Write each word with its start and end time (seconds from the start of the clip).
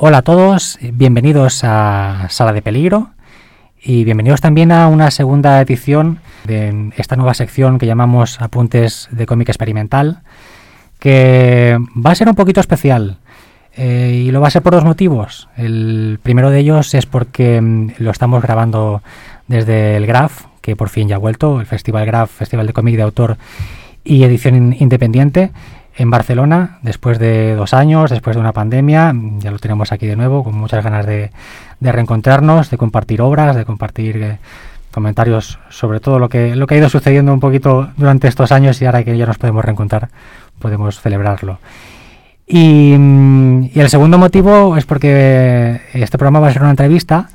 Hola 0.00 0.18
a 0.18 0.22
todos, 0.22 0.78
bienvenidos 0.92 1.64
a 1.64 2.28
Sala 2.30 2.52
de 2.52 2.62
Peligro 2.62 3.10
y 3.82 4.04
bienvenidos 4.04 4.40
también 4.40 4.70
a 4.70 4.86
una 4.86 5.10
segunda 5.10 5.60
edición 5.60 6.20
de 6.44 6.92
esta 6.96 7.16
nueva 7.16 7.34
sección 7.34 7.80
que 7.80 7.86
llamamos 7.86 8.40
Apuntes 8.40 9.08
de 9.10 9.26
cómic 9.26 9.48
experimental, 9.48 10.20
que 11.00 11.76
va 11.96 12.12
a 12.12 12.14
ser 12.14 12.28
un 12.28 12.36
poquito 12.36 12.60
especial. 12.60 13.16
Eh, 13.76 14.22
y 14.26 14.30
lo 14.30 14.40
va 14.40 14.46
a 14.46 14.50
ser 14.52 14.62
por 14.62 14.74
dos 14.74 14.84
motivos. 14.84 15.48
El 15.56 16.20
primero 16.22 16.50
de 16.50 16.60
ellos 16.60 16.94
es 16.94 17.06
porque 17.06 17.60
mm, 17.60 17.94
lo 17.98 18.12
estamos 18.12 18.40
grabando 18.40 19.02
desde 19.48 19.96
el 19.96 20.06
Graf, 20.06 20.44
que 20.60 20.76
por 20.76 20.90
fin 20.90 21.08
ya 21.08 21.16
ha 21.16 21.18
vuelto, 21.18 21.58
el 21.58 21.66
Festival 21.66 22.06
Graf, 22.06 22.30
Festival 22.30 22.68
de 22.68 22.72
Cómic 22.72 22.94
de 22.94 23.02
Autor 23.02 23.36
y 24.04 24.22
Edición 24.22 24.76
Independiente 24.78 25.50
en 25.98 26.10
Barcelona 26.10 26.78
después 26.82 27.18
de 27.18 27.56
dos 27.56 27.74
años, 27.74 28.10
después 28.10 28.36
de 28.36 28.40
una 28.40 28.52
pandemia. 28.52 29.12
Ya 29.40 29.50
lo 29.50 29.58
tenemos 29.58 29.92
aquí 29.92 30.06
de 30.06 30.16
nuevo, 30.16 30.44
con 30.44 30.54
muchas 30.54 30.82
ganas 30.82 31.04
de, 31.04 31.30
reencontrarnos, 31.80 32.70
de 32.70 32.78
compartir 32.78 33.20
obras, 33.20 33.56
de 33.56 33.64
compartir 33.64 34.16
eh, 34.16 34.38
comentarios 34.92 35.58
sobre 35.68 36.00
todo 36.00 36.18
lo 36.18 36.28
que, 36.28 36.54
lo 36.54 36.66
que 36.66 36.76
ha 36.76 36.78
ido 36.78 36.88
sucediendo 36.88 37.32
un 37.32 37.40
poquito 37.40 37.90
durante 37.96 38.28
estos 38.28 38.52
años 38.52 38.80
y 38.80 38.86
ahora 38.86 39.02
que 39.02 39.18
ya 39.18 39.26
nos 39.26 39.38
podemos 39.38 39.64
reencontrar, 39.64 40.08
podemos 40.60 41.00
celebrarlo. 41.00 41.58
Y, 42.46 42.94
mm, 42.96 43.70
el 43.74 43.90
segundo 43.90 44.18
motivo 44.18 44.76
es 44.76 44.86
porque 44.86 45.82
este 45.92 46.16
programa 46.16 46.40
va 46.40 46.48
a 46.48 46.52
ser 46.52 46.62
una 46.62 46.70
entrevista 46.70 47.28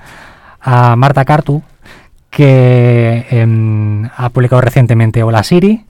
a 0.61 0.95
Marta 0.95 1.25
Cartu, 1.25 1.61
que 2.29 3.27
em, 3.29 4.09
ha 4.17 4.29
publicado 4.29 4.61
recientemente 4.61 5.21
Hola 5.21 5.43
Siri 5.43 5.85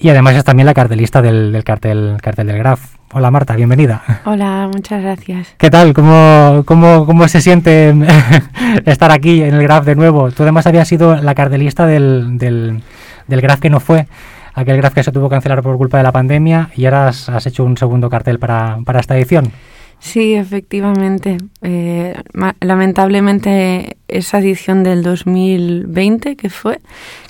y 0.00 0.08
además 0.08 0.34
es 0.34 0.44
también 0.44 0.64
la 0.64 0.72
cartelista 0.72 1.20
del, 1.20 1.62
cartel, 1.62 2.16
cartel 2.22 2.46
del 2.46 2.58
Graf. 2.58 2.94
Hola 3.12 3.30
Marta, 3.30 3.54
bienvenida. 3.54 4.02
Hola, 4.24 4.70
muchas 4.72 5.02
gracias. 5.02 5.54
¿Qué 5.58 5.68
tal? 5.68 5.92
¿Cómo, 5.92 6.62
cómo, 6.64 7.04
cómo 7.04 7.28
se 7.28 7.42
siente 7.42 7.94
estar 8.86 9.10
aquí 9.10 9.42
en 9.42 9.54
el 9.54 9.62
Graf 9.62 9.84
de 9.84 9.96
nuevo? 9.96 10.30
Tú 10.30 10.42
además 10.44 10.66
habías 10.66 10.88
sido 10.88 11.16
la 11.16 11.34
cartelista 11.34 11.84
del, 11.84 12.38
del, 12.38 12.80
del 13.26 13.40
Graf 13.42 13.60
que 13.60 13.68
no 13.68 13.78
fue, 13.78 14.06
aquel 14.54 14.78
Graf 14.78 14.94
que 14.94 15.02
se 15.02 15.12
tuvo 15.12 15.28
que 15.28 15.34
cancelar 15.34 15.62
por 15.62 15.76
culpa 15.76 15.98
de 15.98 16.04
la 16.04 16.12
pandemia 16.12 16.70
y 16.74 16.86
ahora 16.86 17.08
has, 17.08 17.46
hecho 17.46 17.64
un 17.64 17.76
segundo 17.76 18.08
cartel 18.08 18.38
para, 18.38 18.78
para 18.86 19.00
esta 19.00 19.18
edición. 19.18 19.52
Sí, 19.98 20.32
efectivamente. 20.32 21.36
Eh, 21.60 22.14
lamentablemente 22.60 23.98
esa 24.08 24.38
edición 24.38 24.82
del 24.82 25.02
2020 25.02 26.36
que 26.36 26.48
fue, 26.48 26.80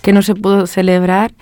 que 0.03 0.13
no 0.13 0.23
se 0.23 0.37
pudo 0.37 0.69
celebrar 0.69 1.33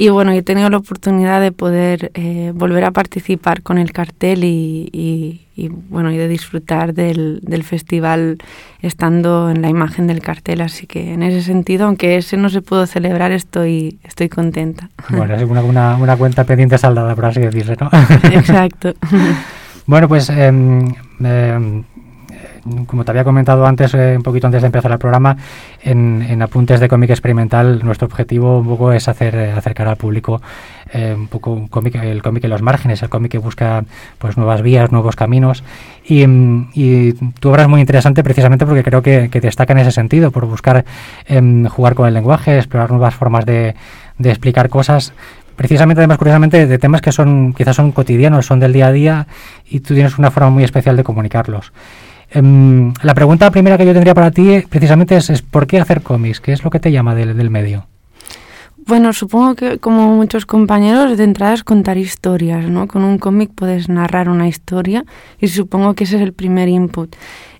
y 0.00 0.08
bueno, 0.08 0.32
he 0.32 0.40
tenido 0.40 0.70
la 0.70 0.78
oportunidad 0.78 1.42
de 1.42 1.52
poder 1.52 2.10
eh, 2.14 2.52
volver 2.54 2.84
a 2.84 2.90
participar 2.90 3.60
con 3.60 3.76
el 3.76 3.92
cartel 3.92 4.44
y, 4.44 5.46
bueno, 5.90 6.10
y 6.10 6.16
de 6.16 6.26
disfrutar 6.26 6.94
del, 6.94 7.64
festival 7.64 8.38
estando 8.80 9.50
en 9.50 9.60
la 9.60 9.68
imagen 9.68 10.06
del 10.06 10.22
cartel. 10.22 10.62
Así 10.62 10.86
que 10.86 11.12
en 11.12 11.22
ese 11.22 11.42
sentido, 11.42 11.84
aunque 11.84 12.16
ese 12.16 12.38
no 12.38 12.48
se 12.48 12.62
pudo 12.62 12.86
celebrar, 12.86 13.30
estoy, 13.32 13.98
estoy 14.02 14.30
contenta. 14.30 14.88
Bueno, 15.10 15.34
es 15.34 15.42
una, 15.42 15.96
una, 15.96 16.16
cuenta 16.16 16.44
pendiente 16.44 16.78
saldada, 16.78 17.14
por 17.14 17.26
así 17.26 17.40
decirlo, 17.40 17.74
¿no? 17.78 17.90
Exacto. 18.32 18.94
bueno, 19.86 20.08
pues 20.08 20.30
em, 20.30 20.94
como 22.86 23.04
te 23.04 23.10
había 23.10 23.24
comentado 23.24 23.66
antes, 23.66 23.94
eh, 23.94 24.14
un 24.16 24.22
poquito 24.22 24.46
antes 24.46 24.62
de 24.62 24.66
empezar 24.66 24.90
el 24.92 24.98
programa, 24.98 25.36
en, 25.82 26.40
apuntes 26.42 26.80
de 26.80 26.88
cómic 26.88 27.10
experimental, 27.10 27.80
nuestro 27.84 28.06
objetivo 28.06 28.58
un 28.58 28.66
poco 28.66 28.92
es 28.92 29.08
hacer 29.08 29.34
eh, 29.34 29.52
acercar 29.52 29.88
al 29.88 29.96
público 29.96 30.40
eh, 30.92 31.14
un 31.16 31.28
poco 31.28 31.52
un 31.52 31.68
cómic, 31.68 31.94
el 31.96 32.22
cómic 32.22 32.44
en 32.44 32.50
los 32.50 32.62
márgenes, 32.62 33.02
el 33.02 33.08
cómic 33.08 33.32
que 33.32 33.38
busca 33.38 33.84
pues 34.18 34.36
nuevas 34.36 34.62
vías, 34.62 34.90
nuevos 34.90 35.16
caminos. 35.16 35.62
Y, 36.04 37.12
tu 37.38 37.50
obra 37.50 37.62
es 37.62 37.68
muy 37.68 37.80
interesante 37.80 38.24
precisamente 38.24 38.66
porque 38.66 38.82
creo 38.82 39.02
que, 39.02 39.28
destaca 39.28 39.72
en 39.72 39.78
ese 39.78 39.92
sentido, 39.92 40.30
por 40.30 40.46
buscar 40.46 40.84
em, 41.26 41.66
jugar 41.66 41.94
con 41.94 42.08
el 42.08 42.14
lenguaje, 42.14 42.56
explorar 42.56 42.90
nuevas 42.90 43.14
formas 43.14 43.46
de, 43.46 43.74
de 44.18 44.30
explicar 44.30 44.68
cosas 44.68 45.12
precisamente 45.60 46.00
además 46.00 46.16
curiosamente 46.16 46.66
de 46.66 46.78
temas 46.78 47.02
que 47.02 47.12
son 47.12 47.52
quizás 47.52 47.76
son 47.76 47.92
cotidianos, 47.92 48.46
son 48.46 48.60
del 48.60 48.72
día 48.72 48.86
a 48.86 48.92
día 48.92 49.26
y 49.68 49.80
tú 49.80 49.92
tienes 49.92 50.16
una 50.16 50.30
forma 50.30 50.48
muy 50.48 50.64
especial 50.64 50.96
de 50.96 51.04
comunicarlos. 51.04 51.70
Em, 52.32 52.92
la 53.02 53.14
pregunta 53.14 53.50
primera 53.50 53.76
que 53.76 53.84
yo 53.84 53.92
tendría 53.92 54.14
para 54.14 54.30
ti 54.30 54.62
precisamente 54.68 55.16
es, 55.16 55.42
¿por 55.42 55.66
qué 55.66 55.80
hacer 55.80 56.02
cómics? 56.02 56.40
¿Qué 56.40 56.52
es 56.52 56.62
lo 56.62 56.70
que 56.70 56.78
te 56.78 56.92
llama 56.92 57.14
del, 57.14 57.50
medio? 57.50 57.86
Bueno, 58.86 59.12
supongo 59.12 59.54
que 59.56 59.78
como 59.78 60.14
muchos 60.14 60.46
compañeros, 60.46 61.18
de 61.18 61.24
entrada 61.24 61.54
es 61.54 61.64
contar 61.64 61.98
historias, 61.98 62.68
¿no? 62.68 62.86
Con 62.86 63.04
un 63.04 63.18
cómic 63.18 63.50
puedes 63.54 63.88
narrar 63.88 64.28
una 64.28 64.48
historia 64.48 65.04
y 65.40 65.48
supongo 65.48 65.94
que 65.94 66.04
ese 66.04 66.16
es 66.16 66.22
el 66.22 66.32
primer 66.32 66.68
input. 66.68 67.14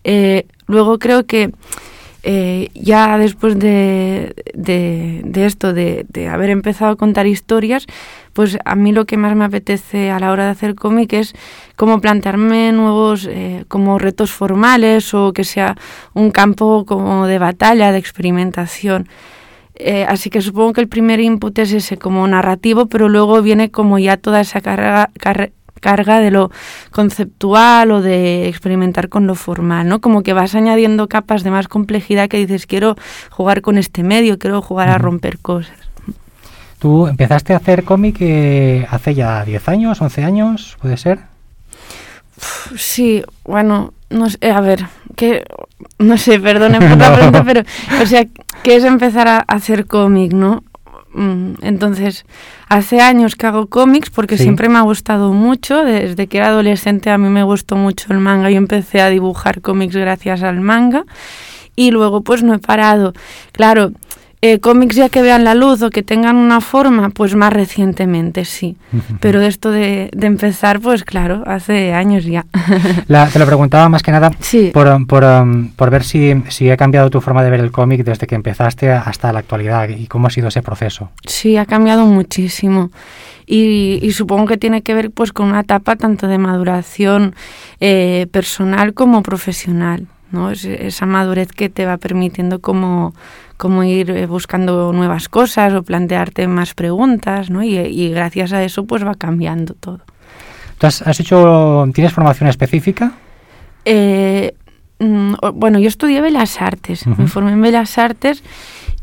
Eh, 0.04 0.46
luego 0.66 0.98
creo 0.98 1.26
que 1.26 1.52
eh, 2.22 2.68
ya 2.74 3.16
después 3.16 3.58
de, 3.58 4.34
esto, 5.34 5.72
de, 5.72 6.28
haber 6.30 6.50
empezado 6.50 6.92
a 6.92 6.96
contar 6.96 7.26
historias, 7.26 7.86
pues 8.32 8.58
a 8.64 8.74
mí 8.74 8.92
lo 8.92 9.04
que 9.06 9.16
más 9.16 9.34
me 9.36 9.44
apetece 9.44 10.10
a 10.10 10.18
la 10.18 10.30
hora 10.32 10.44
de 10.44 10.50
hacer 10.50 10.74
cómic 10.74 11.12
es 11.12 11.34
como 11.76 12.00
plantearme 12.00 12.72
nuevos 12.72 13.26
eh, 13.30 13.64
como 13.68 13.98
retos 13.98 14.32
formales 14.32 15.14
o 15.14 15.32
que 15.32 15.44
sea 15.44 15.76
un 16.14 16.30
campo 16.30 16.84
como 16.86 17.26
de 17.26 17.38
batalla, 17.38 17.92
de 17.92 17.98
experimentación. 17.98 19.08
Eh, 19.74 20.04
así 20.06 20.28
que 20.28 20.42
supongo 20.42 20.74
que 20.74 20.82
el 20.82 20.88
primer 20.88 21.20
input 21.20 21.58
es 21.58 21.72
ese 21.72 21.96
como 21.96 22.26
narrativo, 22.28 22.86
pero 22.86 23.08
luego 23.08 23.40
viene 23.40 23.70
como 23.70 23.98
ya 23.98 24.18
toda 24.18 24.42
esa 24.42 24.60
carga, 24.60 25.10
carga 25.80 26.20
de 26.20 26.30
lo 26.30 26.50
conceptual 26.90 27.90
o 27.90 28.02
de 28.02 28.46
experimentar 28.46 29.08
con 29.08 29.26
lo 29.26 29.34
formal, 29.34 29.88
¿no? 29.88 30.00
Como 30.00 30.22
que 30.22 30.34
vas 30.34 30.54
añadiendo 30.54 31.08
capas 31.08 31.42
de 31.42 31.50
más 31.50 31.66
complejidad 31.66 32.28
que 32.28 32.36
dices, 32.36 32.66
quiero 32.66 32.94
jugar 33.30 33.62
con 33.62 33.78
este 33.78 34.02
medio, 34.02 34.38
quiero 34.38 34.60
jugar 34.60 34.90
a 34.90 34.98
romper 34.98 35.38
cosas. 35.38 35.89
Tú 36.80 37.06
empezaste 37.06 37.52
a 37.52 37.58
hacer 37.58 37.84
cómic 37.84 38.16
eh, 38.20 38.86
hace 38.90 39.14
ya 39.14 39.44
10 39.44 39.68
años, 39.68 40.00
11 40.00 40.24
años, 40.24 40.76
¿puede 40.80 40.96
ser? 40.96 41.20
Sí, 42.74 43.22
bueno, 43.44 43.92
no 44.08 44.30
sé, 44.30 44.50
a 44.50 44.60
ver, 44.62 44.86
que 45.14 45.44
no 45.98 46.16
sé, 46.16 46.40
perdone 46.40 46.78
por 46.80 46.96
la 46.96 47.12
pregunta, 47.14 47.44
pero 47.44 47.62
o 48.02 48.06
sea, 48.06 48.24
¿qué 48.62 48.76
es 48.76 48.84
empezar 48.84 49.28
a 49.28 49.44
hacer 49.46 49.86
cómic, 49.86 50.32
no? 50.32 50.64
Mm, 51.12 51.54
entonces, 51.62 52.24
hace 52.68 53.00
años 53.00 53.34
que 53.34 53.46
hago 53.46 53.66
cómics 53.66 54.10
porque 54.10 54.38
siempre 54.38 54.68
me 54.68 54.78
ha 54.78 54.82
gustado 54.82 55.32
mucho. 55.32 55.84
Desde 55.84 56.28
que 56.28 56.38
era 56.38 56.48
adolescente 56.48 57.10
a 57.10 57.18
mí 57.18 57.28
me 57.28 57.42
gustó 57.42 57.76
mucho 57.76 58.12
el 58.12 58.20
manga. 58.20 58.50
Yo 58.50 58.58
empecé 58.58 59.00
a 59.00 59.08
dibujar 59.08 59.60
cómics 59.60 59.96
gracias 59.96 60.42
al 60.42 60.60
manga 60.60 61.04
y 61.74 61.90
luego 61.90 62.22
pues 62.22 62.42
no 62.42 62.54
he 62.54 62.58
parado. 62.58 63.12
Claro, 63.52 63.92
eh, 64.42 64.58
cómics 64.58 64.96
ya 64.96 65.10
que 65.10 65.20
vean 65.20 65.44
la 65.44 65.54
luz 65.54 65.82
o 65.82 65.90
que 65.90 66.02
tengan 66.02 66.36
una 66.36 66.62
forma, 66.62 67.10
pues 67.10 67.34
más 67.34 67.52
recientemente 67.52 68.44
sí. 68.44 68.76
Pero 69.20 69.42
esto 69.42 69.70
de, 69.70 70.10
empezar, 70.20 70.80
pues 70.80 71.04
claro, 71.04 71.42
hace 71.46 71.92
años 71.92 72.24
ya. 72.24 72.46
te 73.32 73.38
lo 73.38 73.46
preguntaba 73.46 73.88
más 73.88 74.02
que 74.02 74.12
nada 74.12 74.30
por, 74.72 75.06
por, 75.06 75.24
um, 75.24 75.68
por, 75.68 75.90
ver 75.90 76.04
si, 76.04 76.42
si 76.48 76.70
ha 76.70 76.76
cambiado 76.76 77.10
tu 77.10 77.20
forma 77.20 77.42
de 77.42 77.50
ver 77.50 77.60
el 77.60 77.70
cómic 77.70 78.02
desde 78.02 78.26
que 78.26 78.34
empezaste 78.34 78.90
hasta 78.90 79.32
la 79.32 79.40
actualidad 79.40 79.88
y 79.90 80.06
cómo 80.06 80.28
ha 80.28 80.30
sido 80.30 80.48
ese 80.48 80.62
proceso. 80.62 81.10
Sí, 81.26 81.56
ha 81.56 81.66
cambiado 81.66 82.06
muchísimo. 82.06 82.90
Y, 83.46 83.98
y, 84.00 84.12
supongo 84.12 84.46
que 84.46 84.56
tiene 84.56 84.82
que 84.82 84.94
ver 84.94 85.10
pues 85.10 85.32
con 85.32 85.48
una 85.48 85.60
etapa 85.60 85.96
tanto 85.96 86.28
de 86.28 86.38
maduración 86.38 87.34
eh, 87.80 88.28
personal 88.30 88.94
como 88.94 89.22
profesional, 89.24 90.06
¿no? 90.30 90.50
esa 90.52 91.06
madurez 91.06 91.48
que 91.50 91.68
te 91.68 91.84
va 91.84 91.96
permitiendo 91.96 92.60
como 92.60 93.12
como 93.60 93.84
ir 93.84 94.10
eh, 94.10 94.24
buscando 94.24 94.90
nuevas 94.90 95.28
cosas 95.28 95.74
o 95.74 95.82
plantearte 95.82 96.48
más 96.48 96.72
preguntas, 96.72 97.50
¿no? 97.50 97.62
Y, 97.62 98.08
gracias 98.08 98.54
a 98.54 98.64
eso 98.64 98.86
pues 98.86 99.04
va 99.04 99.14
cambiando 99.14 99.74
todo. 99.74 100.00
¿Tú 100.78 100.86
has, 100.86 101.20
hecho, 101.20 101.86
tienes 101.92 102.14
formación 102.14 102.48
específica? 102.48 103.12
Eh, 103.84 104.54
mm, 104.98 105.34
bueno, 105.52 105.78
yo 105.78 105.88
estudié 105.88 106.22
Bellas 106.22 106.62
Artes, 106.62 107.06
me 107.06 107.26
formé 107.26 107.52
en 107.52 107.60
Bellas 107.60 107.98
Artes 107.98 108.42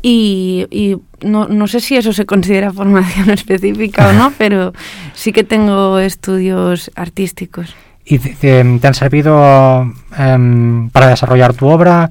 y, 0.02 0.96
no, 1.22 1.46
no, 1.46 1.68
sé 1.68 1.78
si 1.78 1.96
eso 1.96 2.12
se 2.12 2.26
considera 2.26 2.72
formación 2.72 3.30
específica 3.38 4.08
o 4.08 4.12
no, 4.12 4.32
pero 4.38 4.72
sí 5.14 5.32
que 5.32 5.44
tengo 5.44 6.00
estudios 6.00 6.90
artísticos. 6.96 7.76
¿Y 8.04 8.18
te, 8.18 8.60
han 8.60 8.94
servido 8.94 9.92
em, 10.16 10.90
para 10.90 11.08
desarrollar 11.08 11.52
tu 11.54 11.68
obra? 11.68 12.10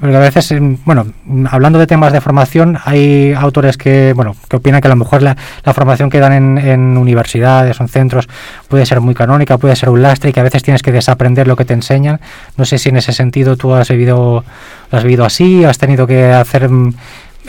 Porque 0.00 0.16
a 0.16 0.20
veces, 0.20 0.54
bueno, 0.84 1.06
hablando 1.50 1.78
de 1.78 1.86
temas 1.86 2.12
de 2.12 2.20
formación, 2.20 2.78
hay 2.84 3.32
autores 3.32 3.76
que, 3.76 4.12
bueno, 4.14 4.36
que 4.48 4.56
opinan 4.56 4.80
que 4.80 4.88
a 4.88 4.90
lo 4.90 4.96
mejor 4.96 5.22
la, 5.22 5.36
formación 5.74 6.08
que 6.08 6.20
dan 6.20 6.32
en, 6.32 6.58
en, 6.58 6.96
universidades 6.96 7.78
o 7.80 7.82
en 7.82 7.88
centros 7.88 8.28
puede 8.68 8.86
ser 8.86 9.00
muy 9.00 9.14
canónica, 9.14 9.58
puede 9.58 9.76
ser 9.76 9.88
un 9.88 10.02
lastre 10.02 10.30
y 10.30 10.32
que 10.32 10.40
a 10.40 10.44
veces 10.44 10.62
tienes 10.62 10.82
que 10.82 10.92
desaprender 10.92 11.48
lo 11.48 11.56
que 11.56 11.64
te 11.64 11.74
enseñan. 11.74 12.20
No 12.56 12.64
sé 12.64 12.78
si 12.78 12.90
en 12.90 12.96
ese 12.96 13.12
sentido 13.12 13.56
tú 13.56 13.74
has 13.74 13.88
vivido, 13.88 14.44
lo 14.90 14.98
has 14.98 15.04
vivido 15.04 15.24
así, 15.24 15.64
has 15.64 15.78
tenido 15.78 16.06
que 16.06 16.26
hacer 16.26 16.70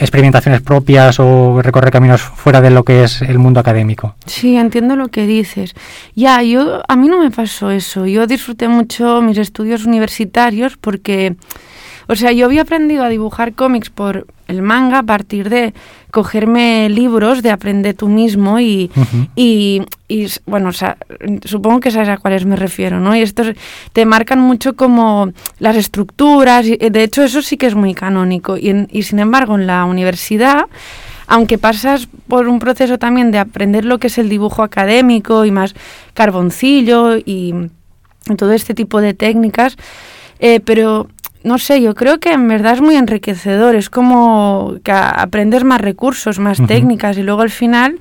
experimentaciones 0.00 0.62
propias 0.62 1.20
o 1.20 1.60
recorrer 1.62 1.90
caminos 1.90 2.22
fuera 2.22 2.60
de 2.60 2.70
lo 2.70 2.84
que 2.84 3.04
es 3.04 3.22
el 3.22 3.38
mundo 3.38 3.60
académico. 3.60 4.16
Sí, 4.26 4.56
entiendo 4.56 4.96
lo 4.96 5.08
que 5.08 5.26
dices. 5.26 5.74
Ya, 6.14 6.42
yo 6.42 6.82
a 6.88 6.96
mí 6.96 7.08
no 7.08 7.22
me 7.22 7.30
pasó 7.30 7.70
eso. 7.70 8.06
Yo 8.06 8.26
disfruté 8.26 8.66
mucho 8.68 9.20
mis 9.20 9.38
estudios 9.38 9.84
universitarios 9.84 10.76
porque 10.78 11.36
o 12.10 12.16
sea, 12.16 12.32
yo 12.32 12.46
había 12.46 12.62
aprendido 12.62 13.04
a 13.04 13.08
dibujar 13.08 13.52
cómics 13.52 13.88
por 13.88 14.26
el 14.48 14.62
manga 14.62 14.98
a 14.98 15.02
partir 15.04 15.48
de 15.48 15.72
cogerme 16.10 16.88
libros 16.88 17.40
de 17.40 17.52
aprender 17.52 17.94
tú 17.94 18.08
mismo 18.08 18.58
y, 18.58 18.90
y, 19.36 19.86
bueno, 20.44 20.70
o 20.70 20.72
sea, 20.72 20.96
supongo 21.44 21.78
que 21.78 21.92
sabes 21.92 22.08
a 22.08 22.16
cuáles 22.16 22.44
me 22.46 22.56
refiero, 22.56 22.98
¿no? 22.98 23.14
Y 23.14 23.22
estos 23.22 23.52
te 23.92 24.04
marcan 24.06 24.40
mucho 24.40 24.74
como 24.74 25.30
las 25.60 25.76
estructuras, 25.76 26.66
y 26.66 26.76
de 26.76 27.04
hecho 27.04 27.22
eso 27.22 27.42
sí 27.42 27.56
que 27.56 27.68
es 27.68 27.76
muy 27.76 27.94
canónico. 27.94 28.56
Y, 28.56 28.88
y 28.90 29.04
sin 29.04 29.20
embargo, 29.20 29.54
en 29.54 29.68
la 29.68 29.84
universidad 29.84 30.64
aunque 31.28 31.58
pasas 31.58 32.08
por 32.26 32.48
un 32.48 32.58
proceso 32.58 32.98
también 32.98 33.30
de 33.30 33.38
aprender 33.38 33.84
lo 33.84 34.00
que 34.00 34.08
es 34.08 34.18
el 34.18 34.28
dibujo 34.28 34.64
académico 34.64 35.44
y 35.44 35.52
más 35.52 35.76
carboncillo 36.12 37.18
y 37.18 37.54
todo 38.36 38.50
este 38.50 38.74
tipo 38.74 39.00
de 39.00 39.14
técnicas, 39.14 39.76
eh, 40.40 40.58
pero 40.58 41.06
no 41.42 41.58
sé, 41.58 41.80
yo 41.80 41.94
creo 41.94 42.20
que 42.20 42.32
en 42.32 42.48
verdad 42.48 42.74
es 42.74 42.80
muy 42.80 42.96
enriquecedor, 42.96 43.74
es 43.74 43.88
como 43.88 44.74
que 44.84 44.92
aprendes 44.92 45.64
más 45.64 45.80
recursos, 45.80 46.38
más 46.38 46.58
técnicas 46.66 47.16
y 47.16 47.22
luego 47.22 47.42
al 47.42 47.50
final 47.50 47.98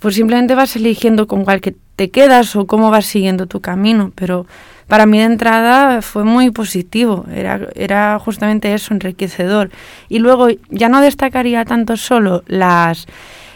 pues 0.00 0.14
simplemente 0.14 0.54
vas 0.54 0.76
eligiendo 0.76 1.26
con 1.26 1.44
cuál 1.44 1.60
que 1.60 1.74
te 1.96 2.10
quedas 2.10 2.54
o 2.54 2.66
cómo 2.66 2.90
vas 2.90 3.06
siguiendo 3.06 3.46
tu 3.46 3.60
camino, 3.60 4.12
pero 4.14 4.46
para 4.86 5.06
mí 5.06 5.18
de 5.18 5.24
entrada 5.24 6.00
fue 6.02 6.24
muy 6.24 6.50
positivo, 6.50 7.26
era, 7.34 7.60
era 7.74 8.18
justamente 8.18 8.72
eso, 8.72 8.94
enriquecedor. 8.94 9.70
Y 10.08 10.20
luego 10.20 10.48
ya 10.70 10.88
no 10.88 11.00
destacaría 11.00 11.64
tanto 11.64 11.96
solo 11.96 12.42
las 12.46 13.06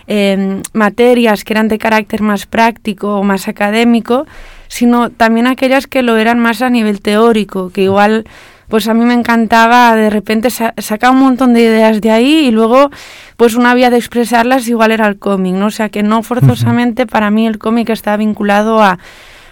em, 0.09 0.63
materias 0.73 1.45
que 1.45 1.55
eran 1.55 1.69
de 1.69 1.79
carácter 1.79 2.21
más 2.21 2.47
práctico 2.47 3.17
o 3.17 3.23
más 3.23 3.49
académico, 3.49 4.27
sino 4.69 5.11
también 5.11 5.47
aquellas 5.47 5.87
que 5.87 6.03
lo 6.03 6.17
eran 6.17 6.39
más 6.39 6.61
a 6.61 6.69
nivel 6.69 7.01
teórico, 7.01 7.71
que 7.71 7.85
igual 7.85 8.25
pues 8.73 8.89
a 8.89 8.95
mí 8.95 9.05
me 9.05 9.13
encantaba 9.13 9.95
de 9.95 10.09
repente 10.09 10.49
sacar 10.49 11.11
un 11.11 11.19
montón 11.19 11.53
de 11.53 11.61
ideas 11.61 12.01
de 12.01 12.11
ahí 12.11 12.47
y 12.47 12.51
luego 12.51 12.91
pues 13.37 13.55
una 13.55 13.75
vía 13.75 13.91
de 13.91 13.99
expresarlas 13.99 14.67
igual 14.67 14.93
era 14.93 15.07
el 15.09 15.19
cómic, 15.19 15.53
¿no? 15.57 15.67
O 15.67 15.71
sea 15.71 15.91
que 15.91 16.03
no 16.03 16.23
forzosamente 16.23 17.07
para 17.07 17.31
mí 17.31 17.47
el 17.47 17.59
cómic 17.59 17.91
está 17.91 18.17
vinculado 18.17 18.83
a, 18.83 18.99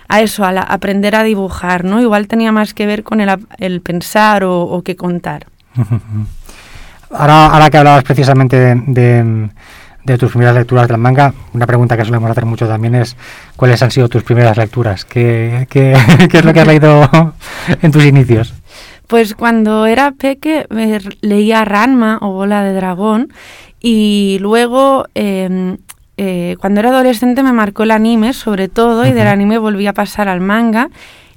a 0.09 0.21
eso, 0.23 0.43
a 0.43 0.49
aprender 0.49 1.15
a 1.17 1.23
dibujar, 1.23 1.85
¿no? 1.85 2.01
Igual 2.01 2.29
tenía 2.29 2.51
más 2.51 2.73
que 2.73 2.87
ver 2.87 3.03
con 3.03 3.21
el, 3.21 3.81
pensar 3.83 4.43
o, 4.43 4.63
o 4.63 4.81
que 4.81 4.97
contar. 4.97 5.45
ahora, 7.11 7.49
ahora 7.49 7.69
que 7.69 7.77
hablabas 7.77 8.05
precisamente 8.05 8.75
de, 8.75 9.51
de, 10.03 10.17
tus 10.17 10.31
primeras 10.31 10.55
lecturas 10.55 10.89
del 10.89 10.97
manga, 10.97 11.35
una 11.53 11.67
pregunta 11.67 11.95
que 11.95 12.07
solemos 12.07 12.31
hacer 12.31 12.47
mucho 12.47 12.67
también 12.67 12.95
es 12.95 13.19
¿cuáles 13.55 13.83
han 13.83 13.91
sido 13.91 14.09
tus 14.09 14.23
primeras 14.23 14.57
lecturas? 14.57 15.05
¿Qué, 15.05 15.67
qué, 15.69 15.95
qué 16.31 16.39
es 16.39 16.45
lo 16.47 16.55
que 16.55 16.61
has 16.61 16.67
leído 16.67 17.35
en 17.83 17.93
tus 17.93 18.07
inicios? 18.07 18.55
Pues 19.11 19.35
cuando 19.35 19.87
era 19.87 20.13
peque 20.13 20.67
leía 21.21 21.65
Ranma 21.65 22.19
o 22.23 22.31
Bola 22.31 22.63
de 22.63 22.73
Dragón 22.73 23.33
y 23.81 24.39
luego 24.41 25.07
em, 25.17 25.79
eh, 26.17 26.57
cuando 26.61 26.79
era 26.79 26.91
adolescente 26.91 27.43
me 27.43 27.53
marcó 27.53 27.83
el 27.83 27.91
anime 27.91 28.33
sobre 28.33 28.69
todo 28.69 29.05
y 29.05 29.13
del 29.13 29.27
anime 29.27 29.59
volví 29.59 29.89
a 29.89 29.95
pasar 29.95 30.29
al 30.29 30.41
manga 30.41 30.91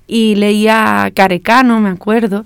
y 0.05 0.35
leía 0.35 1.11
Karekano, 1.15 1.79
me 1.79 1.89
acuerdo. 1.89 2.45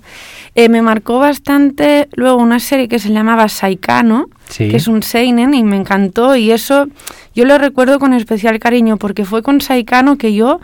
Eh, 0.54 0.70
me 0.70 0.80
marcó 0.80 1.18
bastante 1.18 2.08
luego 2.14 2.38
una 2.38 2.58
serie 2.58 2.88
que 2.88 2.98
se 2.98 3.10
llamaba 3.10 3.50
Saikano, 3.50 4.30
que 4.56 4.76
es 4.76 4.88
un 4.88 5.02
seinen 5.02 5.52
y 5.52 5.62
me 5.62 5.76
encantó 5.76 6.36
y 6.36 6.52
eso 6.52 6.86
yo 7.34 7.44
lo 7.44 7.58
recuerdo 7.58 7.98
con 7.98 8.14
especial 8.14 8.58
cariño 8.58 8.96
porque 8.96 9.26
fue 9.26 9.42
con 9.42 9.60
Saikano 9.60 10.16
que 10.16 10.32
yo 10.32 10.60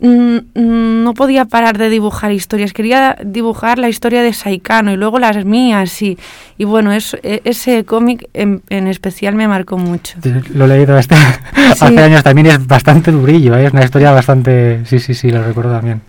no 0.00 1.14
podía 1.14 1.46
parar 1.46 1.78
de 1.78 1.88
dibujar 1.88 2.32
historias, 2.32 2.72
quería 2.72 3.16
dibujar 3.24 3.78
la 3.78 3.88
historia 3.88 4.22
de 4.22 4.32
Saikano 4.32 4.92
y 4.92 4.96
luego 4.96 5.18
las 5.18 5.44
mías 5.44 6.02
y, 6.02 6.18
y 6.58 6.64
bueno, 6.64 6.92
es, 6.92 7.16
e, 7.22 7.40
ese 7.44 7.84
cómic 7.84 8.28
en, 8.34 8.62
especial 8.68 9.34
me 9.34 9.48
marcó 9.48 9.78
mucho. 9.78 10.18
Lo 10.52 10.66
he 10.66 10.68
leído 10.68 10.98
este, 10.98 11.14
hace 11.70 11.98
años, 11.98 12.22
también 12.22 12.48
es 12.48 12.66
bastante 12.66 13.10
durillo, 13.10 13.56
¿eh? 13.56 13.66
es 13.66 13.72
una 13.72 13.84
historia 13.84 14.12
bastante, 14.12 14.84
sí, 14.84 14.98
sí, 14.98 15.14
sí, 15.14 15.30
lo 15.30 15.42
recuerdo 15.42 15.72
también. 15.72 16.02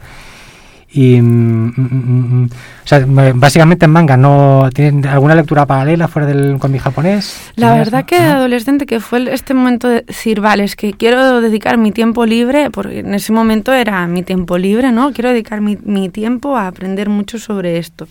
Y, 0.90 1.22
mm, 1.22 1.74
mm, 1.76 2.44
mm, 2.44 2.46
o 2.46 2.88
sea, 2.88 3.04
básicamente 3.36 3.86
en 3.86 3.92
manga, 3.92 4.16
¿no 4.16 4.70
tienen 4.74 5.06
alguna 5.06 5.36
lectura 5.36 5.66
paralela 5.66 6.08
fuera 6.08 6.26
del 6.28 6.58
cómic 6.60 6.82
japonés? 6.82 7.52
La 7.56 7.76
verdad 7.76 8.06
que 8.06 8.16
adolescente, 8.16 8.86
que 8.86 9.02
fue 9.02 9.32
este 9.34 9.54
momento 9.54 9.90
de 9.90 10.02
decir, 10.04 10.40
vale, 10.40 10.64
es 10.64 10.78
que 10.78 10.94
quiero 10.94 11.42
dedicar 11.42 11.78
mi 11.78 11.92
tiempo 11.92 12.26
libre, 12.26 12.70
porque 12.72 13.00
en 13.00 13.14
ese 13.14 13.34
momento 13.34 13.74
era 13.74 14.08
mi 14.08 14.24
tiempo 14.24 14.58
libre, 14.58 14.94
¿no? 14.94 15.12
Quiero 15.12 15.30
dedicar 15.30 15.60
mi, 15.60 15.78
mi 15.84 16.08
tiempo 16.08 16.56
a 16.56 16.68
aprender 16.68 17.10
mucho 17.10 17.38
sobre 17.38 17.78
esto. 17.78 18.08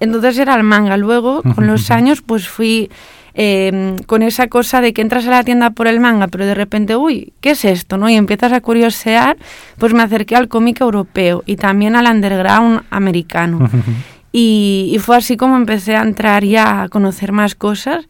Entonces 0.00 0.38
era 0.38 0.54
el 0.54 0.62
manga. 0.62 0.96
Luego, 0.96 1.42
con 1.54 1.66
los 1.66 1.90
años, 1.90 2.22
pues 2.22 2.48
fui 2.48 2.90
Em, 3.38 3.98
con 3.98 4.22
esa 4.22 4.46
cosa 4.48 4.80
de 4.80 4.94
que 4.94 5.02
entras 5.02 5.26
a 5.26 5.30
la 5.30 5.44
tienda 5.44 5.68
por 5.68 5.88
el 5.88 6.00
manga, 6.00 6.26
pero 6.28 6.46
de 6.46 6.54
repente, 6.54 6.96
uy, 6.96 7.34
¿qué 7.42 7.50
es 7.50 7.66
esto? 7.66 7.98
¿no? 7.98 8.08
Y 8.08 8.14
empiezas 8.14 8.50
a 8.54 8.62
curiosear, 8.62 9.36
pues 9.76 9.92
me 9.92 10.02
acerqué 10.02 10.36
al 10.36 10.48
cómic 10.48 10.80
europeo 10.80 11.42
y 11.44 11.56
también 11.56 11.96
al 11.96 12.06
underground 12.06 12.84
americano. 12.88 13.68
y, 14.32 14.96
fue 15.00 15.18
así 15.18 15.36
como 15.36 15.56
empecé 15.56 15.96
a 15.96 16.02
entrar 16.02 16.44
ya 16.44 16.84
a 16.84 16.88
conocer 16.88 17.32
más 17.32 17.54
cosas. 17.54 18.06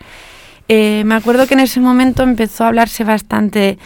Eh, 0.68 1.02
me 1.04 1.16
acuerdo 1.16 1.48
que 1.48 1.54
en 1.54 1.60
ese 1.60 1.80
momento 1.80 2.22
empezó 2.22 2.62
a 2.62 2.68
hablarse 2.68 3.02
bastante 3.02 3.78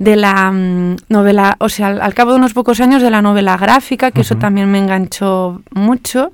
de 0.00 0.16
la 0.16 0.50
mm, 0.50 0.96
novela, 1.10 1.56
o 1.60 1.68
sea, 1.68 1.88
al, 1.88 2.14
cabo 2.14 2.32
de 2.32 2.38
unos 2.38 2.54
pocos 2.54 2.80
años 2.80 3.02
de 3.02 3.10
la 3.10 3.22
novela 3.22 3.56
gráfica, 3.56 4.10
que 4.10 4.22
eso 4.22 4.36
también 4.36 4.68
me 4.68 4.78
enganchó 4.78 5.62
mucho. 5.70 6.32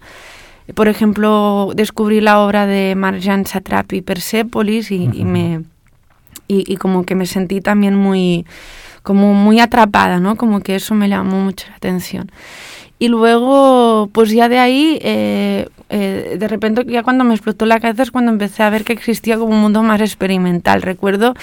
Por 0.72 0.88
ejemplo, 0.88 1.72
descubrí 1.74 2.20
la 2.20 2.40
obra 2.40 2.66
de 2.66 2.94
Marjan 2.94 3.44
Satrapi, 3.44 4.00
Persepolis, 4.00 4.90
y, 4.90 5.10
y 5.12 5.24
me 5.24 5.62
y, 6.48 6.76
como 6.76 7.04
que 7.04 7.14
me 7.14 7.26
sentí 7.26 7.60
también 7.60 7.94
muy 7.94 8.46
como 9.02 9.34
muy 9.34 9.60
atrapada, 9.60 10.18
¿no? 10.18 10.36
Como 10.36 10.60
que 10.60 10.76
eso 10.76 10.94
me 10.94 11.08
llamó 11.08 11.36
mucho 11.36 11.66
la 11.68 11.76
atención. 11.76 12.30
Y 12.98 13.08
luego, 13.08 14.08
pues 14.12 14.30
ya 14.30 14.48
de 14.48 14.58
ahí, 14.58 14.98
eh, 15.02 15.68
eh, 15.90 16.36
de 16.38 16.48
repente, 16.48 16.86
ya 16.86 17.02
cuando 17.02 17.24
me 17.24 17.34
explotó 17.34 17.66
la 17.66 17.80
cabeza 17.80 18.04
es 18.04 18.10
cuando 18.10 18.30
empecé 18.32 18.62
a 18.62 18.70
ver 18.70 18.84
que 18.84 18.94
existía 18.94 19.36
como 19.36 19.54
un 19.54 19.60
mundo 19.60 19.82
más 19.82 20.00
experimental. 20.00 20.80
Recuerdo 20.80 21.34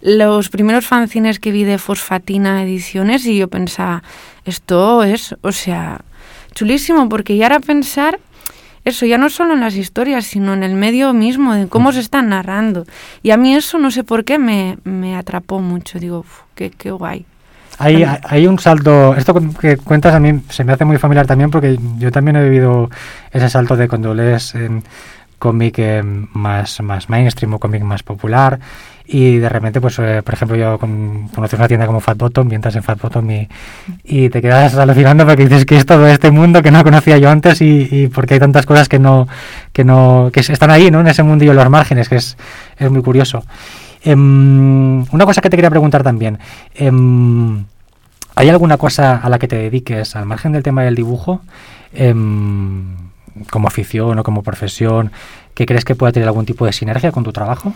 los 0.00 0.48
primeros 0.48 0.86
fanzines 0.86 1.38
que 1.38 1.52
vi 1.52 1.64
de 1.64 1.78
Fosfatina 1.78 2.62
Ediciones 2.64 3.24
y 3.26 3.38
yo 3.38 3.48
pensaba, 3.48 4.02
esto 4.44 5.04
es, 5.04 5.36
o 5.42 5.52
sea, 5.52 6.00
chulísimo, 6.54 7.08
porque 7.08 7.36
ya 7.36 7.46
era 7.46 7.60
pensar 7.60 8.18
eso 8.86 9.04
ya 9.04 9.18
no 9.18 9.28
solo 9.30 9.52
en 9.52 9.60
las 9.60 9.74
historias, 9.74 10.26
sino 10.26 10.54
en 10.54 10.62
el 10.62 10.74
medio 10.74 11.12
mismo, 11.12 11.54
de 11.54 11.66
cómo 11.66 11.90
se 11.90 11.98
están 11.98 12.28
narrando. 12.28 12.86
Y 13.20 13.32
a 13.32 13.36
mí 13.36 13.52
eso 13.52 13.78
no 13.78 13.90
sé 13.90 14.04
por 14.04 14.24
qué 14.24 14.38
me, 14.38 14.78
me 14.84 15.16
atrapó 15.16 15.58
mucho. 15.58 15.98
Digo, 15.98 16.24
qué, 16.54 16.70
qué 16.70 16.92
guay. 16.92 17.26
Hay, 17.78 18.04
hay 18.04 18.46
un 18.46 18.60
salto, 18.60 19.16
esto 19.16 19.34
que 19.60 19.76
cuentas 19.76 20.14
a 20.14 20.20
mí 20.20 20.40
se 20.48 20.62
me 20.62 20.72
hace 20.72 20.84
muy 20.84 20.98
familiar 20.98 21.26
también 21.26 21.50
porque 21.50 21.76
yo 21.98 22.12
también 22.12 22.36
he 22.36 22.44
vivido 22.44 22.88
ese 23.32 23.50
salto 23.50 23.76
de 23.76 23.88
cuando 23.88 24.14
lees 24.14 24.54
en 24.54 24.84
cómic 25.40 25.74
eh, 25.78 26.02
más, 26.04 26.80
más 26.80 27.10
mainstream 27.10 27.54
o 27.54 27.58
cómic 27.58 27.82
más 27.82 28.02
popular 28.04 28.60
y 29.08 29.38
de 29.38 29.48
repente, 29.48 29.80
pues, 29.80 29.98
eh, 29.98 30.22
por 30.24 30.34
ejemplo, 30.34 30.56
yo 30.56 30.78
con, 30.78 31.28
conoces 31.28 31.58
una 31.58 31.68
tienda 31.68 31.86
como 31.86 32.00
Fat 32.00 32.18
Bottom, 32.18 32.52
entras 32.52 32.74
en 32.74 32.82
Fat 32.82 33.00
Bottom 33.00 33.30
y, 34.04 34.28
te 34.28 34.42
quedas 34.42 34.74
alucinando 34.74 35.24
porque 35.24 35.44
dices 35.44 35.64
que 35.64 35.76
es 35.76 35.86
todo 35.86 36.06
este 36.08 36.30
mundo 36.30 36.62
que 36.62 36.70
no 36.70 36.82
conocía 36.82 37.18
yo 37.18 37.30
antes 37.30 37.60
y, 37.60 37.88
y 37.90 38.08
porque 38.08 38.34
hay 38.34 38.40
tantas 38.40 38.66
cosas 38.66 38.88
que 38.88 38.98
no, 38.98 39.28
que 39.72 39.84
no, 39.84 40.30
que 40.32 40.40
están 40.40 40.70
ahí, 40.70 40.90
¿no? 40.90 41.00
En 41.00 41.06
ese 41.06 41.22
mundillo, 41.22 41.52
en 41.52 41.58
los 41.58 41.70
márgenes, 41.70 42.08
que 42.08 42.16
es, 42.16 42.36
es 42.78 42.90
muy 42.90 43.02
curioso. 43.02 43.44
Em, 44.02 45.02
una 45.12 45.24
cosa 45.24 45.40
que 45.40 45.50
te 45.50 45.56
quería 45.56 45.70
preguntar 45.70 46.02
también. 46.02 46.38
Em, 46.74 47.64
¿Hay 48.36 48.48
alguna 48.50 48.76
cosa 48.76 49.16
a 49.16 49.28
la 49.30 49.38
que 49.38 49.48
te 49.48 49.56
dediques, 49.56 50.14
al 50.14 50.26
margen 50.26 50.52
del 50.52 50.62
tema 50.62 50.82
del 50.82 50.94
dibujo, 50.94 51.40
em, 51.94 52.96
como 53.50 53.66
afición 53.68 54.18
o 54.18 54.22
como 54.22 54.42
profesión, 54.42 55.10
que 55.54 55.64
crees 55.64 55.84
que 55.84 55.94
pueda 55.94 56.12
tener 56.12 56.28
algún 56.28 56.44
tipo 56.44 56.66
de 56.66 56.72
sinergia 56.72 57.12
con 57.12 57.24
tu 57.24 57.32
trabajo? 57.32 57.72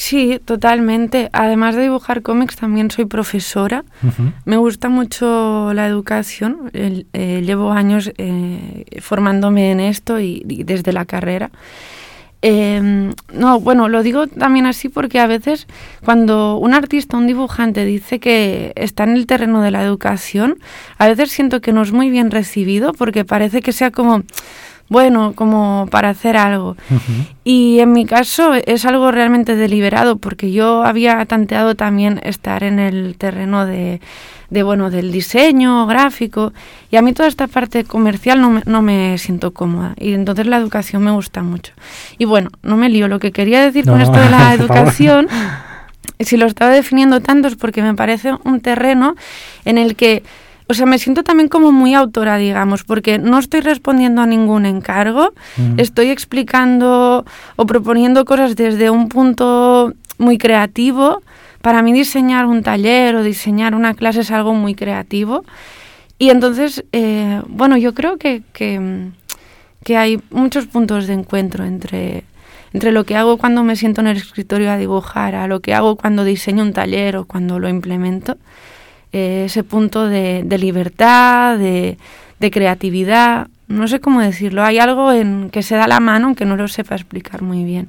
Sí, 0.00 0.40
totalmente. 0.42 1.28
Además 1.34 1.74
de 1.74 1.82
dibujar 1.82 2.22
cómics, 2.22 2.56
también 2.56 2.90
soy 2.90 3.04
profesora. 3.04 3.84
Me 4.46 4.56
gusta 4.56 4.88
mucho 4.88 5.74
la 5.74 5.86
educación. 5.86 6.70
Eh, 6.72 7.42
llevo 7.44 7.70
años 7.70 8.10
eh, 8.16 8.86
formándome 9.02 9.72
en 9.72 9.80
esto 9.80 10.18
y, 10.18 10.42
desde 10.64 10.94
la 10.94 11.04
carrera. 11.04 11.50
Em, 12.40 13.12
no, 13.34 13.60
bueno, 13.60 13.90
lo 13.90 14.02
digo 14.02 14.26
también 14.26 14.64
así 14.64 14.88
porque 14.88 15.20
a 15.20 15.26
veces 15.26 15.66
cuando 16.02 16.56
un 16.56 16.72
artista, 16.72 17.18
un 17.18 17.26
dibujante 17.26 17.84
dice 17.84 18.20
que 18.20 18.72
está 18.76 19.04
en 19.04 19.10
el 19.16 19.26
terreno 19.26 19.60
de 19.60 19.70
la 19.70 19.82
educación, 19.82 20.56
a 20.96 21.08
veces 21.08 21.30
siento 21.30 21.60
que 21.60 21.74
no 21.74 21.82
es 21.82 21.92
muy 21.92 22.08
bien 22.08 22.30
recibido 22.30 22.94
porque 22.94 23.26
parece 23.26 23.60
que 23.60 23.72
sea 23.72 23.90
como 23.90 24.22
bueno, 24.90 25.34
como 25.36 25.86
para 25.88 26.10
hacer 26.10 26.36
algo. 26.36 26.76
Y 27.44 27.78
en 27.78 27.92
mi 27.92 28.04
caso 28.04 28.54
es 28.54 28.84
algo 28.84 29.12
realmente 29.12 29.54
deliberado 29.54 30.16
porque 30.16 30.50
yo 30.50 30.82
había 30.82 31.24
tanteado 31.26 31.76
también 31.76 32.20
estar 32.24 32.64
en 32.64 32.80
el 32.80 33.16
terreno 33.16 33.66
de, 33.66 34.00
de 34.50 34.62
bueno, 34.64 34.90
del 34.90 35.12
diseño 35.12 35.86
gráfico 35.86 36.52
y 36.90 36.96
a 36.96 37.02
mí 37.02 37.12
toda 37.12 37.28
esta 37.28 37.46
parte 37.46 37.84
comercial 37.84 38.40
no 38.40 38.50
me, 38.50 38.62
no 38.66 38.82
me 38.82 39.16
siento 39.18 39.52
cómoda 39.52 39.94
y 39.96 40.12
entonces 40.12 40.46
la 40.46 40.56
educación 40.56 41.04
me 41.04 41.12
gusta 41.12 41.44
mucho. 41.44 41.72
Y 42.18 42.24
bueno, 42.24 42.50
no 42.62 42.76
me 42.76 42.88
lío, 42.88 43.06
lo 43.06 43.20
que 43.20 43.30
quería 43.30 43.62
decir 43.62 43.84
con 43.84 44.00
esto 44.00 44.18
de 44.18 44.28
la 44.28 44.52
educación, 44.54 45.28
si 46.18 46.36
lo 46.36 46.46
estaba 46.46 46.72
definiendo 46.72 47.20
tanto 47.20 47.46
es 47.46 47.54
porque 47.54 47.80
me 47.80 47.94
parece 47.94 48.32
un 48.42 48.60
terreno 48.60 49.14
en 49.64 49.78
el 49.78 49.94
que 49.94 50.24
o 50.70 50.74
sea, 50.74 50.86
me 50.86 51.00
siento 51.00 51.24
también 51.24 51.48
como 51.48 51.72
muy 51.72 51.94
autora, 51.94 52.36
digamos, 52.36 52.84
porque 52.84 53.18
no 53.18 53.40
estoy 53.40 53.60
respondiendo 53.60 54.22
a 54.22 54.26
ningún 54.26 54.66
encargo, 54.66 55.32
estoy 55.78 56.10
explicando 56.10 57.24
o 57.56 57.66
proponiendo 57.66 58.24
cosas 58.24 58.54
desde 58.54 58.88
un 58.88 59.08
punto 59.08 59.92
muy 60.18 60.38
creativo. 60.38 61.24
Para 61.60 61.82
mí 61.82 61.92
diseñar 61.92 62.46
un 62.46 62.62
taller 62.62 63.16
o 63.16 63.24
diseñar 63.24 63.74
una 63.74 63.94
clase 63.94 64.20
es 64.20 64.30
algo 64.30 64.54
muy 64.54 64.76
creativo. 64.76 65.44
Y 66.18 66.30
entonces, 66.30 66.84
eh, 66.92 67.42
bueno, 67.48 67.76
yo 67.76 67.92
creo 67.92 68.16
que, 68.16 68.42
que, 68.52 69.08
que, 69.82 69.96
hay 69.96 70.20
muchos 70.30 70.68
puntos 70.68 71.08
de 71.08 71.14
encuentro 71.14 71.64
entre, 71.64 72.22
entre 72.72 72.92
lo 72.92 73.02
que 73.02 73.16
hago 73.16 73.38
cuando 73.38 73.64
me 73.64 73.74
siento 73.74 74.02
en 74.02 74.06
el 74.06 74.18
escritorio 74.18 74.70
a 74.70 74.76
dibujar, 74.76 75.34
a 75.34 75.48
lo 75.48 75.58
que 75.58 75.74
hago 75.74 75.96
cuando 75.96 76.22
diseño 76.22 76.62
un 76.62 76.72
taller 76.72 77.16
o 77.16 77.24
cuando 77.24 77.58
lo 77.58 77.68
implemento. 77.68 78.38
Eh, 79.12 79.44
ese 79.46 79.64
punto 79.64 80.08
de, 80.08 80.44
libertad, 80.58 81.58
de, 81.58 81.96
creatividad, 82.38 83.48
no 83.66 83.88
sé 83.88 84.00
cómo 84.00 84.20
decirlo, 84.20 84.62
hay 84.62 84.78
algo 84.78 85.12
en 85.12 85.50
que 85.50 85.62
se 85.62 85.74
da 85.74 85.88
la 85.88 85.98
mano 85.98 86.26
aunque 86.26 86.44
no 86.44 86.56
lo 86.56 86.68
sepa 86.68 86.94
explicar 86.94 87.42
muy 87.42 87.64
bien. 87.64 87.88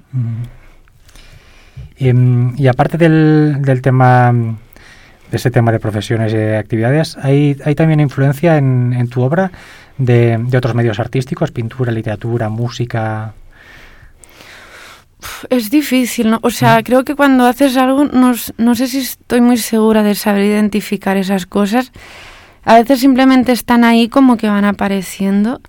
Em, 1.98 2.54
y, 2.58 2.68
aparte 2.68 2.98
del, 2.98 3.82
tema, 3.84 4.34
de 4.34 5.38
ese 5.38 5.52
tema 5.52 5.72
de 5.72 5.80
profesiones 5.80 6.34
y 6.34 6.38
actividades, 6.38 7.18
¿hay, 7.18 7.56
hay 7.64 7.76
también 7.76 8.00
influencia 8.00 8.58
en, 8.58 9.08
tu 9.08 9.22
obra 9.22 9.52
de, 10.00 10.40
de 10.40 10.58
otros 10.58 10.74
medios 10.74 11.00
artísticos, 11.00 11.52
pintura, 11.52 11.92
literatura, 11.92 12.50
música? 12.50 13.34
Es 15.50 15.70
difícil, 15.70 16.32
¿no? 16.32 16.40
O 16.42 16.50
sea, 16.50 16.82
creo 16.84 17.04
que 17.04 17.16
cuando 17.16 17.46
haces 17.46 17.78
algo, 17.78 18.06
no, 18.06 18.34
no 18.58 18.76
sé 18.76 18.88
si 18.88 19.00
estoy 19.00 19.42
muy 19.42 19.58
segura 19.58 20.04
de 20.04 20.16
saber 20.16 20.46
identificar 20.46 21.18
esas 21.18 21.46
cosas. 21.46 21.92
A 22.64 22.76
veces 22.76 23.00
simplemente 23.00 23.52
están 23.52 23.84
ahí 23.84 24.08
como 24.08 24.38
que 24.38 24.48
van 24.48 24.66
apareciendo. 24.66 25.62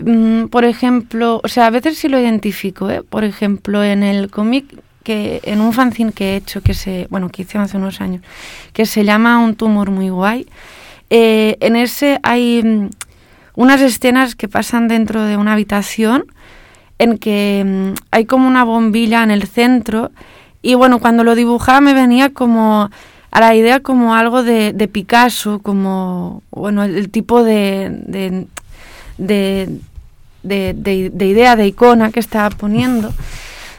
Mm, 0.00 0.46
por 0.46 0.64
ejemplo, 0.64 1.40
o 1.42 1.48
sea, 1.48 1.66
a 1.66 1.70
veces 1.70 1.98
sí 1.98 2.08
lo 2.08 2.18
identifico, 2.20 2.90
¿eh? 2.90 3.02
Por 3.02 3.24
ejemplo, 3.24 3.82
en 3.82 4.02
el 4.02 4.30
cómic 4.30 4.66
que 5.02 5.40
en 5.44 5.60
un 5.60 5.72
fanzine 5.72 6.12
que 6.12 6.32
he 6.32 6.36
hecho, 6.36 6.60
que 6.60 6.74
se, 6.74 7.06
bueno, 7.10 7.30
que 7.30 7.42
hice 7.42 7.58
hace 7.58 7.76
unos 7.76 8.00
años, 8.00 8.22
que 8.72 8.84
se 8.84 9.04
llama 9.04 9.38
Un 9.38 9.56
tumor 9.56 9.90
muy 9.90 10.10
guay. 10.10 10.46
Eh, 11.10 11.56
en 11.60 11.76
ese 11.76 12.20
hay 12.22 12.62
mm, 12.62 12.90
unas 13.54 13.80
escenas 13.80 14.34
que 14.34 14.48
pasan 14.48 14.86
dentro 14.86 15.22
de 15.22 15.36
una 15.36 15.54
habitación 15.54 16.26
en 16.98 17.18
que 17.18 17.64
mm, 17.64 17.94
hay 18.10 18.24
como 18.26 18.48
una 18.48 18.64
bombilla 18.64 19.22
en 19.22 19.30
el 19.30 19.46
centro 19.46 20.10
y 20.62 20.74
bueno, 20.74 20.98
cuando 20.98 21.24
lo 21.24 21.34
dibujaba 21.34 21.80
me 21.80 21.94
venía 21.94 22.30
como 22.30 22.90
a 23.30 23.40
la 23.40 23.54
idea 23.54 23.80
como 23.80 24.14
algo 24.14 24.42
de, 24.42 24.90
Picasso, 24.92 25.60
como 25.60 26.42
bueno, 26.50 26.84
el, 26.84 27.10
tipo 27.10 27.42
de, 27.42 27.90
de, 29.18 29.68
de, 30.42 31.26
idea, 31.26 31.56
de 31.56 31.66
icona 31.66 32.10
que 32.10 32.20
estaba 32.20 32.50
poniendo. 32.50 33.12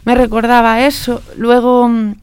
Me 0.06 0.16
recordaba 0.16 0.86
eso. 0.86 1.22
Luego, 1.36 1.88
mm, 1.88 2.16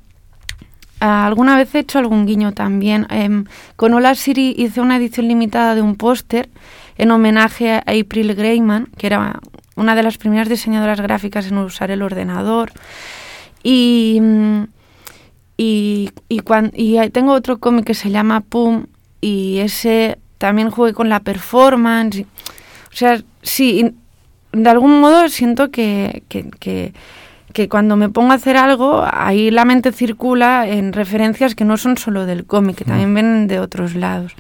alguna 1.00 1.57
vez 1.57 1.75
he 1.75 1.81
hecho 1.81 1.99
algún 1.99 2.26
guiño 2.26 2.53
también. 2.53 3.07
Em, 3.11 3.45
con 3.76 3.93
Hola 3.95 4.15
Siri 4.15 4.55
hice 4.57 4.81
una 4.81 4.97
edición 4.97 5.29
limitada 5.29 5.75
de 5.75 5.83
un 5.83 5.97
póster 5.97 6.49
en 6.97 7.11
homenaje 7.11 7.73
a 7.73 7.79
April 7.87 8.35
Greyman, 8.35 8.88
que 8.97 9.09
era 9.09 9.41
una 9.76 9.95
de 9.95 10.02
las 10.02 10.18
primeras 10.18 10.49
diseñadoras 10.49 11.00
gráficas 11.00 11.47
en 11.47 11.59
usar 11.59 11.90
el 11.90 12.02
ordenador. 12.02 12.73
Y, 13.62 14.21
y, 15.56 16.11
y, 16.28 16.42
y 16.75 17.11
tengo 17.11 17.33
otro 17.33 17.59
cómic 17.59 17.85
que 17.85 17.95
se 17.95 18.11
llama 18.11 18.40
Pum 18.40 18.87
y 19.21 19.59
ese 19.59 20.18
también 20.38 20.71
jugué 20.71 20.92
con 20.92 21.09
la 21.09 21.21
performance. 21.21 22.21
o 22.21 22.97
sea, 22.97 23.21
sí, 23.42 23.95
de 24.52 24.71
algún 24.71 25.00
modo 25.00 25.28
siento 25.28 25.71
que, 25.71 26.23
que, 26.28 26.50
que, 26.59 26.92
que, 27.52 27.68
cuando 27.68 27.97
me 27.97 28.09
pongo 28.09 28.33
a 28.33 28.37
hacer 28.37 28.56
algo, 28.56 29.04
ahí 29.11 29.50
la 29.50 29.64
mente 29.64 29.92
circula 29.92 30.66
en 30.68 30.92
referencias 30.92 31.54
que 31.54 31.64
no 31.64 31.76
son 31.76 31.97
solo 31.99 32.26
del 32.26 32.45
cómic, 32.47 32.76
que 32.76 32.85
mm. 32.85 32.88
también 32.88 33.14
vienen 33.14 33.47
de 33.49 33.61
otros 33.61 33.95
lados. 33.95 34.33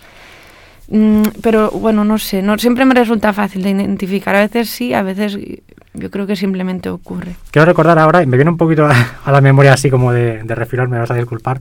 Mm, 0.88 1.22
pero 1.42 1.70
bueno, 1.70 2.04
no 2.04 2.18
sé, 2.18 2.42
no 2.42 2.58
siempre 2.58 2.84
me 2.84 2.94
resulta 2.94 3.32
fácil 3.32 3.62
de 3.62 3.70
identificar. 3.70 4.34
A 4.36 4.40
veces 4.40 4.70
sí, 4.70 4.94
a 4.94 5.02
veces 5.02 5.38
yo 5.94 6.10
creo 6.10 6.26
que 6.26 6.36
simplemente 6.36 6.88
ocurre. 6.88 7.34
Quiero 7.50 7.66
recordar 7.66 7.98
ahora, 7.98 8.22
y 8.22 8.26
me 8.26 8.36
viene 8.36 8.50
un 8.50 8.56
poquito 8.56 8.86
a, 8.86 9.32
la 9.32 9.40
memoria 9.40 9.72
así 9.72 9.90
como 9.90 10.12
de, 10.12 10.42
de 10.42 10.54
refilar, 10.54 10.88
me 10.88 10.98
vas 10.98 11.10
a 11.10 11.14
disculpar. 11.14 11.60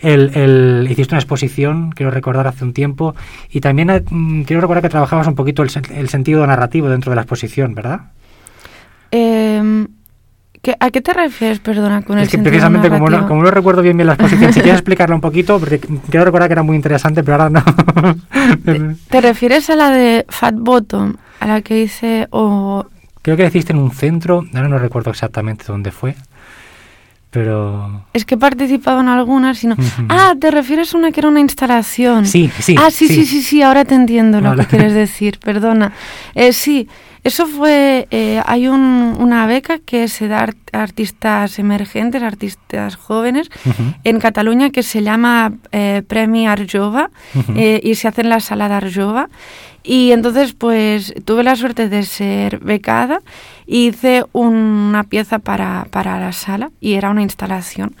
El, 0.00 0.30
el, 0.34 0.88
hiciste 0.90 1.14
una 1.14 1.20
exposición, 1.20 1.92
quiero 1.92 2.10
recordar 2.10 2.46
hace 2.46 2.64
un 2.64 2.72
tiempo, 2.72 3.14
y 3.50 3.60
también 3.60 4.04
mm, 4.10 4.42
quiero 4.42 4.60
recordar 4.60 4.82
que 4.82 4.88
trabajabas 4.88 5.26
un 5.26 5.34
poquito 5.34 5.62
el, 5.62 5.70
el, 5.94 6.08
sentido 6.08 6.46
narrativo 6.46 6.88
dentro 6.88 7.10
de 7.10 7.16
la 7.16 7.22
exposición, 7.22 7.74
¿verdad? 7.74 8.00
Eh, 9.12 9.86
¿A 10.78 10.90
qué 10.90 11.00
te 11.00 11.12
refieres, 11.12 11.60
perdona, 11.60 12.02
con 12.02 12.18
es 12.18 12.28
que 12.28 12.38
precisamente 12.38 12.88
como 12.90 13.08
no, 13.08 13.26
como 13.26 13.42
no 13.42 13.50
recuerdo 13.50 13.82
bien 13.82 13.96
bien 13.96 14.06
la 14.06 14.14
exposición, 14.14 14.52
si 14.52 14.60
quieres 14.60 14.80
explicarlo 14.80 15.14
un 15.14 15.20
poquito, 15.20 15.58
porque 15.58 15.78
quiero 15.78 16.24
recordar 16.24 16.48
que 16.48 16.54
era 16.54 16.62
muy 16.62 16.76
interesante, 16.76 17.22
pero 17.22 17.42
ahora 17.42 17.50
no. 17.50 17.64
¿Te, 19.08 19.20
refieres 19.20 19.70
a 19.70 19.76
la 19.76 19.90
de 19.90 20.24
Fat 20.28 20.54
Bottom, 20.56 21.16
a 21.40 21.46
la 21.46 21.60
que 21.60 21.74
dice 21.74 22.28
o... 22.30 22.86
Creo 23.22 23.36
que 23.36 23.42
la 23.42 23.48
hiciste 23.48 23.72
en 23.72 23.78
un 23.78 23.90
centro, 23.90 24.44
ahora 24.54 24.68
no 24.68 24.78
recuerdo 24.78 25.10
exactamente 25.10 25.64
dónde 25.66 25.90
fue, 25.90 26.14
pero... 27.30 28.04
Es 28.12 28.24
que 28.24 28.36
he 28.36 28.38
participado 28.38 29.00
en 29.00 29.08
algunas, 29.08 29.58
sino... 29.58 29.76
Ah, 30.08 30.34
¿te 30.40 30.50
refieres 30.50 30.94
a 30.94 30.98
una 30.98 31.12
que 31.12 31.20
era 31.20 31.28
una 31.28 31.40
instalación? 31.40 32.24
Sí, 32.24 32.50
sí. 32.60 32.76
Ah, 32.78 32.90
sí, 32.90 33.08
sí, 33.08 33.26
sí, 33.26 33.42
sí, 33.42 33.62
ahora 33.62 33.84
te 33.84 33.94
entiendo 33.94 34.40
lo 34.40 34.56
que 34.56 34.64
quieres 34.66 34.94
decir, 34.94 35.38
perdona. 35.38 35.92
Eh, 36.34 36.52
sí, 36.52 36.88
eso 37.26 37.48
fue, 37.48 38.06
eh, 38.12 38.40
hay 38.46 38.68
una 38.68 39.46
beca 39.46 39.80
que 39.80 40.06
se 40.06 40.28
da 40.28 40.46
a 40.72 40.80
artistas 40.80 41.58
emergentes, 41.58 42.22
artistas 42.22 42.94
jóvenes, 42.94 43.50
en 44.04 44.20
Cataluña 44.20 44.70
que 44.70 44.84
se 44.84 45.02
llama 45.02 45.54
eh, 45.72 46.04
Premi 46.06 46.46
Arjova 46.46 47.10
eh, 47.56 47.80
y 47.82 47.96
se 47.96 48.06
hace 48.06 48.20
en 48.20 48.28
la 48.28 48.38
sala 48.38 48.68
de 48.68 48.74
Arjova. 48.74 49.28
Y 49.82 50.12
entonces 50.12 50.52
pues 50.52 51.14
tuve 51.24 51.42
la 51.42 51.56
suerte 51.56 51.88
de 51.88 52.04
ser 52.04 52.60
becada 52.60 53.18
y 53.66 53.88
hice 53.88 54.24
una 54.32 55.02
pieza 55.02 55.40
para, 55.40 55.88
para 55.90 56.20
la 56.20 56.32
sala 56.32 56.70
y 56.80 56.94
era 56.94 57.10
una 57.10 57.22
instalación 57.22 57.96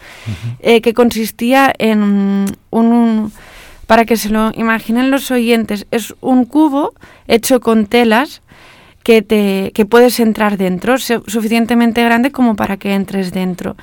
eh, 0.60 0.80
que 0.82 0.94
consistía 0.94 1.72
en 1.78 2.46
un, 2.70 3.32
para 3.88 4.04
que 4.04 4.16
se 4.16 4.28
lo 4.28 4.52
imaginen 4.54 5.10
los 5.10 5.32
oyentes, 5.32 5.86
es 5.90 6.14
un 6.20 6.44
cubo 6.44 6.94
hecho 7.26 7.58
con 7.58 7.86
telas 7.86 8.42
que, 9.06 9.22
te, 9.22 9.70
que 9.72 9.86
puedes 9.86 10.18
entrar 10.18 10.56
dentro, 10.56 10.98
suficientemente 10.98 12.02
grande 12.02 12.32
como 12.32 12.56
para 12.56 12.76
que 12.76 12.92
entres 12.92 13.30
dentro. 13.30 13.76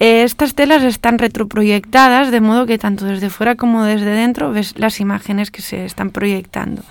Eh, 0.00 0.22
estas 0.22 0.54
telas 0.54 0.82
están 0.82 1.18
retroproyectadas, 1.18 2.30
de 2.30 2.40
modo 2.40 2.64
que 2.64 2.78
tanto 2.78 3.04
desde 3.04 3.28
fuera 3.28 3.54
como 3.54 3.84
desde 3.84 4.08
dentro 4.08 4.50
ves 4.50 4.72
las 4.78 4.98
imágenes 4.98 5.50
que 5.50 5.60
se 5.60 5.84
están 5.84 6.08
proyectando. 6.08 6.82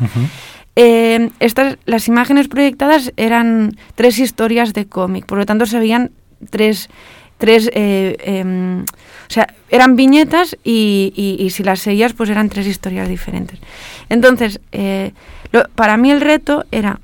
Eh, 0.76 1.32
estas, 1.40 1.80
las 1.88 2.08
imágenes 2.08 2.50
proyectadas 2.50 3.14
eran 3.18 3.76
tres 3.96 4.20
historias 4.20 4.74
de 4.74 4.86
cómic, 4.86 5.26
por 5.26 5.40
lo 5.40 5.48
tanto 5.48 5.66
se 5.66 5.80
veían 5.80 6.12
tres, 6.52 6.88
tres 7.40 7.68
eh, 7.74 8.16
em, 8.24 8.84
o 8.84 9.34
sea, 9.34 9.48
eran 9.72 9.96
viñetas 9.96 10.56
y, 10.64 11.14
y, 11.40 11.50
si 11.50 11.64
las 11.64 11.80
seguías, 11.80 12.14
pues 12.14 12.30
eran 12.30 12.48
tres 12.48 12.68
historias 12.68 13.10
diferentes. 13.10 13.60
Entonces, 14.08 14.60
para 15.74 15.98
mí 15.98 16.12
el 16.12 16.22
reto 16.22 16.66
era 16.70 17.00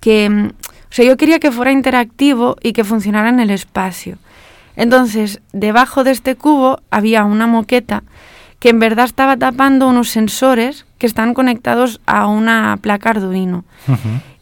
que, 0.00 0.28
mm, 0.28 0.46
o 0.46 0.90
sea, 0.92 1.04
yo 1.04 1.16
quería 1.16 1.38
que 1.38 1.52
fuera 1.52 1.72
interactivo 1.72 2.56
y 2.62 2.72
que 2.72 2.84
funcionara 2.84 3.28
en 3.28 3.40
el 3.40 3.50
espacio. 3.50 4.18
Entonces, 4.76 5.40
debajo 5.52 6.04
de 6.04 6.12
este 6.12 6.36
cubo 6.36 6.80
había 6.90 7.24
una 7.24 7.46
moqueta 7.46 8.04
que 8.60 8.70
en 8.70 8.78
verdad 8.78 9.04
estaba 9.04 9.36
tapando 9.36 9.88
unos 9.88 10.08
sensores 10.08 10.86
que 10.98 11.06
están 11.06 11.34
conectados 11.34 12.00
a 12.06 12.26
una 12.26 12.78
placa 12.80 13.10
Arduino. 13.10 13.64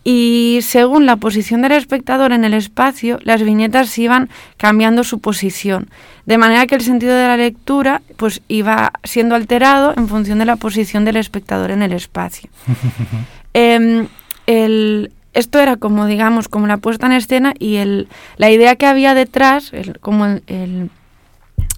Y 0.05 0.61
según 0.63 1.05
la 1.05 1.17
posición 1.17 1.63
del 1.63 1.73
espectador 1.73 2.33
en 2.33 2.45
el 2.45 2.55
espacio, 2.55 3.19
las 3.23 3.43
viñetas 3.43 3.99
iban 3.99 4.31
cambiando 4.57 5.03
su 5.05 5.19
posición, 5.19 5.91
de 6.27 6.39
manera 6.39 6.67
que 6.67 6.77
el 6.77 6.83
sentido 6.83 7.17
de 7.17 7.27
la 7.27 7.37
lectura 7.37 8.03
pues 8.17 8.41
iba 8.47 8.93
siendo 9.03 9.35
alterado 9.35 9.95
en 9.97 10.07
función 10.07 10.39
de 10.39 10.45
la 10.45 10.57
posición 10.57 11.05
del 11.05 11.17
espectador 11.17 11.71
en 11.71 11.83
el 11.83 11.93
espacio. 11.93 12.49
Em, 13.59 14.09
el, 14.47 15.13
esto 15.37 15.61
era 15.61 15.77
como, 15.77 16.07
digamos, 16.07 16.49
como 16.49 16.67
la 16.67 16.79
puesta 16.79 17.07
en 17.07 17.13
escena 17.13 17.53
y 17.59 17.77
el, 17.77 18.09
la 18.39 18.51
idea 18.51 18.77
que 18.77 18.87
había 18.87 19.15
detrás, 19.15 19.71
como 20.01 20.25
el, 20.25 20.91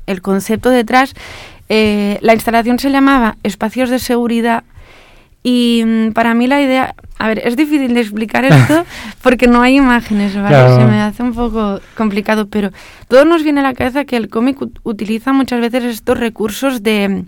el, 0.06 0.22
concepto 0.22 0.70
detrás, 0.70 1.14
eh, 1.68 2.18
la 2.22 2.34
instalación 2.34 2.78
se 2.78 2.90
llamaba 2.90 3.36
Espacios 3.42 3.90
de 3.90 3.98
Seguridad 3.98 4.62
y 5.42 5.82
mm, 5.84 6.12
para 6.12 6.34
mí 6.34 6.46
la 6.46 6.62
idea, 6.62 6.94
a 7.18 7.28
ver, 7.28 7.40
es 7.44 7.56
difícil 7.56 7.94
de 7.94 8.00
explicar 8.00 8.44
esto 8.46 8.86
porque 9.22 9.48
no 9.48 9.60
hay 9.60 9.76
imágenes, 9.76 10.36
¿vale? 10.36 10.74
Se 10.76 10.84
me 10.84 11.00
hace 11.00 11.24
un 11.24 11.34
poco 11.34 11.80
complicado, 11.96 12.46
pero 12.48 12.70
todo 13.08 13.24
nos 13.24 13.42
viene 13.42 13.60
a 13.60 13.64
la 13.64 13.74
cabeza 13.74 14.04
que 14.04 14.16
el 14.16 14.28
cómic 14.28 14.58
utiliza 14.84 15.32
muchas 15.32 15.60
veces 15.60 15.82
estos 15.82 16.18
recursos 16.18 16.84
de 16.84 17.24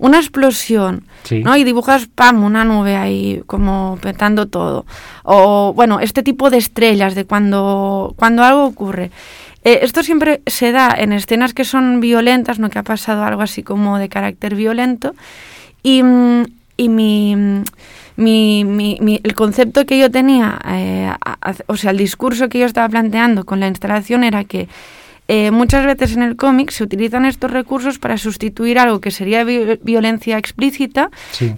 una 0.00 0.18
explosión, 0.18 1.04
¿no? 1.30 1.56
Y 1.56 1.64
dibujas, 1.64 2.06
pam, 2.06 2.42
una 2.42 2.64
nube 2.64 2.96
ahí 2.96 3.42
como 3.46 3.98
petando 4.00 4.46
todo. 4.46 4.86
O, 5.22 5.74
bueno, 5.74 6.00
este 6.00 6.22
tipo 6.22 6.48
de 6.48 6.56
estrellas 6.56 7.14
de 7.14 7.26
cuando, 7.26 8.14
cuando 8.16 8.42
algo 8.42 8.64
ocurre. 8.64 9.10
Eh, 9.62 9.80
esto 9.82 10.02
siempre 10.02 10.40
se 10.46 10.72
da 10.72 10.94
en 10.96 11.12
escenas 11.12 11.52
que 11.52 11.64
son 11.64 12.00
violentas, 12.00 12.58
¿no? 12.58 12.70
Que 12.70 12.78
ha 12.78 12.82
pasado 12.82 13.24
algo 13.24 13.42
así 13.42 13.62
como 13.62 13.98
de 13.98 14.08
carácter 14.08 14.54
violento. 14.54 15.14
Y, 15.82 16.02
y 16.78 16.88
mi, 16.88 17.36
mi, 18.16 18.64
mi, 18.64 19.20
el 19.22 19.34
concepto 19.34 19.84
que 19.84 19.98
yo 19.98 20.10
tenía, 20.10 20.58
eh, 20.66 21.12
o 21.66 21.76
sea, 21.76 21.90
el 21.90 21.98
discurso 21.98 22.48
que 22.48 22.58
yo 22.58 22.66
estaba 22.66 22.88
planteando 22.88 23.44
con 23.44 23.60
la 23.60 23.68
instalación 23.68 24.24
era 24.24 24.44
que 24.44 24.66
eh, 25.32 25.52
muchas 25.52 25.86
veces 25.86 26.16
en 26.16 26.24
el 26.24 26.34
cómic 26.34 26.72
se 26.72 26.82
utilizan 26.82 27.24
estos 27.24 27.52
recursos 27.52 28.00
para 28.00 28.18
sustituir 28.18 28.80
algo 28.80 29.00
que 29.00 29.12
sería 29.12 29.44
violencia 29.44 30.36
explícita 30.36 31.08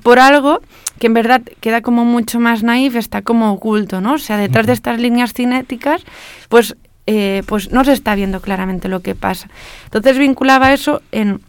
por 0.03 0.19
algo 0.19 0.61
que 0.99 1.07
en 1.07 1.15
verdad 1.15 1.41
queda 1.63 1.81
como 1.81 2.05
mucho 2.05 2.39
más 2.39 2.63
naif, 2.63 2.97
está 2.97 3.23
como 3.23 3.51
oculto, 3.51 4.03
¿no? 4.03 4.13
O 4.13 4.19
sea, 4.19 4.37
detrás 4.37 4.67
de 4.67 4.75
estas 4.75 5.01
líneas 5.01 5.33
cinéticas, 5.33 6.03
pues, 6.51 6.77
eh, 7.07 7.45
pues 7.47 7.73
no 7.73 7.83
se 7.83 7.95
está 7.95 8.15
viendo 8.15 8.43
claramente 8.43 8.89
lo 8.89 9.01
que 9.01 9.15
pasa. 9.15 9.49
Entonces 9.85 10.19
vinculaba 10.19 10.75
eso 10.75 11.01
en 11.11 11.41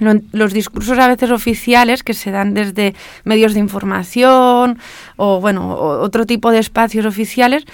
los 0.00 0.52
discursos 0.52 0.98
a 0.98 1.08
veces 1.08 1.30
oficiales 1.30 2.02
que 2.02 2.12
se 2.14 2.30
dan 2.30 2.52
desde 2.52 2.94
medios 3.22 3.54
de 3.54 3.60
información 3.60 4.78
o 5.16 5.40
bueno 5.40 5.76
otro 5.76 6.26
tipo 6.26 6.50
de 6.50 6.58
espacios 6.58 7.06
oficiales 7.06 7.64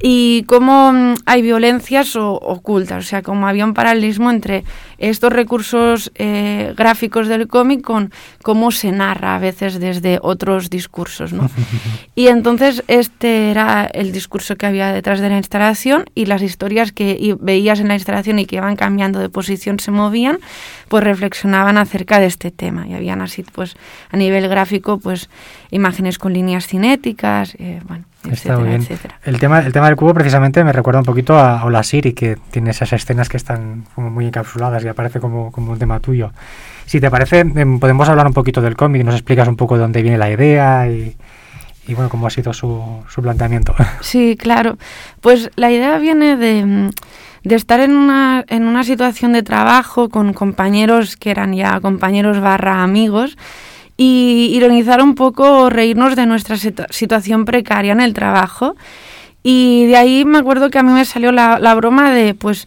y 0.00 0.44
cómo 0.44 0.92
mm, 0.92 1.14
hay 1.26 1.42
violencias 1.42 2.16
ocultas, 2.16 3.04
o 3.04 3.08
sea, 3.08 3.22
como 3.22 3.46
había 3.48 3.64
un 3.64 3.74
paralelismo 3.74 4.30
entre 4.30 4.64
estos 4.98 5.32
recursos 5.32 6.12
eh, 6.14 6.72
gráficos 6.76 7.28
del 7.28 7.48
cómic 7.48 7.82
con 7.82 8.12
cómo 8.42 8.70
se 8.70 8.92
narra 8.92 9.36
a 9.36 9.38
veces 9.38 9.80
desde 9.80 10.18
otros 10.22 10.70
discursos, 10.70 11.32
¿no? 11.32 11.50
y 12.14 12.28
entonces 12.28 12.82
este 12.88 13.50
era 13.50 13.86
el 13.86 14.12
discurso 14.12 14.56
que 14.56 14.66
había 14.66 14.92
detrás 14.92 15.20
de 15.20 15.28
la 15.28 15.36
instalación 15.36 16.04
y 16.14 16.26
las 16.26 16.42
historias 16.42 16.92
que 16.92 17.36
veías 17.40 17.80
en 17.80 17.88
la 17.88 17.94
instalación 17.94 18.38
y 18.38 18.46
que 18.46 18.56
iban 18.56 18.76
cambiando 18.76 19.18
de 19.20 19.28
posición, 19.28 19.78
se 19.78 19.90
movían, 19.90 20.38
pues 20.88 21.04
reflexionaban 21.04 21.78
acerca 21.78 22.20
de 22.20 22.26
este 22.26 22.50
tema 22.50 22.86
y 22.86 22.94
habían 22.94 23.20
así, 23.20 23.42
pues, 23.42 23.76
a 24.10 24.16
nivel 24.16 24.48
gráfico, 24.48 24.98
pues, 24.98 25.28
imágenes 25.70 26.18
con 26.18 26.32
líneas 26.32 26.66
cinéticas, 26.66 27.54
eh, 27.58 27.80
bueno, 27.86 28.04
Está 28.30 28.58
muy 28.58 28.68
bien. 28.68 28.86
El 29.24 29.38
tema, 29.38 29.60
el 29.60 29.72
tema 29.72 29.86
del 29.86 29.96
cubo 29.96 30.14
precisamente 30.14 30.64
me 30.64 30.72
recuerda 30.72 31.00
un 31.00 31.04
poquito 31.04 31.38
a 31.38 31.64
Hola 31.64 31.82
Siri, 31.82 32.12
que 32.12 32.36
tiene 32.50 32.70
esas 32.70 32.92
escenas 32.92 33.28
que 33.28 33.36
están 33.36 33.84
como 33.94 34.10
muy 34.10 34.26
encapsuladas 34.26 34.84
y 34.84 34.88
aparece 34.88 35.20
como, 35.20 35.52
como 35.52 35.72
un 35.72 35.78
tema 35.78 36.00
tuyo. 36.00 36.32
Si 36.86 37.00
te 37.00 37.10
parece, 37.10 37.40
em, 37.40 37.78
podemos 37.78 38.08
hablar 38.08 38.26
un 38.26 38.32
poquito 38.32 38.60
del 38.60 38.76
cómic, 38.76 39.04
nos 39.04 39.14
explicas 39.14 39.48
un 39.48 39.56
poco 39.56 39.74
de 39.74 39.82
dónde 39.82 40.02
viene 40.02 40.18
la 40.18 40.30
idea 40.30 40.88
y, 40.88 41.16
y 41.86 41.94
bueno, 41.94 42.08
cómo 42.08 42.26
ha 42.26 42.30
sido 42.30 42.52
su, 42.52 43.02
su 43.08 43.22
planteamiento. 43.22 43.74
Sí, 44.00 44.36
claro. 44.38 44.78
Pues 45.20 45.50
la 45.56 45.70
idea 45.70 45.98
viene 45.98 46.36
de, 46.36 46.90
de 47.42 47.54
estar 47.54 47.80
en 47.80 47.94
una, 47.94 48.44
en 48.48 48.64
una 48.64 48.84
situación 48.84 49.32
de 49.32 49.42
trabajo 49.42 50.08
con 50.08 50.32
compañeros 50.32 51.16
que 51.16 51.30
eran 51.30 51.54
ya 51.54 51.80
compañeros 51.80 52.40
barra 52.40 52.82
amigos 52.82 53.36
y 53.96 54.50
ironizar 54.52 55.02
un 55.02 55.14
poco, 55.14 55.70
reírnos 55.70 56.16
de 56.16 56.26
nuestra 56.26 56.56
situación 56.56 57.44
precaria 57.44 57.92
en 57.92 58.00
el 58.00 58.14
trabajo. 58.14 58.76
Y 59.42 59.86
de 59.86 59.96
ahí 59.96 60.24
me 60.24 60.38
acuerdo 60.38 60.70
que 60.70 60.78
a 60.78 60.82
mí 60.82 60.92
me 60.92 61.04
salió 61.04 61.30
la, 61.30 61.58
la 61.58 61.74
broma 61.74 62.12
de, 62.12 62.34
pues, 62.34 62.66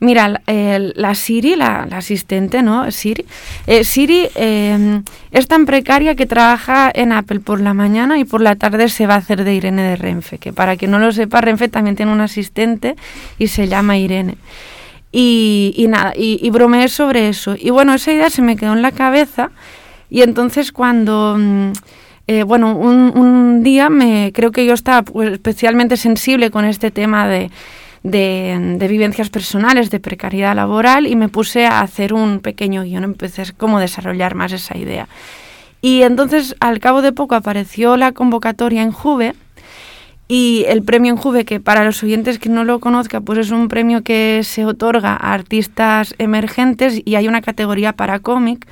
mira, 0.00 0.40
la 0.46 1.14
Siri, 1.14 1.56
la, 1.56 1.88
asistente, 1.92 2.62
¿no? 2.62 2.90
Siri, 2.90 3.24
eh, 3.66 3.84
Siri 3.84 4.28
em, 4.34 5.02
es 5.32 5.48
tan 5.48 5.66
precaria 5.66 6.14
que 6.14 6.26
trabaja 6.26 6.90
en 6.94 7.12
Apple 7.12 7.40
por 7.40 7.60
la 7.60 7.74
mañana 7.74 8.18
y 8.18 8.24
por 8.24 8.40
la 8.40 8.56
tarde 8.56 8.88
se 8.88 9.06
va 9.06 9.14
a 9.14 9.18
hacer 9.18 9.44
de 9.44 9.54
Irene 9.54 9.82
de 9.82 9.96
Renfe, 9.96 10.38
que 10.38 10.52
para 10.52 10.76
quien 10.76 10.90
no 10.90 10.98
lo 10.98 11.12
sepa, 11.12 11.40
Renfe 11.40 11.68
también 11.68 11.96
tiene 11.96 12.12
un 12.12 12.20
asistente 12.20 12.96
y 13.38 13.48
se 13.48 13.66
llama 13.68 13.98
Irene. 13.98 14.36
Y, 15.10 15.72
y 15.76 15.88
nada, 15.88 16.12
y, 16.14 16.38
y 16.42 16.50
bromeé 16.50 16.88
sobre 16.88 17.28
eso. 17.28 17.56
Y 17.58 17.70
bueno, 17.70 17.94
esa 17.94 18.12
idea 18.12 18.28
se 18.28 18.42
me 18.42 18.56
quedó 18.56 18.74
en 18.74 18.82
la 18.82 18.92
cabeza 18.92 19.50
y 20.10 20.22
entonces 20.22 20.72
cuando, 20.72 21.36
mm, 21.38 21.72
eh, 22.26 22.42
bueno, 22.42 22.76
un, 22.76 23.62
día 23.62 23.90
me 23.90 24.32
creo 24.32 24.52
que 24.52 24.64
yo 24.64 24.74
estaba 24.74 25.02
pues, 25.02 25.32
especialmente 25.32 25.96
sensible 25.96 26.50
con 26.50 26.64
este 26.64 26.90
tema 26.90 27.26
de, 27.26 27.50
de, 28.02 28.88
vivencias 28.88 29.30
personales, 29.30 29.90
de 29.90 30.00
precariedad 30.00 30.54
laboral 30.54 31.06
y 31.06 31.16
me 31.16 31.28
puse 31.28 31.66
a 31.66 31.80
hacer 31.80 32.12
un 32.12 32.40
pequeño 32.40 32.82
guion, 32.84 33.04
empecé 33.04 33.42
a 33.42 33.80
desarrollar 33.80 34.34
más 34.34 34.52
esa 34.52 34.76
idea. 34.76 35.08
Y 35.80 36.02
entonces 36.02 36.56
al 36.60 36.80
cabo 36.80 37.02
de 37.02 37.12
poco 37.12 37.34
apareció 37.34 37.96
la 37.96 38.12
convocatoria 38.12 38.82
en 38.82 38.92
Juve 38.92 39.34
y 40.26 40.64
el 40.68 40.82
premio 40.82 41.12
en 41.12 41.16
Juve, 41.16 41.44
que 41.44 41.60
para 41.60 41.84
los 41.84 42.02
oyentes 42.02 42.38
que 42.38 42.48
no 42.48 42.64
lo 42.64 42.80
conozcan, 42.80 43.24
pues 43.24 43.38
es 43.38 43.50
un 43.50 43.68
premio 43.68 44.02
que 44.02 44.42
se 44.44 44.64
otorga 44.64 45.12
a 45.12 45.32
artistas 45.32 46.14
emergentes 46.18 47.00
y 47.04 47.14
hay 47.14 47.28
una 47.28 47.40
categoría 47.40 47.94
para 47.94 48.18
cómic 48.18 48.66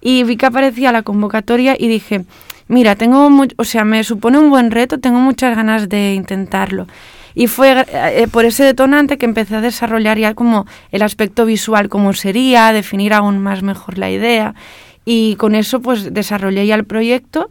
y 0.00 0.22
vi 0.24 0.36
que 0.36 0.46
aparecía 0.46 0.92
la 0.92 1.02
convocatoria 1.02 1.76
y 1.78 1.88
dije, 1.88 2.24
mira, 2.68 2.96
tengo, 2.96 3.28
o 3.56 3.64
sea, 3.64 3.84
me 3.84 4.02
supone 4.04 4.38
un 4.38 4.50
buen 4.50 4.70
reto, 4.70 4.98
tengo 4.98 5.18
muchas 5.18 5.54
ganas 5.56 5.88
de 5.88 6.14
intentarlo. 6.14 6.86
Y 7.34 7.46
fue 7.46 7.86
eh, 7.92 8.26
por 8.30 8.44
ese 8.44 8.64
detonante 8.64 9.18
que 9.18 9.26
empecé 9.26 9.56
a 9.56 9.60
desarrollar 9.60 10.18
ya 10.18 10.34
como 10.34 10.66
el 10.90 11.02
aspecto 11.02 11.44
visual, 11.46 11.88
cómo 11.88 12.12
sería, 12.12 12.72
definir 12.72 13.12
aún 13.12 13.38
más 13.38 13.62
mejor 13.62 13.98
la 13.98 14.10
idea. 14.10 14.54
Y 15.04 15.36
con 15.36 15.54
eso 15.54 15.80
pues 15.80 16.12
desarrollé 16.12 16.66
ya 16.66 16.74
el 16.74 16.84
proyecto 16.84 17.50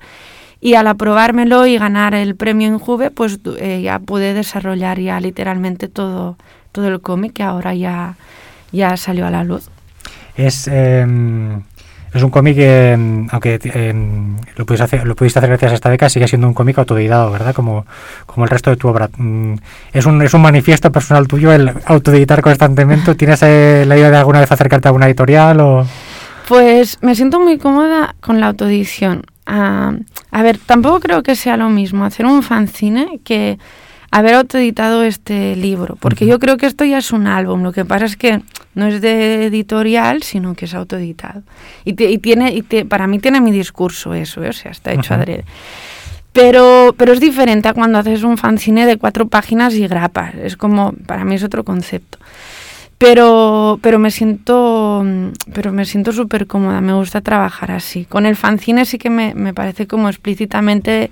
y 0.61 0.73
al 0.73 0.87
aprobármelo 0.87 1.65
y 1.65 1.77
ganar 1.77 2.13
el 2.13 2.35
premio 2.35 2.67
en 2.67 2.79
Juve, 2.79 3.11
pues 3.11 3.39
eh, 3.57 3.81
ya 3.81 3.99
pude 3.99 4.33
desarrollar 4.33 4.99
ya 4.99 5.19
literalmente 5.19 5.87
todo, 5.87 6.37
todo 6.71 6.87
el 6.87 6.99
cómic 6.99 7.33
que 7.33 7.43
ahora 7.43 7.73
ya, 7.73 8.15
ya 8.71 8.97
salió 8.97 9.25
a 9.25 9.31
la 9.31 9.43
luz. 9.43 9.69
Es... 10.35 10.67
Em, 10.67 11.61
es 12.13 12.23
un 12.23 12.29
cómic 12.29 12.55
que, 12.55 12.95
mm, 12.97 13.27
aunque 13.31 13.59
eh, 13.63 13.93
lo, 14.55 14.65
pudiste 14.65 14.83
hacer, 14.83 15.07
lo 15.07 15.15
pudiste 15.15 15.39
hacer 15.39 15.49
gracias 15.49 15.71
a 15.71 15.75
esta 15.75 15.89
beca, 15.89 16.09
sigue 16.09 16.27
siendo 16.27 16.47
un 16.47 16.53
cómic 16.53 16.77
autoeditado, 16.77 17.31
¿verdad? 17.31 17.53
Como, 17.53 17.85
como 18.25 18.45
el 18.45 18.49
resto 18.49 18.69
de 18.69 18.77
tu 18.77 18.87
obra. 18.87 19.09
Mm, 19.17 19.55
¿Es 19.93 20.05
un, 20.05 20.21
¿Es 20.21 20.33
un 20.33 20.41
manifiesto 20.41 20.91
personal 20.91 21.27
tuyo 21.27 21.51
el 21.51 21.71
autoeditar 21.85 22.41
constantemente? 22.41 23.15
¿Tienes 23.15 23.41
eh, 23.43 23.85
la 23.87 23.97
idea 23.97 24.09
de 24.09 24.17
alguna 24.17 24.39
vez 24.39 24.51
acercarte 24.51 24.87
a 24.87 24.89
alguna 24.89 25.07
editorial? 25.07 25.59
O? 25.59 25.87
Pues 26.47 26.97
me 27.01 27.15
siento 27.15 27.39
muy 27.39 27.57
cómoda 27.57 28.15
con 28.21 28.39
la 28.39 28.47
autoedición. 28.47 29.23
Ah, 29.45 29.93
a 30.31 30.43
ver, 30.43 30.57
tampoco 30.57 30.99
creo 30.99 31.23
que 31.23 31.35
sea 31.35 31.57
lo 31.57 31.69
mismo 31.69 32.05
hacer 32.05 32.25
un 32.25 32.43
fanzine 32.43 33.19
que 33.23 33.57
haber 34.11 34.33
autoeditado 34.33 35.03
este 35.03 35.55
libro, 35.55 35.95
porque 35.99 36.25
yo 36.25 36.39
creo 36.39 36.57
que 36.57 36.65
esto 36.65 36.83
ya 36.85 36.97
es 36.97 37.11
un 37.11 37.27
álbum, 37.27 37.61
lo 37.61 37.71
que 37.71 37.85
pasa 37.85 38.05
es 38.05 38.17
que 38.17 38.41
no 38.73 38.87
es 38.87 39.01
de 39.01 39.45
editorial, 39.45 40.23
sino 40.23 40.55
que 40.55 40.65
es 40.65 40.73
autoeditado. 40.73 41.43
Y, 41.85 41.93
tiene, 41.93 42.53
y 42.53 42.63
para 42.85 43.07
mí 43.07 43.19
tiene 43.19 43.41
mi 43.41 43.51
discurso 43.51 44.13
eso, 44.13 44.43
¿eh? 44.43 44.49
o 44.49 44.53
sea, 44.53 44.71
está 44.71 44.93
hecho 44.93 45.13
adrede. 45.13 45.45
Pero, 46.33 46.95
pero 46.97 47.13
es 47.13 47.19
diferente 47.19 47.67
a 47.67 47.73
cuando 47.73 47.97
haces 47.97 48.23
un 48.23 48.37
fanzine 48.37 48.85
de 48.85 48.97
cuatro 48.97 49.27
páginas 49.27 49.73
y 49.75 49.87
grapas, 49.87 50.35
es 50.35 50.57
como, 50.57 50.93
para 51.05 51.25
mí 51.25 51.35
es 51.35 51.43
otro 51.43 51.63
concepto. 51.63 52.17
Pero, 52.97 53.79
pero 53.81 53.97
me 53.97 54.11
siento 54.11 55.05
pero 55.53 55.71
me 55.71 55.85
siento 55.85 56.11
súper 56.11 56.47
cómoda, 56.47 56.81
me 56.81 56.93
gusta 56.93 57.21
trabajar 57.21 57.71
así. 57.71 58.03
Con 58.03 58.25
el 58.25 58.35
fanzine 58.35 58.85
sí 58.85 58.97
que 58.97 59.09
me, 59.09 59.33
me 59.35 59.53
parece 59.53 59.87
como 59.87 60.09
explícitamente 60.09 61.09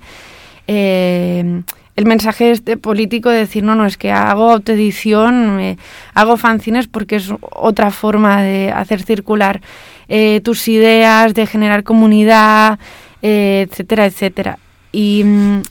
eh, 0.66 1.62
el 1.98 2.06
mensaje 2.06 2.52
este 2.52 2.76
político 2.76 3.28
de 3.28 3.38
decir, 3.38 3.64
no, 3.64 3.74
no, 3.74 3.84
es 3.84 3.96
que 3.96 4.12
hago 4.12 4.52
autoedición, 4.52 5.76
hago 6.14 6.36
fanzines 6.36 6.86
porque 6.86 7.16
es 7.16 7.32
otra 7.40 7.90
forma 7.90 8.40
de 8.40 8.70
hacer 8.70 9.02
circular 9.02 9.60
eh, 10.06 10.40
tus 10.44 10.68
ideas, 10.68 11.34
de 11.34 11.44
generar 11.48 11.82
comunidad, 11.82 12.78
eh, 13.20 13.66
etcétera, 13.68 14.06
etcétera. 14.06 14.60
Y, 14.92 15.24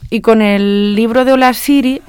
y, 0.10 0.20
con 0.20 0.42
el 0.42 0.96
libro 0.96 1.24
de 1.24 1.32
Hola 1.32 1.54
Siri, 1.54 2.02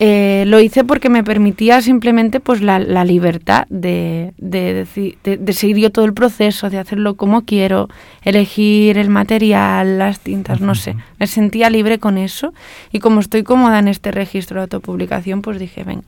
eh, 0.00 0.44
lo 0.48 0.58
hice 0.58 0.82
porque 0.82 1.08
me 1.08 1.22
permitía 1.22 1.80
simplemente 1.80 2.40
pues 2.40 2.60
la, 2.60 2.78
libertad 3.04 3.66
de, 3.68 4.34
de, 4.38 4.86
de, 5.22 5.52
seguir 5.52 5.78
yo 5.78 5.92
todo 5.92 6.04
el 6.04 6.14
proceso, 6.14 6.68
de 6.68 6.78
hacerlo 6.78 7.14
como 7.14 7.42
quiero, 7.42 7.88
elegir 8.22 8.98
el 8.98 9.08
material, 9.08 9.98
las 9.98 10.18
tintas, 10.18 10.60
no 10.60 10.74
sé. 10.74 10.96
Me 11.20 11.28
sentía 11.28 11.70
libre 11.70 12.00
con 12.00 12.18
eso 12.18 12.52
y 12.90 12.98
como 12.98 13.20
estoy 13.20 13.44
cómoda 13.44 13.78
en 13.78 13.88
este 13.88 14.10
registro 14.10 14.56
de 14.56 14.62
autopublicación, 14.62 15.42
pues 15.42 15.60
dije, 15.60 15.84
ven, 15.84 16.02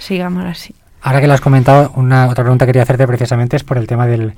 sigamos 0.00 0.44
así. 0.44 0.74
Ahora 1.00 1.20
que 1.20 1.28
lo 1.28 1.34
has 1.34 1.40
comentado, 1.40 1.92
una 1.96 2.28
otra 2.28 2.42
pregunta 2.42 2.64
que 2.64 2.70
quería 2.70 2.82
hacerte 2.82 3.06
precisamente 3.06 3.56
es 3.56 3.62
por 3.62 3.78
el 3.78 3.86
tema 3.86 4.06
del 4.06 4.32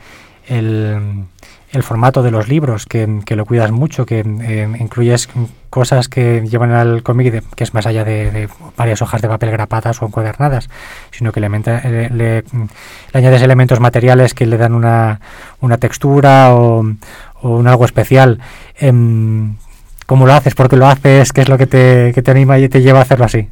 el 0.49 1.83
formato 1.83 2.23
de 2.23 2.31
los 2.31 2.49
libros, 2.49 2.87
que, 2.87 3.07
lo 3.29 3.45
cuidas 3.45 3.71
mucho, 3.71 4.07
que 4.07 4.21
eh, 4.21 4.69
incluyes 4.81 5.29
cosas 5.69 6.09
que 6.09 6.43
llevan 6.49 6.73
al 6.73 7.03
cómic, 7.03 7.45
que 7.55 7.65
es 7.65 7.75
más 7.75 7.87
allá 7.87 8.05
de, 8.05 8.49
varias 8.77 9.03
hojas 9.03 9.21
de 9.21 9.29
papel 9.29 9.51
grapadas 9.51 10.01
o 10.01 10.07
encuadernadas, 10.07 10.69
sino 11.11 11.33
que 11.33 11.41
le, 11.41 11.49
le, 12.11 12.45
añades 13.13 13.43
elementos 13.43 13.79
materiales 13.79 14.33
que 14.33 14.47
le 14.47 14.57
dan 14.57 14.75
una, 14.75 15.21
una 15.61 15.77
textura 15.79 16.55
o, 16.55 16.85
un 17.43 17.69
algo 17.69 17.85
especial. 17.85 18.41
Em, 18.79 19.57
¿Cómo 20.07 20.27
lo 20.27 20.33
haces? 20.33 20.55
¿Por 20.55 20.69
qué 20.69 20.77
lo 20.77 20.87
haces? 20.87 21.33
¿Qué 21.33 21.43
es 21.43 21.49
lo 21.49 21.59
que 21.59 21.67
te, 21.67 22.13
que 22.15 22.23
te 22.23 22.31
anima 22.31 22.59
y 22.59 22.69
te 22.69 22.81
lleva 22.81 23.01
a 23.01 23.03
hacerlo 23.03 23.25
así? 23.25 23.49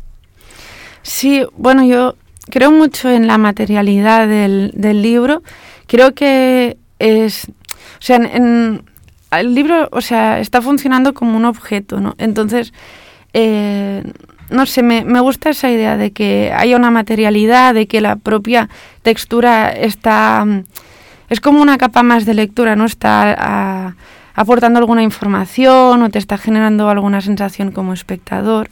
Sí, 1.02 1.44
bueno, 1.56 1.84
yo 1.84 2.14
creo 2.48 2.70
mucho 2.70 3.10
en 3.10 3.26
la 3.26 3.38
materialidad 3.38 4.26
del, 4.28 4.70
del 4.74 5.02
libro. 5.02 5.42
Creo 5.86 6.14
que 6.14 6.78
es 6.98 7.48
o 8.04 8.06
sea, 8.06 8.16
en, 8.16 8.84
el 9.30 9.54
libro, 9.54 9.88
o 9.92 10.00
sea, 10.00 10.40
está 10.40 10.62
funcionando 10.62 11.14
como 11.14 11.36
un 11.36 11.44
objeto, 11.44 12.00
¿no? 12.00 12.14
Entonces, 12.18 12.72
eh, 13.32 14.02
no 14.50 14.66
sé, 14.66 14.82
me, 14.82 15.04
me, 15.04 15.20
gusta 15.20 15.50
esa 15.50 15.70
idea 15.70 15.96
de 15.96 16.12
que 16.12 16.52
haya 16.56 16.76
una 16.76 16.90
materialidad, 16.90 17.74
de 17.74 17.86
que 17.86 18.00
la 18.00 18.16
propia 18.16 18.68
textura 19.02 19.70
está... 19.70 20.46
Es 21.30 21.40
como 21.40 21.62
una 21.62 21.78
capa 21.78 22.02
más 22.02 22.26
de 22.26 22.34
lectura, 22.34 22.76
¿no? 22.76 22.84
Está 22.84 23.96
aportando 24.34 24.78
alguna 24.78 25.02
información 25.02 26.02
o 26.02 26.10
te 26.10 26.18
está 26.18 26.36
generando 26.36 26.88
alguna 26.90 27.20
sensación 27.20 27.72
como 27.72 27.92
espectador. 27.92 28.68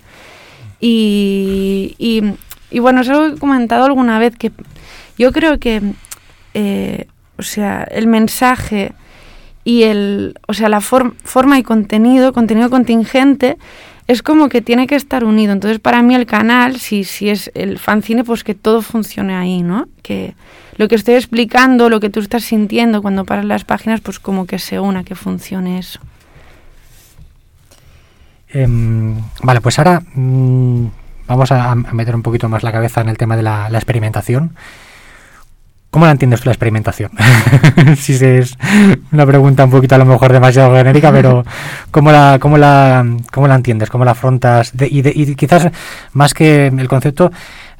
Y, 0.78 1.96
y, 1.98 2.78
bueno, 2.78 3.00
os 3.00 3.08
he 3.08 3.38
comentado 3.38 3.84
alguna 3.84 4.18
vez 4.18 4.36
que 4.36 4.52
yo 5.16 5.32
creo 5.32 5.58
que, 5.58 5.80
eh, 6.54 7.06
o 7.42 7.44
sea, 7.44 7.82
el 7.90 8.06
mensaje 8.06 8.92
y 9.64 9.82
el, 9.82 10.38
o 10.46 10.54
sea, 10.54 10.68
la 10.68 10.80
forma 10.80 11.58
y 11.58 11.62
contenido, 11.62 12.32
contenido 12.32 12.70
contingente, 12.70 13.58
es 14.06 14.22
como 14.22 14.48
que 14.48 14.62
tiene 14.62 14.86
que 14.86 14.94
estar 14.94 15.24
unido. 15.24 15.52
Entonces, 15.52 15.80
para 15.80 16.02
mí 16.02 16.14
el 16.14 16.26
canal, 16.26 16.78
si, 16.78 17.04
si 17.04 17.30
es 17.30 17.50
el 17.54 17.78
fanzine, 17.78 18.24
pues 18.24 18.44
que 18.44 18.54
todo 18.54 18.80
funcione 18.80 19.34
ahí, 19.34 19.62
¿no? 19.62 19.88
Que 20.02 20.34
lo 20.76 20.86
que 20.86 20.94
estoy 20.94 21.14
explicando, 21.14 21.88
lo 21.88 21.98
que 21.98 22.10
tú 22.10 22.20
estás 22.20 22.44
sintiendo 22.44 23.02
cuando 23.02 23.24
paras 23.24 23.44
las 23.44 23.64
páginas, 23.64 24.00
pues 24.00 24.20
como 24.20 24.46
que 24.46 24.58
se 24.58 24.78
una, 24.78 25.02
que 25.02 25.14
funcione 25.14 25.78
eso. 25.78 26.00
Em, 28.50 29.16
vale, 29.42 29.60
pues 29.60 29.78
ahora 29.78 30.00
mm, 30.14 30.86
vamos 31.26 31.50
a, 31.50 31.74
meter 31.74 32.14
un 32.14 32.22
poquito 32.22 32.48
más 32.48 32.62
la 32.62 32.70
cabeza 32.70 33.00
en 33.00 33.08
el 33.08 33.16
tema 33.16 33.36
de 33.36 33.42
la, 33.42 33.68
la 33.68 33.78
experimentación. 33.78 34.54
¿Cómo 35.92 36.06
la 36.06 36.12
entiendes 36.12 36.40
tú 36.40 36.46
la 36.46 36.52
experimentación? 36.52 37.10
si 37.98 38.14
es 38.14 38.56
una 39.12 39.26
pregunta 39.26 39.66
un 39.66 39.70
poquito 39.70 39.94
a 39.94 39.98
lo 39.98 40.06
mejor 40.06 40.32
demasiado 40.32 40.74
genérica, 40.74 41.12
pero 41.12 41.44
¿cómo 41.90 42.10
la, 42.10 42.38
cómo 42.40 42.56
la, 42.56 43.04
cómo 43.30 43.46
la 43.46 43.56
entiendes? 43.56 43.90
¿Cómo 43.90 44.06
la 44.06 44.12
afrontas? 44.12 44.72
y, 44.80 45.34
quizás 45.34 45.70
más 46.14 46.32
que 46.32 46.68
el 46.68 46.88
concepto, 46.88 47.30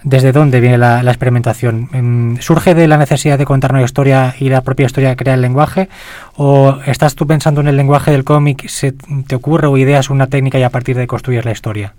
¿desde 0.03 0.31
dónde 0.31 0.61
viene 0.61 0.77
la, 0.77 1.01
experimentación? 1.01 1.89
Em, 1.95 2.37
¿Surge 2.39 2.75
de 2.75 2.87
la 2.87 2.99
necesidad 2.99 3.39
de 3.39 3.47
contar 3.47 3.73
una 3.73 3.83
historia 3.83 4.35
y 4.39 4.51
la 4.51 4.61
propia 4.61 4.85
historia 4.85 5.17
crea 5.17 5.33
el 5.33 5.41
lenguaje? 5.41 5.89
¿O 6.37 6.81
estás 6.85 7.15
tú 7.15 7.27
pensando 7.27 7.63
en 7.63 7.69
el 7.69 7.79
lenguaje 7.79 8.11
del 8.11 8.25
cómic, 8.25 8.69
se 8.69 8.93
te 9.27 9.35
ocurre 9.35 9.69
o 9.69 9.79
ideas 9.79 10.11
una 10.11 10.27
técnica 10.27 10.59
y 10.59 10.65
a 10.65 10.71
partir 10.71 10.99
de 10.99 11.07
construyes 11.07 11.47
la 11.47 11.53
historia? 11.53 11.95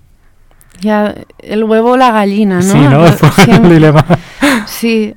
Ya, 0.79 1.15
el 1.39 1.63
huevo 1.63 1.93
o 1.93 1.97
la 1.97 2.11
gallina, 2.11 2.57
¿no? 2.57 2.61
Sí, 2.61 2.77
¿no? 2.77 3.03
el 3.55 3.69
dilema. 3.69 4.05
Sí, 4.67 5.15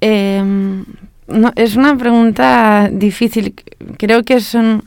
eh, 0.00 0.42
no, 1.28 1.52
es 1.56 1.76
una 1.76 1.96
pregunta 1.96 2.88
difícil. 2.90 3.54
Creo 3.98 4.24
que 4.24 4.40
son 4.40 4.82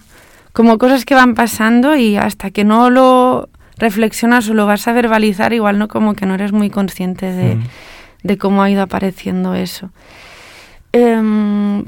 como 0.53 0.77
cosas 0.77 1.05
que 1.05 1.15
van 1.15 1.35
pasando 1.35 1.95
y 1.95 2.17
hasta 2.17 2.51
que 2.51 2.63
no 2.63 2.89
lo 2.89 3.49
reflexionas 3.77 4.49
o 4.49 4.53
lo 4.53 4.65
vas 4.65 4.87
a 4.87 4.93
verbalizar, 4.93 5.53
igual 5.53 5.79
no 5.79 5.87
como 5.87 6.13
que 6.13 6.25
no 6.25 6.35
eres 6.35 6.51
muy 6.51 6.69
consciente 6.69 7.31
de, 7.31 7.55
mm. 7.55 7.63
de 8.23 8.37
cómo 8.37 8.61
ha 8.61 8.69
ido 8.69 8.81
apareciendo 8.81 9.55
eso. 9.55 9.91
Em, 10.93 11.85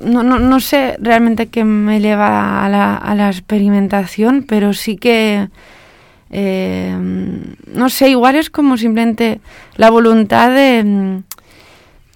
no, 0.00 0.22
no, 0.22 0.38
no, 0.38 0.60
sé 0.60 0.96
realmente 1.00 1.48
qué 1.48 1.64
me 1.64 2.00
lleva 2.00 2.64
a 2.64 2.68
la, 2.68 2.94
a 2.94 3.14
la 3.14 3.28
experimentación, 3.28 4.44
pero 4.46 4.72
sí 4.74 4.96
que, 4.96 5.48
em, 6.30 7.56
no 7.66 7.88
sé, 7.88 8.10
igual 8.10 8.36
es 8.36 8.48
como 8.48 8.76
simplemente 8.76 9.40
la 9.76 9.90
voluntad 9.90 10.50
de 10.50 11.22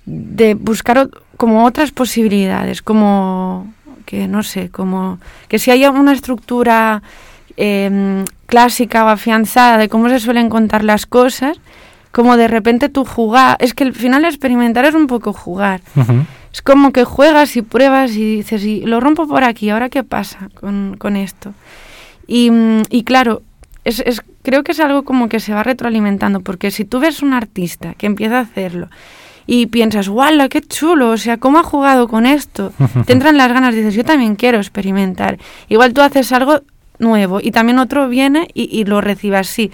de 0.06 0.54
buscar 0.54 1.08
como 1.36 1.64
otras 1.64 1.90
posibilidades, 1.90 2.82
como 2.82 3.72
que 4.04 4.26
no 4.26 4.42
sé, 4.42 4.70
como 4.70 5.18
que 5.48 5.58
si 5.58 5.70
hay 5.70 5.86
una 5.86 6.12
estructura 6.12 7.02
em, 7.56 8.24
clásica 8.46 9.04
o 9.04 9.08
afianzada 9.08 9.78
de 9.78 9.88
cómo 9.88 10.08
se 10.08 10.18
suelen 10.18 10.48
contar 10.50 10.82
las 10.82 11.06
cosas, 11.06 11.60
como 12.10 12.36
de 12.36 12.48
repente 12.48 12.88
tú 12.88 13.04
jugar, 13.04 13.56
es 13.60 13.72
que 13.72 13.84
al 13.84 13.94
final 13.94 14.24
experimentar 14.24 14.84
es 14.84 14.94
un 14.94 15.06
poco 15.06 15.32
jugar. 15.32 15.80
Es 16.52 16.60
como 16.60 16.92
que 16.92 17.04
juegas 17.04 17.56
y 17.56 17.62
pruebas 17.62 18.10
y 18.16 18.36
dices, 18.36 18.64
y 18.64 18.80
lo 18.80 18.98
rompo 18.98 19.28
por 19.28 19.44
aquí, 19.44 19.70
¿ahora 19.70 19.88
qué 19.88 20.02
pasa 20.02 20.48
con, 20.58 20.96
con 20.98 21.14
esto? 21.14 21.54
Y, 22.26 22.50
y 22.90 23.04
claro, 23.04 23.42
es, 23.84 24.00
es, 24.00 24.22
creo 24.42 24.64
que 24.64 24.72
es 24.72 24.80
algo 24.80 25.04
como 25.04 25.28
que 25.28 25.38
se 25.38 25.54
va 25.54 25.62
retroalimentando, 25.62 26.40
porque 26.40 26.72
si 26.72 26.84
tú 26.84 26.98
ves 26.98 27.22
un 27.22 27.32
artista 27.32 27.94
que 27.94 28.06
empieza 28.06 28.38
a 28.38 28.42
hacerlo 28.42 28.88
y 29.46 29.66
piensas, 29.66 30.08
¡wala, 30.08 30.48
qué 30.48 30.60
chulo! 30.60 31.10
O 31.10 31.16
sea, 31.16 31.38
¿cómo 31.38 31.58
ha 31.58 31.62
jugado 31.62 32.08
con 32.08 32.26
esto? 32.26 32.72
Te 33.06 33.12
entran 33.12 33.36
las 33.36 33.52
ganas, 33.52 33.74
dices, 33.74 33.94
yo 33.94 34.04
también 34.04 34.36
quiero 34.36 34.58
experimentar. 34.58 35.38
Igual 35.68 35.92
tú 35.92 36.00
haces 36.00 36.32
algo 36.32 36.60
nuevo 36.98 37.40
y 37.42 37.50
también 37.50 37.78
otro 37.78 38.08
viene 38.08 38.48
y, 38.54 38.84
lo 38.84 39.00
recibe 39.00 39.36
así. 39.36 39.72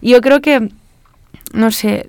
Y 0.00 0.10
yo 0.10 0.20
creo 0.20 0.40
que, 0.40 0.68
no 1.52 1.70
sé, 1.70 2.06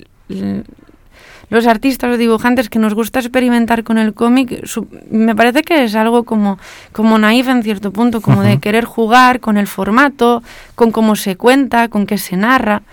los 1.50 1.66
artistas 1.66 2.14
o 2.14 2.18
dibujantes 2.18 2.70
que 2.70 2.80
nos 2.80 2.94
gusta 2.94 3.20
experimentar 3.20 3.84
con 3.84 3.98
el 3.98 4.14
cómic, 4.14 4.64
me 5.10 5.36
parece 5.36 5.64
que 5.64 5.86
es 5.86 5.96
algo 5.96 6.24
como, 6.24 6.60
como 6.92 7.18
naif 7.18 7.48
en 7.48 7.64
cierto 7.64 7.92
punto, 7.92 8.22
como 8.22 8.44
de 8.44 8.60
querer 8.60 8.86
jugar 8.86 9.40
con 9.40 9.58
el 9.58 9.68
formato, 9.68 10.44
con 10.76 10.92
cómo 10.92 11.16
se 11.16 11.38
cuenta, 11.38 11.88
con 11.88 12.06
qué 12.06 12.18
se 12.18 12.36
narra, 12.36 12.84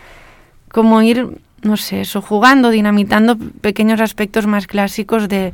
como 0.71 1.03
ir 1.03 1.41
no 1.65 1.77
sé, 1.77 2.03
eso, 2.03 2.23
jugando, 2.23 2.71
dinamitando 2.71 3.37
pequeños 3.61 4.01
aspectos 4.01 4.47
más 4.47 4.67
clásicos 4.67 5.29
de, 5.29 5.53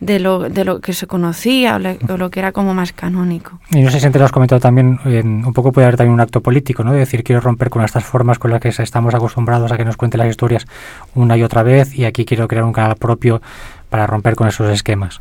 de 0.00 0.18
lo, 0.18 0.48
de 0.48 0.64
lo 0.64 0.80
que 0.80 0.92
se 0.92 1.06
conocía 1.06 1.76
o, 1.76 2.16
lo 2.16 2.30
que 2.30 2.40
era 2.40 2.52
como 2.52 2.74
más 2.74 2.92
canónico. 2.92 3.58
Y 3.70 3.80
no 3.80 3.90
sé 3.90 4.00
si 4.00 4.06
antes 4.06 4.20
lo 4.20 4.26
has 4.26 4.32
comentado 4.32 4.60
también, 4.60 4.98
un 5.04 5.52
poco 5.52 5.72
puede 5.72 5.86
haber 5.86 5.96
también 5.96 6.14
un 6.14 6.20
acto 6.20 6.40
político, 6.40 6.84
¿no? 6.84 6.92
De 6.92 6.98
decir, 6.98 7.24
quiero 7.24 7.40
romper 7.40 7.70
con 7.70 7.82
estas 7.82 8.04
formas 8.04 8.38
con 8.38 8.50
las 8.50 8.60
que 8.60 8.68
estamos 8.68 9.14
acostumbrados 9.14 9.72
a 9.72 9.76
que 9.76 9.84
nos 9.84 9.96
cuente 9.96 10.18
las 10.18 10.28
historias 10.28 10.66
una 11.14 11.36
y 11.36 11.42
otra 11.42 11.62
vez 11.62 11.94
y 11.94 12.04
aquí 12.04 12.24
quiero 12.24 12.46
crear 12.46 12.64
un 12.64 12.72
canal 12.72 12.96
propio 12.96 13.40
para 13.88 14.06
romper 14.06 14.34
con 14.34 14.48
esos 14.48 14.70
esquemas. 14.70 15.20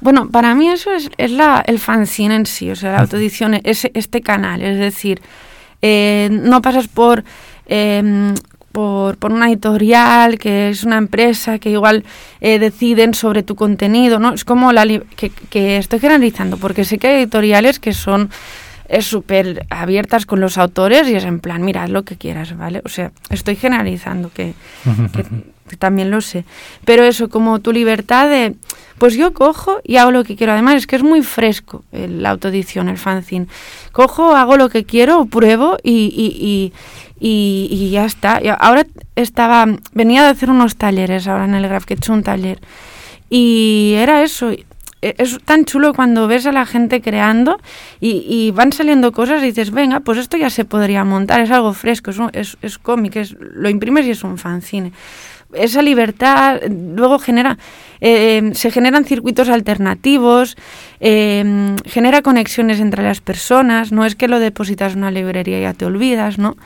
Bueno, 0.00 0.28
para 0.28 0.54
mí 0.54 0.68
eso 0.68 0.92
es, 0.92 1.10
es 1.16 1.30
la, 1.30 1.62
el 1.66 1.78
fanzine 1.78 2.34
en 2.34 2.46
sí, 2.46 2.70
o 2.70 2.76
sea, 2.76 2.92
la 2.92 3.00
autoedición, 3.00 3.54
es 3.62 3.88
este 3.94 4.20
canal, 4.20 4.60
es 4.60 4.78
decir, 4.78 5.22
eh, 5.82 6.28
no 6.30 6.62
pasas 6.62 6.88
por... 6.88 7.24
Eh, 7.66 8.34
por, 8.74 9.16
por, 9.18 9.32
una 9.32 9.48
editorial, 9.48 10.36
que 10.36 10.68
es 10.68 10.82
una 10.82 10.98
empresa, 10.98 11.60
que 11.60 11.70
igual 11.70 12.02
eh, 12.40 12.58
deciden 12.58 13.14
sobre 13.14 13.44
tu 13.44 13.54
contenido, 13.54 14.18
¿no? 14.18 14.34
Es 14.34 14.44
como 14.44 14.72
la 14.72 14.84
que, 15.16 15.30
que 15.30 15.76
estoy 15.76 16.00
generalizando, 16.00 16.56
porque 16.56 16.84
sé 16.84 16.98
que 16.98 17.06
hay 17.06 17.22
editoriales 17.22 17.78
que 17.78 17.92
son 17.92 18.30
es 18.88 19.06
súper 19.06 19.64
abiertas 19.70 20.26
con 20.26 20.40
los 20.40 20.58
autores 20.58 21.08
y 21.08 21.14
es 21.14 21.24
en 21.24 21.40
plan, 21.40 21.62
mira, 21.62 21.84
haz 21.84 21.90
lo 21.90 22.02
que 22.02 22.16
quieras, 22.16 22.56
¿vale? 22.56 22.82
O 22.84 22.88
sea, 22.88 23.12
estoy 23.30 23.56
generalizando, 23.56 24.30
que, 24.32 24.54
que, 25.68 25.76
también 25.76 26.10
lo 26.10 26.20
sé. 26.20 26.44
Pero 26.84 27.04
eso, 27.04 27.28
como 27.28 27.60
tu 27.60 27.72
libertad 27.72 28.28
de, 28.28 28.54
pues 28.98 29.14
yo 29.14 29.32
cojo 29.32 29.80
y 29.84 29.96
hago 29.96 30.10
lo 30.10 30.24
que 30.24 30.36
quiero. 30.36 30.52
Además, 30.52 30.74
es 30.76 30.86
que 30.86 30.96
es 30.96 31.02
muy 31.02 31.22
fresco 31.22 31.84
la 31.92 32.30
autoedición, 32.30 32.88
el 32.88 32.98
fanzine. 32.98 33.46
Cojo, 33.92 34.34
hago 34.36 34.56
lo 34.56 34.68
que 34.68 34.84
quiero, 34.84 35.24
pruebo 35.26 35.78
y, 35.82 36.12
y, 36.14 36.72
y, 37.26 37.88
ya 37.90 38.04
está. 38.04 38.40
ahora 38.58 38.86
estaba, 39.16 39.66
venía 39.92 40.22
de 40.22 40.28
hacer 40.28 40.50
unos 40.50 40.76
talleres 40.76 41.26
ahora 41.26 41.46
en 41.46 41.54
el 41.54 41.66
Graf, 41.66 41.86
que 41.86 41.94
he 41.94 41.96
hecho 41.96 42.12
un 42.12 42.22
taller. 42.22 42.60
Y 43.30 43.94
era 43.96 44.22
eso, 44.22 44.50
e, 44.50 44.66
es 45.00 45.38
tan 45.42 45.64
chulo 45.64 45.94
cuando 45.94 46.28
ves 46.28 46.44
a 46.44 46.52
la 46.52 46.66
gente 46.66 47.00
creando 47.00 47.58
y, 47.98 48.50
van 48.50 48.72
saliendo 48.72 49.12
cosas 49.12 49.42
y 49.42 49.46
dices, 49.46 49.70
venga, 49.70 50.00
pues 50.00 50.18
esto 50.18 50.36
ya 50.36 50.50
se 50.50 50.66
podría 50.66 51.02
montar, 51.04 51.40
es 51.40 51.50
algo 51.50 51.72
fresco, 51.72 52.10
es, 52.32 52.58
es, 52.60 52.78
cómic, 52.78 53.16
es, 53.16 53.34
lo 53.40 53.70
imprimes 53.70 54.04
y 54.04 54.10
es 54.10 54.22
un 54.22 54.36
fanzine. 54.36 54.92
Esa 55.54 55.80
libertad 55.80 56.60
luego 56.68 57.18
genera, 57.18 57.56
eh, 58.02 58.50
se 58.54 58.70
generan 58.70 59.06
circuitos 59.06 59.48
alternativos, 59.48 60.56
eh, 61.00 61.74
genera 61.86 62.20
conexiones 62.20 62.80
entre 62.80 63.02
las 63.02 63.22
personas, 63.22 63.92
no 63.92 64.04
es 64.04 64.14
que 64.14 64.28
lo 64.28 64.40
depositas 64.40 64.92
en 64.92 64.98
una 64.98 65.10
librería 65.10 65.58
y 65.58 65.62
ya 65.62 65.72
te 65.72 65.86
olvidas, 65.86 66.38
¿no? 66.38 66.56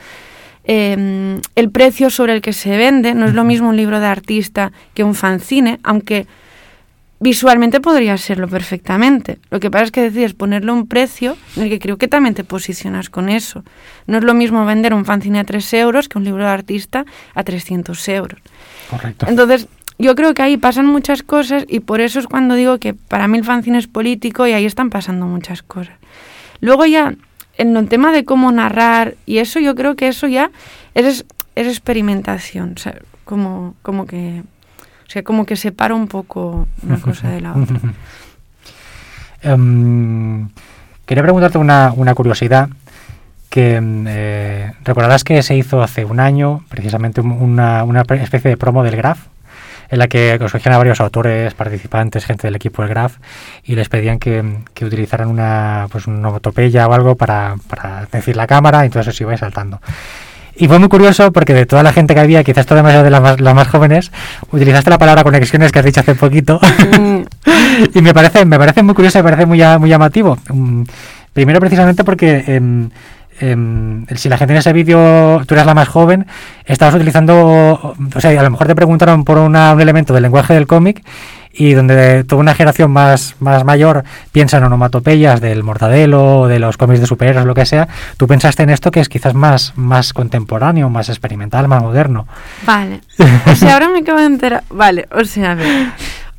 Eh, 0.63 1.39
el 1.55 1.71
precio 1.71 2.09
sobre 2.09 2.33
el 2.33 2.41
que 2.41 2.53
se 2.53 2.77
vende 2.77 3.13
no 3.13 3.25
es 3.25 3.33
lo 3.33 3.43
mismo 3.43 3.69
un 3.69 3.77
libro 3.77 3.99
de 3.99 4.07
artista 4.07 4.71
que 4.93 5.03
un 5.03 5.15
fanzine, 5.15 5.79
aunque 5.83 6.27
visualmente 7.19 7.81
podría 7.81 8.17
serlo 8.17 8.47
perfectamente. 8.47 9.39
Lo 9.49 9.59
que 9.59 9.69
pasa 9.69 9.85
es 9.85 9.91
que 9.91 10.01
decides 10.01 10.33
ponerle 10.33 10.71
un 10.71 10.87
precio 10.87 11.37
en 11.55 11.63
el 11.63 11.69
que 11.69 11.79
creo 11.79 11.97
que 11.97 12.07
también 12.07 12.33
te 12.33 12.43
posicionas 12.43 13.09
con 13.09 13.29
eso. 13.29 13.63
No 14.07 14.17
es 14.17 14.23
lo 14.23 14.33
mismo 14.33 14.65
vender 14.65 14.93
un 14.93 15.05
fanzine 15.05 15.39
a 15.39 15.43
3 15.43 15.73
euros 15.73 16.07
que 16.07 16.17
un 16.17 16.23
libro 16.23 16.43
de 16.43 16.49
artista 16.49 17.05
a 17.35 17.43
300 17.43 18.07
euros. 18.09 18.39
Correcto. 18.89 19.25
Entonces, 19.27 19.67
yo 19.97 20.15
creo 20.15 20.33
que 20.33 20.41
ahí 20.41 20.55
pasan 20.55 20.85
muchas 20.85 21.23
cosas 21.23 21.65
y 21.67 21.81
por 21.81 21.99
eso 21.99 22.19
es 22.19 22.27
cuando 22.27 22.55
digo 22.55 22.77
que 22.77 22.93
para 22.93 23.27
mí 23.27 23.37
el 23.37 23.43
fanzine 23.43 23.77
es 23.77 23.87
político 23.87 24.47
y 24.47 24.53
ahí 24.53 24.65
están 24.65 24.89
pasando 24.89 25.25
muchas 25.25 25.61
cosas. 25.61 25.95
Luego 26.61 26.85
ya, 26.85 27.15
en 27.59 27.77
el 27.77 27.87
tema 27.87 28.11
de 28.11 28.25
cómo 28.25 28.51
narrar 28.51 29.15
y 29.25 29.37
eso, 29.37 29.59
yo 29.59 29.75
creo 29.75 29.95
que 29.95 30.07
eso 30.07 30.27
ya 30.27 30.49
es, 30.95 31.25
es 31.55 31.67
experimentación. 31.67 32.75
Como, 33.25 33.75
como 33.83 34.07
que 34.07 34.41
o 35.09 35.11
sea, 35.11 35.23
como 35.23 35.43
que 35.45 35.55
separa 35.55 35.95
un 35.95 36.07
poco 36.07 36.67
una 36.83 36.97
cosa 36.99 37.29
de 37.29 37.41
la 37.41 37.53
otra. 37.55 37.79
Em, 39.41 40.49
quería 41.05 41.23
preguntarte 41.23 41.57
una, 41.57 41.93
curiosidad 42.13 42.67
que 43.49 43.75
em, 43.75 44.03
eh, 44.05 44.73
recordarás 44.83 45.23
que 45.23 45.41
se 45.43 45.55
hizo 45.55 45.81
hace 45.81 46.03
un 46.03 46.19
año 46.19 46.65
precisamente 46.67 47.21
una, 47.21 47.85
especie 48.21 48.51
de 48.51 48.57
promo 48.57 48.83
del 48.83 48.97
Graf 48.97 49.27
en 49.89 49.99
la 49.99 50.07
que 50.07 50.35
escogían 50.35 50.73
a 50.73 50.77
varios 50.77 51.01
autores, 51.01 51.53
participantes, 51.53 52.25
gente 52.25 52.47
del 52.47 52.55
equipo 52.55 52.81
del 52.81 52.89
Graf 52.89 53.17
y 53.63 53.75
les 53.75 53.89
pedían 53.89 54.19
que, 54.19 54.43
utilizaran 54.81 55.29
una, 55.29 55.87
pues, 55.91 56.07
una 56.07 56.29
o 56.29 56.93
algo 56.93 57.15
para, 57.15 57.55
para 57.67 58.07
decir 58.11 58.35
la 58.35 58.47
cámara 58.47 58.83
y 58.83 58.87
entonces 58.87 59.15
se 59.15 59.23
iba 59.23 59.35
saltando. 59.37 59.79
Y 60.59 60.67
fue 60.67 60.77
muy 60.77 60.89
curioso 60.89 61.31
porque 61.31 61.53
de 61.53 61.65
toda 61.65 61.83
la 61.83 61.93
gente 61.93 62.13
que 62.13 62.19
había, 62.19 62.43
quizás 62.43 62.65
todas 62.65 63.03
de 63.03 63.09
las 63.09 63.21
más, 63.21 63.39
las 63.39 63.55
más 63.55 63.69
jóvenes, 63.69 64.11
utilizaste 64.51 64.89
la 64.89 64.97
palabra 64.97 65.23
conexiones 65.23 65.71
que 65.71 65.79
has 65.79 65.85
dicho 65.85 66.01
hace 66.01 66.15
poquito. 66.15 66.59
Mm. 66.99 67.21
y 67.93 68.01
me 68.01 68.13
parece, 68.13 68.43
me 68.43 68.57
parece 68.59 68.83
muy 68.83 68.93
curioso, 68.93 69.19
me 69.19 69.23
parece 69.23 69.45
muy, 69.45 69.61
muy 69.79 69.89
llamativo. 69.89 70.37
Mm, 70.49 70.83
primero 71.31 71.61
precisamente 71.61 72.03
porque 72.03 72.43
em, 72.47 72.89
em, 73.39 74.05
si 74.15 74.29
la 74.29 74.37
gente 74.37 74.53
en 74.53 74.59
ese 74.59 74.73
vídeo, 74.73 75.41
tú 75.45 75.55
eras 75.55 75.65
la 75.65 75.73
más 75.73 75.87
joven, 75.87 76.27
estabas 76.65 76.95
utilizando, 76.95 77.95
o 78.15 78.21
sea, 78.21 78.39
a 78.39 78.43
lo 78.43 78.49
mejor 78.49 78.67
te 78.67 78.75
preguntaron 78.75 79.23
por 79.23 79.37
un 79.37 79.55
elemento 79.55 80.13
del 80.13 80.23
lenguaje 80.23 80.53
del 80.53 80.67
cómic 80.67 81.03
y 81.51 81.73
donde 81.73 82.23
toda 82.23 82.41
una 82.41 82.53
generación 82.53 82.91
más, 82.91 83.35
más 83.39 83.63
mayor 83.65 84.03
piensa 84.31 84.57
en 84.57 84.63
onomatopeyas 84.65 85.41
del 85.41 85.63
mortadelo, 85.63 86.47
de 86.47 86.59
los 86.59 86.77
cómics 86.77 87.01
de 87.01 87.07
superhéroes, 87.07 87.45
lo 87.45 87.55
que 87.55 87.65
sea, 87.65 87.87
tú 88.17 88.27
pensaste 88.27 88.63
en 88.63 88.69
esto 88.69 88.91
que 88.91 88.99
es 88.99 89.09
quizás 89.09 89.33
más, 89.33 89.73
más 89.75 90.13
contemporáneo, 90.13 90.89
más 90.89 91.09
experimental, 91.09 91.67
más 91.67 91.81
moderno. 91.81 92.27
Vale. 92.65 93.01
O 93.45 93.55
sea, 93.55 93.73
ahora 93.73 93.89
me 93.89 93.99
acabo 93.99 94.19
de 94.19 94.25
enterar. 94.25 94.63
Vale, 94.69 95.07
o 95.11 95.23
sea, 95.25 95.51
a 95.51 95.55
ver. 95.55 95.87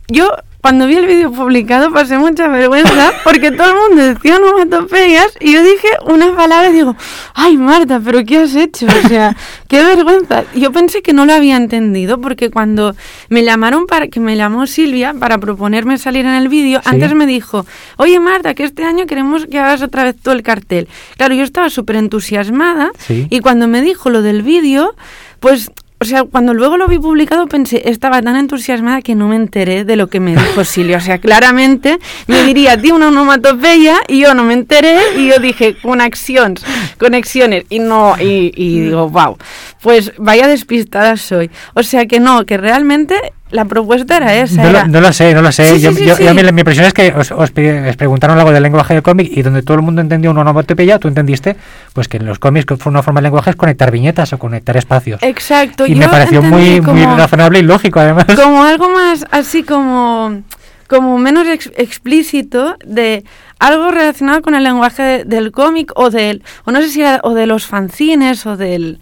Yo 0.09 0.31
cuando 0.61 0.87
vi 0.87 0.97
el 0.97 1.07
vídeo 1.07 1.33
publicado 1.33 1.91
pasé 1.93 2.19
mucha 2.19 2.49
vergüenza 2.49 3.13
porque 3.25 3.51
todo 3.51 3.69
el 3.69 3.75
mundo 3.75 4.03
decía 4.03 4.37
onomatopeyas 4.37 5.37
y 5.41 5.53
yo 5.55 5.63
dije 5.63 5.89
una 6.07 6.37
palabra 6.37 6.71
y 6.71 6.73
digo, 6.73 6.97
ay 7.35 7.57
Marta, 7.57 8.01
pero 8.05 8.25
¿qué 8.25 8.39
has 8.39 8.55
hecho? 8.55 8.87
O 8.87 9.09
sea, 9.09 9.37
qué 9.69 9.83
vergüenza. 9.83 10.45
Yo 10.55 10.73
pensé 10.73 11.03
que 11.03 11.13
no 11.13 11.25
lo 11.25 11.33
había 11.33 11.57
entendido 11.57 12.21
porque 12.21 12.51
cuando 12.51 12.95
me 13.29 13.45
llamaron 13.45 13.87
para, 13.87 14.09
que 14.09 14.21
me 14.21 14.37
llamó 14.37 14.67
Silvia 14.67 15.15
para 15.15 15.39
proponerme 15.39 15.99
salir 15.99 16.27
en 16.27 16.35
el 16.35 16.49
vídeo, 16.49 16.81
antes 16.85 17.15
me 17.15 17.27
dijo, 17.27 17.65
oye 17.97 18.21
Marta, 18.21 18.55
que 18.55 18.65
este 18.65 18.85
año 18.85 19.07
queremos 19.07 19.47
que 19.47 19.59
hagas 19.59 19.83
otra 19.83 20.05
vez 20.05 20.17
todo 20.17 20.35
el 20.35 20.43
cartel. 20.43 20.89
Claro, 21.17 21.35
yo 21.35 21.43
estaba 21.43 21.71
súper 21.71 21.97
entusiasmada 21.97 22.91
y 23.09 23.41
cuando 23.41 23.67
me 23.69 23.83
dijo 23.83 24.11
lo 24.11 24.23
del 24.23 24.43
vídeo, 24.43 24.95
pues 25.41 25.71
o 26.03 26.07
sea, 26.07 26.25
cuando 26.25 26.55
luego 26.55 26.79
lo 26.79 26.89
vi 26.89 26.99
publicado 26.99 27.47
pensé, 27.47 27.83
estaba 27.85 28.23
tan 28.23 28.35
entusiasmada 28.37 29.03
que 29.03 29.15
no 29.15 29.29
me 29.29 29.37
enteré 29.37 29.85
de 29.85 29.97
lo 29.97 30.07
que 30.07 30.19
me 30.19 30.35
dijo 30.35 30.65
Silvia. 30.65 30.97
O 30.97 31.01
sea, 31.01 31.19
claramente 31.19 31.99
me 32.27 32.43
diría, 32.43 32.79
di 32.79 32.91
una 32.91 33.09
onomatopeya 33.09 33.99
y 34.09 34.21
yo 34.21 34.33
no 34.33 34.43
me 34.43 34.55
enteré 34.55 34.99
y 35.19 35.29
yo 35.29 35.39
dije, 35.39 35.77
conexiones, 35.83 36.65
conexiones. 36.99 37.67
Y 37.69 37.81
no, 37.81 38.15
y, 38.19 38.51
y 38.57 38.81
digo, 38.81 39.11
wow, 39.11 39.37
pues 39.83 40.15
vaya 40.17 40.47
despistada 40.47 41.19
soy. 41.19 41.51
O 41.75 41.83
sea 41.83 42.07
que 42.07 42.19
no, 42.19 42.47
que 42.47 42.57
realmente 42.57 43.35
la 43.51 43.65
propuesta 43.65 44.17
era 44.17 44.35
esa. 44.35 44.63
No, 44.63 44.71
Lo, 44.71 45.01
no 45.01 45.13
sé, 45.13 45.35
no 45.35 45.43
lo 45.43 45.53
sé. 45.53 45.81
yo, 45.81 45.93
mi, 45.93 46.41
impresión 46.41 46.87
es 46.87 46.93
que 46.93 47.13
os, 47.13 47.51
preguntaron 47.51 48.39
algo 48.39 48.53
del 48.53 48.63
lenguaje 48.63 48.95
del 48.95 49.03
cómic 49.03 49.31
y 49.31 49.43
donde 49.43 49.63
todo 49.63 49.77
el 49.77 49.83
mundo 49.83 50.01
entendió 50.01 50.31
una 50.31 50.43
onomatopeya, 50.43 50.99
tú 50.99 51.09
entendiste 51.09 51.57
pues 51.93 52.09
que 52.09 52.19
en 52.19 52.27
los 52.27 52.39
cómics 52.39 52.67
una 52.85 53.03
forma 53.03 53.21
de 53.21 53.25
lenguaje 53.25 53.51
es 53.51 53.57
conectar 53.57 53.91
viñetas 53.91 54.33
o 54.33 54.39
conectar 54.39 54.77
espacios. 54.77 55.23
Exacto. 55.23 55.87
Y 55.87 55.95
me 55.95 56.09
pareció 56.09 56.43
muy, 56.43 56.81
muy 56.81 57.05
razonable 57.05 57.59
y 57.59 57.63
lógico 57.63 58.01
además. 58.01 58.27
Como 58.37 58.63
algo 58.63 58.91
más 58.91 59.27
así 59.31 59.63
como, 59.63 60.43
como 60.87 61.19
menos 61.19 61.47
explícito 61.49 62.77
de 62.85 63.25
algo 63.59 63.91
relacionado 63.91 64.43
con 64.43 64.55
el 64.55 64.65
lenguaje 64.65 65.25
del 65.25 65.53
cómic 65.53 65.93
o 65.95 66.11
del, 66.11 66.43
o 66.65 66.73
no 66.73 66.81
sé 66.81 66.89
si 66.89 67.01
era, 67.03 67.21
o 67.23 67.35
de 67.35 67.47
los 67.47 67.67
fanzines 67.67 68.47
o 68.47 68.57
del 68.57 68.99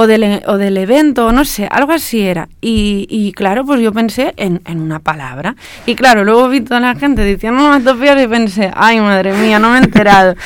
o 0.00 0.06
del, 0.06 0.42
o 0.46 0.56
del 0.56 0.78
evento, 0.78 1.30
no 1.30 1.44
sé, 1.44 1.68
algo 1.70 1.92
así 1.92 2.22
era. 2.22 2.48
Y, 2.62 3.06
y 3.10 3.32
claro, 3.32 3.66
pues 3.66 3.82
yo 3.82 3.92
pensé 3.92 4.32
en, 4.38 4.62
en, 4.64 4.80
una 4.80 4.98
palabra. 4.98 5.56
Y 5.84 5.94
claro, 5.94 6.24
luego 6.24 6.48
vi 6.48 6.62
toda 6.62 6.80
la 6.80 6.94
gente 6.94 7.22
diciendo 7.22 7.60
onomatopeyas 7.60 8.22
y 8.22 8.26
pensé, 8.26 8.70
ay 8.74 8.98
madre 8.98 9.34
mía, 9.34 9.58
no 9.58 9.68
me 9.68 9.76
he 9.76 9.82
enterado. 9.82 10.36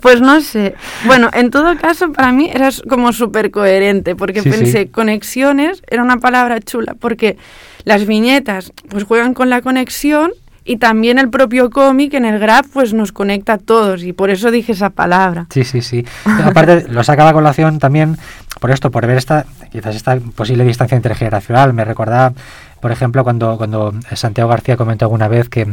pues 0.00 0.22
no 0.22 0.40
sé. 0.40 0.76
Bueno, 1.04 1.28
en 1.34 1.50
todo 1.50 1.76
caso, 1.76 2.10
para 2.10 2.32
mí 2.32 2.48
era 2.50 2.70
como 2.88 3.12
súper 3.12 3.50
coherente, 3.50 4.16
porque 4.16 4.42
pensé, 4.42 4.90
conexiones 4.90 5.82
era 5.90 6.02
una 6.02 6.16
palabra 6.16 6.60
chula, 6.60 6.94
porque 6.98 7.36
las 7.84 8.06
viñetas 8.06 8.72
pues 8.88 9.04
juegan 9.04 9.34
con 9.34 9.50
la 9.50 9.60
conexión 9.60 10.32
y 10.64 10.76
también 10.76 11.18
el 11.18 11.28
propio 11.28 11.70
cómic 11.70 12.14
en 12.14 12.24
el 12.24 12.38
graph 12.38 12.66
pues 12.72 12.94
nos 12.94 13.12
conecta 13.12 13.54
a 13.54 13.58
todos 13.58 14.02
y 14.02 14.12
por 14.12 14.30
eso 14.30 14.50
dije 14.50 14.72
esa 14.72 14.90
palabra. 14.90 15.46
Sí, 15.50 15.64
sí, 15.64 15.82
sí. 15.82 16.04
Aparte 16.44 16.86
lo 16.88 17.02
sacaba 17.04 17.30
a 17.30 17.32
colación 17.32 17.78
también 17.78 18.16
por 18.60 18.70
esto, 18.70 18.90
por 18.90 19.06
ver 19.06 19.16
esta 19.16 19.44
quizás 19.72 19.96
esta 19.96 20.16
posible 20.36 20.64
distancia 20.64 20.96
intergeneracional. 20.96 21.72
Me 21.72 21.84
recordaba, 21.84 22.32
por 22.80 22.92
ejemplo, 22.92 23.24
cuando, 23.24 23.56
cuando 23.56 23.94
Santiago 24.14 24.50
García 24.50 24.76
comentó 24.76 25.06
alguna 25.06 25.28
vez 25.28 25.48
que, 25.48 25.66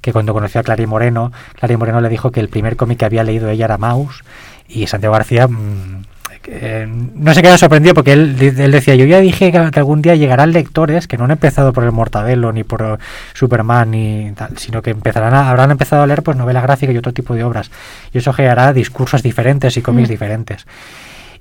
que 0.00 0.12
cuando 0.12 0.34
conoció 0.34 0.60
a 0.60 0.64
Clary 0.64 0.86
Moreno, 0.86 1.32
Clary 1.54 1.76
Moreno 1.76 2.00
le 2.00 2.08
dijo 2.08 2.30
que 2.30 2.40
el 2.40 2.48
primer 2.48 2.76
cómic 2.76 2.98
que 2.98 3.04
había 3.04 3.24
leído 3.24 3.48
ella 3.48 3.64
era 3.64 3.78
Maus 3.78 4.24
y 4.68 4.86
Santiago 4.86 5.14
García 5.14 5.46
mm, 5.46 6.02
eh, 6.46 6.86
no 6.88 7.32
se 7.32 7.42
quedó 7.42 7.56
sorprendido 7.56 7.94
porque 7.94 8.12
él, 8.12 8.36
él, 8.40 8.70
decía, 8.70 8.94
yo 8.94 9.04
ya 9.06 9.20
dije 9.20 9.50
que, 9.50 9.58
algún 9.58 10.02
día 10.02 10.14
llegarán 10.14 10.52
lectores 10.52 11.08
que 11.08 11.16
no 11.16 11.24
han 11.24 11.30
empezado 11.30 11.72
por 11.72 11.84
el 11.84 11.92
Mortadelo 11.92 12.52
ni 12.52 12.64
por 12.64 12.98
Superman 13.32 13.90
ni 13.90 14.32
tal, 14.36 14.58
sino 14.58 14.82
que 14.82 14.90
empezarán 14.90 15.34
habrán 15.34 15.70
empezado 15.70 16.02
a 16.02 16.06
leer 16.06 16.22
pues 16.22 16.36
novela 16.36 16.60
gráfica 16.60 16.92
y 16.92 16.98
otro 16.98 17.12
tipo 17.12 17.34
de 17.34 17.44
obras. 17.44 17.70
Y 18.12 18.18
eso 18.18 18.32
generará 18.32 18.72
discursos 18.72 19.22
diferentes 19.22 19.76
y 19.76 19.82
cómics 19.82 20.08
mm. 20.08 20.12
diferentes. 20.12 20.66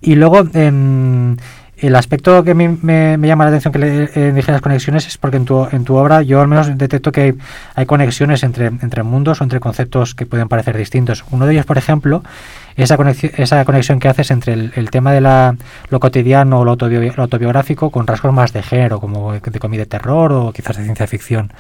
Y 0.02 0.16
luego, 0.16 0.44
en 0.54 1.38
el 1.78 1.96
aspecto 1.96 2.44
que 2.44 2.54
me, 2.54 2.70
me, 2.70 3.28
llama 3.28 3.44
la 3.44 3.50
atención 3.50 3.74
que 3.74 3.80
le 3.80 4.10
eh, 4.16 4.32
dije 4.32 4.52
las 4.52 4.62
conexiones 4.62 5.06
es 5.08 5.18
porque 5.18 5.38
en 5.38 5.46
tu, 5.46 5.68
en 5.72 5.84
tu 5.84 5.96
obra 5.96 6.22
yo 6.22 6.40
al 6.40 6.48
menos 6.48 6.78
detecto 6.78 7.12
que 7.12 7.36
hay, 7.76 7.86
conexiones 7.86 8.44
entre, 8.44 8.68
entre 8.68 9.04
mundos 9.04 9.42
o 9.42 9.44
entre 9.44 9.60
conceptos 9.60 10.16
que 10.16 10.26
pueden 10.26 10.48
parecer 10.48 10.78
distintos. 10.78 11.26
Uno 11.32 11.46
de 11.46 11.54
ellos, 11.54 11.66
por 11.66 11.78
ejemplo, 11.78 12.24
esa 12.76 12.98
conexión, 12.98 13.32
esa 13.38 13.64
conexión 13.66 14.00
que 14.00 14.08
haces 14.08 14.32
entre 14.32 14.54
el, 14.54 14.90
tema 14.92 15.12
de 15.12 15.22
la, 15.22 15.56
lo 15.90 16.00
cotidiano 16.00 16.60
o 16.60 16.66
lo, 16.66 16.72
autobiográfico 16.72 17.90
con 17.90 18.08
rasgos 18.08 18.34
más 18.34 18.54
de 18.54 18.64
género, 18.64 19.00
como 19.00 19.34
de 19.34 19.60
comida 19.60 19.82
de 19.82 19.86
terror 19.86 20.32
o 20.32 20.52
quizás 20.52 20.78
de 20.78 20.84
ciencia 20.84 21.08
ficción. 21.08 21.54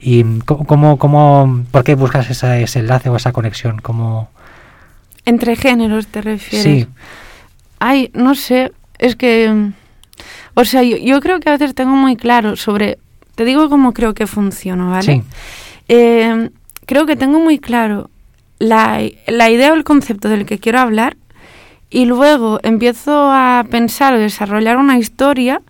¿Y 0.00 0.24
cómo, 0.46 0.98
cómo, 0.98 1.64
por 1.70 1.84
qué 1.84 1.94
buscas 1.94 2.30
esa, 2.30 2.58
ese 2.58 2.80
enlace 2.80 3.10
o 3.10 3.16
esa 3.16 3.32
conexión? 3.32 3.78
¿Cómo... 3.80 4.30
¿Entre 5.26 5.56
géneros 5.56 6.06
te 6.06 6.22
refieres? 6.22 6.62
Sí. 6.62 6.86
Ay, 7.78 8.10
no 8.14 8.34
sé, 8.34 8.72
es 8.98 9.14
que... 9.14 9.70
O 10.54 10.64
sea, 10.64 10.82
yo, 10.82 11.20
creo 11.20 11.38
que 11.38 11.48
a 11.48 11.52
veces 11.52 11.74
tengo 11.74 11.94
muy 11.94 12.16
claro 12.16 12.56
sobre... 12.56 12.98
Te 13.34 13.44
digo 13.44 13.68
cómo 13.68 13.92
creo 13.92 14.14
que 14.14 14.26
funciona, 14.26 14.86
¿vale? 14.86 15.02
Sí. 15.02 15.22
Eh, 15.88 16.50
creo 16.86 17.06
que 17.06 17.16
tengo 17.16 17.38
muy 17.38 17.58
claro 17.58 18.10
la, 18.60 19.00
idea 19.50 19.72
o 19.72 19.74
el 19.74 19.84
concepto 19.84 20.28
del 20.28 20.46
que 20.46 20.58
quiero 20.58 20.78
hablar 20.78 21.16
y 21.88 22.04
luego 22.04 22.60
empiezo 22.62 23.30
a 23.32 23.64
pensar 23.68 24.14
o 24.14 24.18
desarrollar 24.18 24.76
una 24.76 24.98
historia 24.98 25.62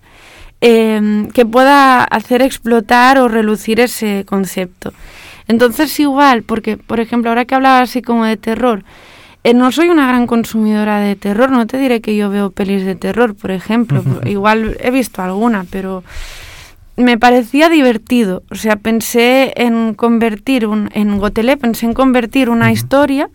em, 0.60 1.28
que 1.30 1.46
pueda 1.46 2.04
hacer 2.04 2.42
explotar 2.42 3.18
o 3.18 3.28
relucir 3.28 3.80
ese 3.80 4.26
concepto. 4.26 4.92
Entonces 5.48 5.98
igual, 5.98 6.42
porque 6.42 6.76
por 6.76 7.00
ejemplo, 7.00 7.30
ahora 7.30 7.46
que 7.46 7.54
hablaba 7.54 7.80
así 7.80 8.02
como 8.02 8.26
de 8.26 8.36
terror, 8.36 8.84
eh, 9.44 9.54
no 9.54 9.72
soy 9.72 9.88
una 9.88 10.06
gran 10.06 10.26
consumidora 10.26 11.00
de 11.00 11.16
terror, 11.16 11.50
no 11.50 11.66
te 11.66 11.78
diré 11.78 12.02
que 12.02 12.14
yo 12.14 12.28
veo 12.28 12.50
pelis 12.50 12.84
de 12.84 12.96
terror, 12.96 13.34
por 13.34 13.50
ejemplo, 13.52 14.02
igual 14.26 14.76
he 14.80 14.90
visto 14.90 15.22
alguna, 15.22 15.64
pero 15.70 16.04
me 16.96 17.18
parecía 17.18 17.68
divertido. 17.68 18.42
O 18.50 18.54
sea, 18.54 18.76
pensé 18.76 19.52
en 19.56 19.94
convertir 19.94 20.66
un, 20.66 20.90
en 20.92 21.18
Gotelé, 21.18 21.56
pensé 21.56 21.86
en 21.86 21.94
convertir 21.94 22.50
una 22.50 22.72
historia 22.72 23.30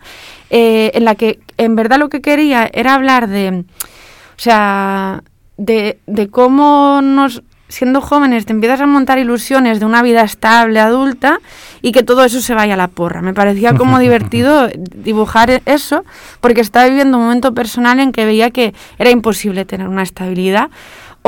eh, 0.50 0.90
en 0.94 1.04
la 1.04 1.14
que 1.14 1.40
en 1.58 1.76
verdad 1.76 1.98
lo 1.98 2.08
que 2.08 2.20
quería 2.20 2.68
era 2.72 2.94
hablar 2.94 3.28
de, 3.28 3.64
o 3.68 4.38
sea, 4.38 5.22
de, 5.56 5.98
de 6.06 6.28
cómo 6.28 7.00
nos, 7.02 7.42
siendo 7.68 8.00
jóvenes, 8.00 8.46
te 8.46 8.52
empiezas 8.52 8.80
a 8.80 8.86
montar 8.86 9.18
ilusiones 9.18 9.80
de 9.80 9.86
una 9.86 10.02
vida 10.02 10.22
estable, 10.22 10.78
adulta, 10.78 11.40
y 11.82 11.92
que 11.92 12.02
todo 12.02 12.24
eso 12.24 12.40
se 12.40 12.54
vaya 12.54 12.74
a 12.74 12.76
la 12.76 12.88
porra. 12.88 13.22
Me 13.22 13.34
parecía 13.34 13.74
como 13.74 13.98
divertido 14.00 14.68
dibujar 14.76 15.62
eso, 15.66 16.04
porque 16.40 16.60
estaba 16.60 16.86
viviendo 16.88 17.18
un 17.18 17.24
momento 17.24 17.54
personal 17.54 18.00
en 18.00 18.12
que 18.12 18.24
veía 18.24 18.50
que 18.50 18.74
era 18.98 19.10
imposible 19.10 19.64
tener 19.64 19.88
una 19.88 20.02
estabilidad 20.02 20.70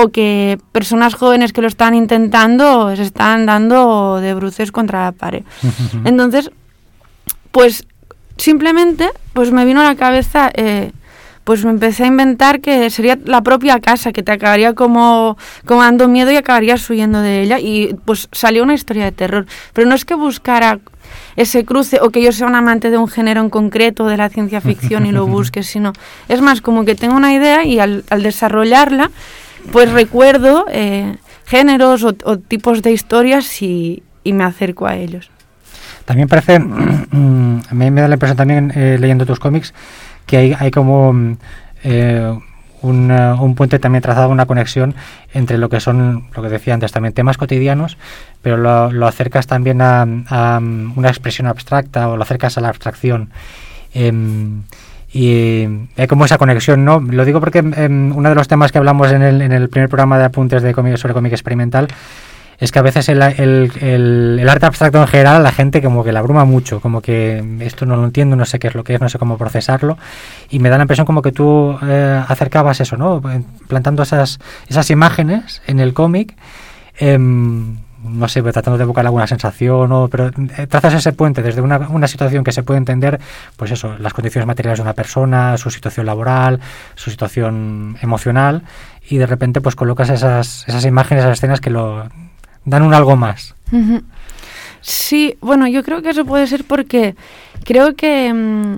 o 0.01 0.11
que 0.11 0.61
personas 0.71 1.15
jóvenes 1.15 1.53
que 1.53 1.61
lo 1.61 1.67
están 1.67 1.93
intentando 1.93 2.95
se 2.95 3.03
están 3.03 3.47
dando 3.47 4.21
de 4.21 4.33
bruces 4.33 4.71
contra 4.71 5.07
la 5.07 5.13
pared. 5.13 5.43
Entonces, 6.05 6.53
pues 7.51 7.85
simplemente 8.37 9.11
pues 9.33 9.51
me 9.51 9.65
vino 9.65 9.81
a 9.81 9.85
la 9.85 9.97
cabeza, 9.97 10.53
eh, 10.55 10.93
pues 11.43 11.65
me 11.65 11.73
empecé 11.73 12.05
a 12.05 12.07
inventar 12.07 12.61
que 12.61 12.91
sería 12.91 13.19
la 13.25 13.43
propia 13.43 13.81
casa, 13.81 14.13
que 14.13 14.23
te 14.23 14.31
acabaría 14.31 14.75
como, 14.75 15.37
como 15.67 15.83
dando 15.83 16.07
miedo 16.07 16.31
y 16.31 16.37
acabarías 16.37 16.89
huyendo 16.89 17.21
de 17.21 17.43
ella. 17.43 17.59
Y 17.59 17.97
pues 18.05 18.29
salió 18.31 18.63
una 18.63 18.75
historia 18.75 19.05
de 19.05 19.13
terror. 19.13 19.47
Pero 19.73 19.89
no 19.89 19.97
es 19.97 20.05
que 20.05 20.15
buscara 20.15 20.79
ese 21.35 21.65
cruce 21.65 21.99
o 22.01 22.11
que 22.11 22.23
yo 22.23 22.31
sea 22.31 22.47
un 22.47 22.55
amante 22.55 22.91
de 22.91 22.99
un 22.99 23.09
género 23.09 23.41
en 23.41 23.51
concreto 23.51 24.07
de 24.07 24.17
la 24.17 24.29
ciencia 24.29 24.61
ficción 24.61 25.07
y 25.07 25.11
lo 25.11 25.27
busque, 25.39 25.65
sino 25.65 25.93
es 26.29 26.41
más 26.41 26.61
como 26.61 26.85
que 26.85 26.95
tengo 26.95 27.17
una 27.17 27.35
idea 27.35 27.65
y 27.65 27.81
al, 27.81 28.05
al 28.11 28.23
desarrollarla 28.23 29.11
pues 29.71 29.93
recuerdo 29.93 30.67
eh, 30.71 31.17
géneros 31.47 32.05
o, 32.05 32.39
tipos 32.39 32.83
de 32.83 32.93
historias 32.93 33.63
y, 33.63 34.03
me 34.25 34.45
acerco 34.45 34.87
a 34.87 34.95
ellos. 34.97 35.31
También 36.05 36.29
parece, 36.29 36.57
a 36.57 37.75
mí 37.75 37.91
me 37.91 38.01
da 38.01 38.09
la 38.09 38.15
impresión 38.15 38.37
también 38.37 38.73
eh, 38.75 38.99
leyendo 39.01 39.25
tus 39.25 39.39
cómics, 39.39 39.73
que 40.27 40.37
hay, 40.37 40.57
hay 40.59 40.71
como 40.71 41.15
eh, 41.83 42.39
un, 42.83 43.55
puente 43.57 43.79
también 43.79 44.03
trazado, 44.03 44.29
una 44.29 44.45
conexión 44.45 44.95
entre 45.33 45.57
lo 45.57 45.71
que 45.71 45.81
son, 45.81 46.29
lo 46.35 46.43
que 46.43 46.49
decía 46.51 46.75
antes, 46.75 46.93
también 46.93 47.15
temas 47.15 47.39
cotidianos, 47.39 47.97
pero 48.43 48.59
lo, 48.59 49.07
acercas 49.07 49.47
también 49.47 49.81
a, 49.81 50.03
a, 50.29 50.59
una 50.59 51.09
expresión 51.09 51.47
abstracta 51.47 52.09
o 52.09 52.17
lo 52.19 52.23
acercas 52.23 52.59
a 52.59 52.61
la 52.61 52.69
abstracción. 52.69 53.31
Em, 55.13 55.89
y 55.97 56.01
hay 56.01 56.07
como 56.07 56.25
esa 56.25 56.39
conexión, 56.39 56.85
¿no? 56.85 57.01
Lo 57.01 57.25
digo 57.25 57.41
porque 57.41 57.59
em, 57.59 58.15
uno 58.15 58.29
de 58.29 58.35
los 58.35 58.49
temas 58.49 58.73
que 58.73 58.79
hablamos 58.79 59.11
en 59.13 59.23
el, 59.23 59.43
en 59.43 59.53
el 59.53 59.69
primer 59.69 59.89
programa 59.89 60.19
de 60.19 60.25
apuntes 60.25 60.63
de 60.63 60.75
cómic, 60.75 60.97
sobre 60.97 61.15
cómic 61.15 61.33
experimental 61.33 61.89
es 62.59 62.73
que 62.73 62.81
a 62.81 62.83
veces 62.83 63.09
el, 63.09 63.23
el, 63.23 64.49
arte 64.49 64.67
abstracto 64.67 65.01
en 65.01 65.07
general 65.07 65.45
la 65.45 65.53
gente 65.53 65.81
como 65.81 66.03
que 66.03 66.11
la 66.11 66.19
abruma 66.19 66.45
mucho, 66.45 66.81
como 66.81 67.01
que 67.01 67.43
esto 67.61 67.87
no 67.87 67.97
lo 67.97 68.05
entiendo, 68.05 68.35
no 68.35 68.45
sé 68.45 68.59
qué 68.59 68.67
es 68.67 68.75
lo 68.75 68.83
que 68.83 68.95
es, 68.95 69.01
no 69.01 69.09
sé 69.09 69.17
cómo 69.19 69.39
procesarlo 69.39 69.97
y 70.51 70.59
me 70.59 70.69
da 70.69 70.77
la 70.77 70.83
impresión 70.83 71.07
como 71.07 71.23
que 71.23 71.31
tú 71.31 71.79
eh, 71.83 72.21
acercabas 72.27 72.81
eso, 72.81 72.97
¿no? 72.97 73.23
Plantando 73.69 74.03
esas, 74.03 74.41
esas 74.67 74.91
imágenes 74.91 75.63
en 75.69 75.79
el 75.79 75.95
cómic. 75.95 76.35
Eh, 76.99 77.17
no 78.03 78.29
sé, 78.29 78.43
tratando 78.43 78.79
de 78.79 78.85
evocar 78.85 79.05
alguna 79.05 79.27
sensación, 79.27 79.91
o, 79.93 80.09
pero 80.09 80.31
eh, 80.57 80.67
trazas 80.67 80.95
ese 80.95 81.13
puente 81.13 81.43
desde 81.43 81.61
una, 81.61 81.79
una, 81.89 82.07
situación 82.07 82.45
que 82.45 82.53
se 82.53 82.63
puede 82.63 82.79
entender, 82.79 83.21
pues 83.57 83.71
eso, 83.71 83.97
las 83.99 84.13
condiciones 84.13 84.47
materiales 84.47 84.79
de 84.79 84.83
una 84.83 84.93
persona, 84.93 85.57
su 85.57 85.71
situación 85.71 86.07
laboral, 86.07 86.61
su 86.95 87.11
situación 87.11 87.97
emocional, 88.01 88.63
y 89.09 89.19
de 89.19 89.27
repente 89.27 89.61
pues 89.61 89.75
colocas 89.75 90.11
esas, 90.11 90.67
esas 90.69 90.85
imágenes, 90.85 91.25
esas 91.25 91.39
escenas 91.39 91.61
que 91.61 91.71
lo 91.71 92.09
dan 92.65 92.83
un 92.83 92.95
algo 92.95 93.17
más. 93.17 93.55
Sí, 94.81 95.37
bueno, 95.41 95.67
yo 95.67 95.83
creo 95.83 96.03
que 96.03 96.11
eso 96.11 96.25
puede 96.25 96.47
ser 96.47 96.65
porque 96.65 97.17
creo 97.65 97.95
que, 97.95 98.33
mm, 98.33 98.77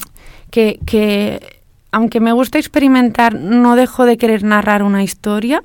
que, 0.51 0.81
que 0.87 1.61
aunque 1.93 2.21
me 2.21 2.33
gusta 2.33 2.59
experimentar, 2.59 3.35
no 3.35 3.77
dejo 3.77 4.07
de 4.07 4.17
querer 4.17 4.45
narrar 4.45 4.83
una 4.83 5.03
historia. 5.03 5.63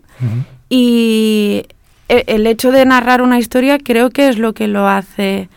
Y 0.69 1.67
el 2.09 2.47
hecho 2.47 2.71
de 2.71 2.85
narrar 2.85 3.21
una 3.21 3.39
historia 3.39 3.77
creo 3.79 4.09
que 4.09 4.27
es 4.27 4.37
lo 4.37 4.53
que 4.53 4.67
lo 4.67 4.87
hace 4.87 5.49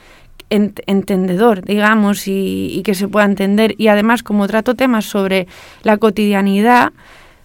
entendedor, 0.51 1.63
digamos, 1.63 2.27
y, 2.27 2.83
que 2.85 2.95
se 2.95 3.09
pueda 3.09 3.27
entender. 3.27 3.75
Y 3.79 3.89
además, 3.89 4.23
como 4.23 4.47
trato 4.47 4.75
temas 4.75 5.05
sobre 5.05 5.47
la 5.83 5.99
cotidianidad, 5.99 6.93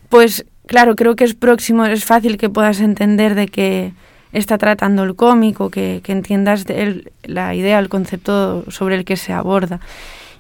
pues 0.10 0.46
claro, 0.68 0.96
creo 0.96 1.16
que 1.16 1.24
es 1.24 1.34
próximo, 1.34 1.86
es 1.86 2.06
fácil 2.06 2.38
que 2.38 2.50
puedas 2.50 2.80
entender 2.80 3.36
de 3.36 3.48
qué 3.48 3.94
está 4.32 4.58
tratando 4.58 5.04
el 5.04 5.16
cómic 5.16 5.60
o 5.60 5.70
que, 5.70 6.02
entiendas 6.08 6.66
la 7.24 7.56
idea, 7.56 7.80
el 7.80 7.89
concepto 7.89 8.63
sobre 8.72 8.96
el 8.96 9.06
que 9.06 9.18
se 9.18 9.34
aborda. 9.34 9.80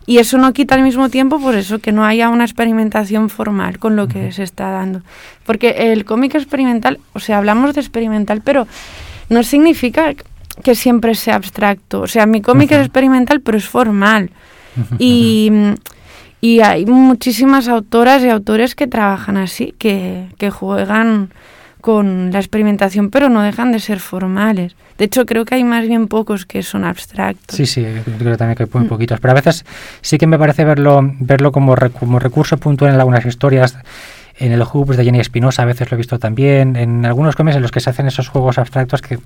Y 0.05 0.17
eso 0.17 0.37
no 0.37 0.51
quita 0.53 0.75
al 0.75 0.83
mismo 0.83 1.09
tiempo, 1.09 1.39
por 1.39 1.55
eso, 1.55 1.79
que 1.79 1.91
no 1.91 2.05
haya 2.05 2.29
una 2.29 2.43
experimentación 2.43 3.29
formal 3.29 3.79
con 3.79 3.95
lo 3.95 4.07
que 4.07 4.31
se 4.31 4.43
está 4.43 4.69
dando. 4.69 5.01
Porque 5.45 5.91
el 5.93 6.03
cómic 6.03 6.35
experimental, 6.35 6.99
o 7.13 7.19
sea, 7.19 7.37
hablamos 7.37 7.73
de 7.73 7.81
experimental, 7.81 8.41
pero 8.43 8.67
no 9.29 9.43
significa 9.43 10.13
que 10.61 10.75
siempre 10.75 11.15
sea 11.15 11.35
abstracto. 11.35 12.01
O 12.01 12.07
sea, 12.07 12.25
mi 12.25 12.41
cómic 12.41 12.71
es 12.71 12.79
experimental, 12.79 13.41
pero 13.41 13.57
es 13.57 13.67
formal. 13.67 14.29
Y, 14.97 15.51
y, 16.41 16.61
hay 16.61 16.85
muchísimas 16.85 17.67
autoras 17.67 18.23
y 18.23 18.29
autores 18.29 18.73
que 18.75 18.87
trabajan 18.87 19.37
así, 19.37 19.73
que, 19.77 20.29
que 20.39 20.49
juegan 20.49 21.29
con 21.83 22.31
la 22.31 22.39
experimentación, 22.39 23.09
pero 23.09 23.27
no 23.27 23.41
dejan 23.41 23.73
de 23.73 23.79
ser 23.81 23.99
formales. 23.99 24.73
De 24.97 25.03
hecho, 25.03 25.25
creo 25.25 25.43
que 25.43 25.55
hay 25.55 25.65
más 25.65 25.85
bien 25.85 26.07
pocos 26.07 26.45
que 26.45 26.63
son 26.63 26.85
abstractos. 26.85 27.57
Sí, 27.57 27.65
sí, 27.65 27.85
creo 28.17 28.37
también 28.37 28.55
que 28.55 28.63
hay 28.63 28.69
muy 28.71 28.85
mm. 28.85 28.87
poquitos. 28.87 29.19
Pero 29.19 29.33
a 29.33 29.35
veces 29.35 29.65
sí 29.99 30.17
que 30.17 30.25
me 30.25 30.39
parece 30.39 30.63
verlo, 30.63 31.01
verlo 31.19 31.51
como, 31.51 31.75
como 31.99 32.19
recurso 32.19 32.55
puntual 32.55 32.93
en 32.93 32.99
algunas 33.01 33.25
historias. 33.25 33.77
En 34.37 34.53
el 34.53 34.63
Hoops 34.63 34.95
de 34.95 35.03
Jenny 35.03 35.19
Espinosa 35.19 35.63
a 35.63 35.65
veces 35.65 35.91
lo 35.91 35.95
he 35.95 35.97
visto 35.97 36.19
también. 36.19 36.77
En 36.77 37.05
algunos 37.05 37.35
cómics 37.35 37.57
en 37.57 37.61
los 37.61 37.71
que 37.71 37.81
se 37.81 37.89
hacen 37.89 38.07
esos 38.07 38.29
juegos 38.29 38.57
abstractos 38.57 39.01
que 39.01 39.19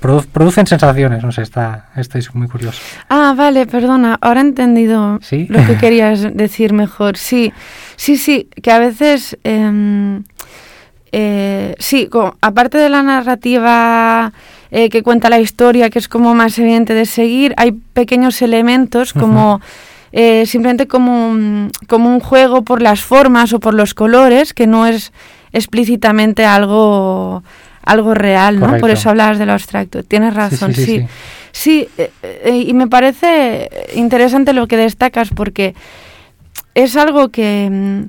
producen 0.00 0.66
sensaciones, 0.66 1.22
no 1.22 1.32
sé, 1.32 1.42
está, 1.42 1.90
es 1.96 2.34
muy 2.34 2.48
curioso. 2.48 2.80
Ah, 3.08 3.34
vale, 3.36 3.66
perdona, 3.66 4.18
ahora 4.20 4.40
he 4.40 4.44
entendido 4.44 5.20
lo 5.48 5.66
que 5.66 5.76
querías 5.80 6.34
decir 6.34 6.72
mejor. 6.72 7.16
Sí, 7.16 7.52
sí, 7.96 8.16
sí, 8.16 8.48
que 8.62 8.70
a 8.70 8.78
veces, 8.78 9.36
em, 9.44 10.24
eh, 11.12 11.74
sí, 11.78 12.08
aparte 12.40 12.78
de 12.78 12.88
la 12.88 13.02
narrativa 13.02 14.32
eh, 14.70 14.88
que 14.88 15.02
cuenta 15.02 15.30
la 15.30 15.40
historia, 15.40 15.90
que 15.90 15.98
es 15.98 16.08
como 16.08 16.34
más 16.34 16.58
evidente 16.58 16.94
de 16.94 17.06
seguir, 17.06 17.54
hay 17.56 17.72
pequeños 17.72 18.42
elementos 18.42 19.12
como... 19.12 19.60
Eh, 20.10 20.46
simplemente 20.46 20.88
como 20.88 21.28
un, 21.28 21.70
como 21.86 22.08
un 22.08 22.18
juego 22.18 22.62
por 22.62 22.80
las 22.80 23.02
formas 23.02 23.52
o 23.52 23.60
por 23.60 23.74
los 23.74 23.92
colores, 23.92 24.54
que 24.54 24.66
no 24.66 24.86
es 24.86 25.12
explícitamente 25.52 26.46
algo, 26.46 27.42
algo 27.84 28.14
real, 28.14 28.58
¿no? 28.58 28.78
Por 28.78 28.88
eso 28.88 29.10
hablas 29.10 29.38
de 29.38 29.44
lo 29.44 29.52
abstracto. 29.52 30.02
Tienes 30.02 30.32
razón, 30.32 30.74
sí. 30.74 31.06
Sí, 31.52 31.88
eh, 31.98 32.64
y 32.66 32.72
me 32.72 32.86
parece 32.86 33.68
interesante 33.94 34.52
lo 34.52 34.66
que 34.66 34.76
destacas 34.76 35.28
porque 35.28 35.74
es 36.74 36.96
algo 36.96 37.30
que 37.30 37.68
mm, 37.70 38.02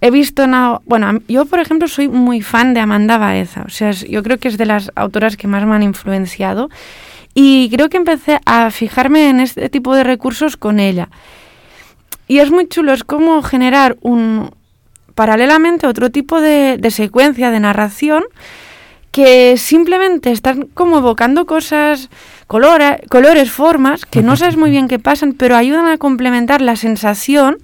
he 0.00 0.10
visto 0.10 0.42
en... 0.44 0.52
Bueno, 0.84 1.20
yo 1.28 1.44
por 1.46 1.60
ejemplo 1.60 1.88
soy 1.88 2.08
muy 2.08 2.42
fan 2.42 2.74
de 2.74 2.80
Amanda 2.80 3.18
Baeza, 3.18 3.62
o 3.66 3.70
sea, 3.70 3.90
yo 3.90 4.22
creo 4.22 4.38
que 4.38 4.48
es 4.48 4.58
de 4.58 4.66
las 4.66 4.90
autoras 4.94 5.36
que 5.36 5.48
más 5.48 5.64
me 5.66 5.74
han 5.74 5.82
influenciado 5.82 6.70
y 7.34 7.70
creo 7.70 7.88
que 7.88 7.96
empecé 7.96 8.40
a 8.46 8.70
fijarme 8.70 9.30
en 9.30 9.40
este 9.40 9.68
tipo 9.68 9.94
de 9.94 10.04
recursos 10.04 10.56
con 10.56 10.80
ella. 10.80 11.08
Y 12.26 12.40
es 12.40 12.50
muy 12.50 12.68
chulo, 12.68 12.92
es 12.92 13.04
como 13.04 13.42
generar 13.42 13.96
un 14.02 14.50
paralelamente 15.14 15.86
otro 15.86 16.10
tipo 16.10 16.40
de, 16.40 16.78
secuencia 16.90 17.50
de 17.50 17.58
narración 17.58 18.24
que 19.10 19.56
simplemente 19.56 20.30
están 20.30 20.68
como 20.74 20.98
evocando 20.98 21.46
cosas, 21.46 22.10
colores, 22.46 23.50
formas, 23.50 24.04
que 24.04 24.22
no 24.22 24.36
sabes 24.36 24.56
muy 24.56 24.70
bien 24.70 24.86
qué 24.86 24.98
pasan, 24.98 25.32
pero 25.32 25.56
ayudan 25.56 25.86
a 25.86 25.98
complementar 25.98 26.60
la 26.60 26.76
sensación 26.76 27.58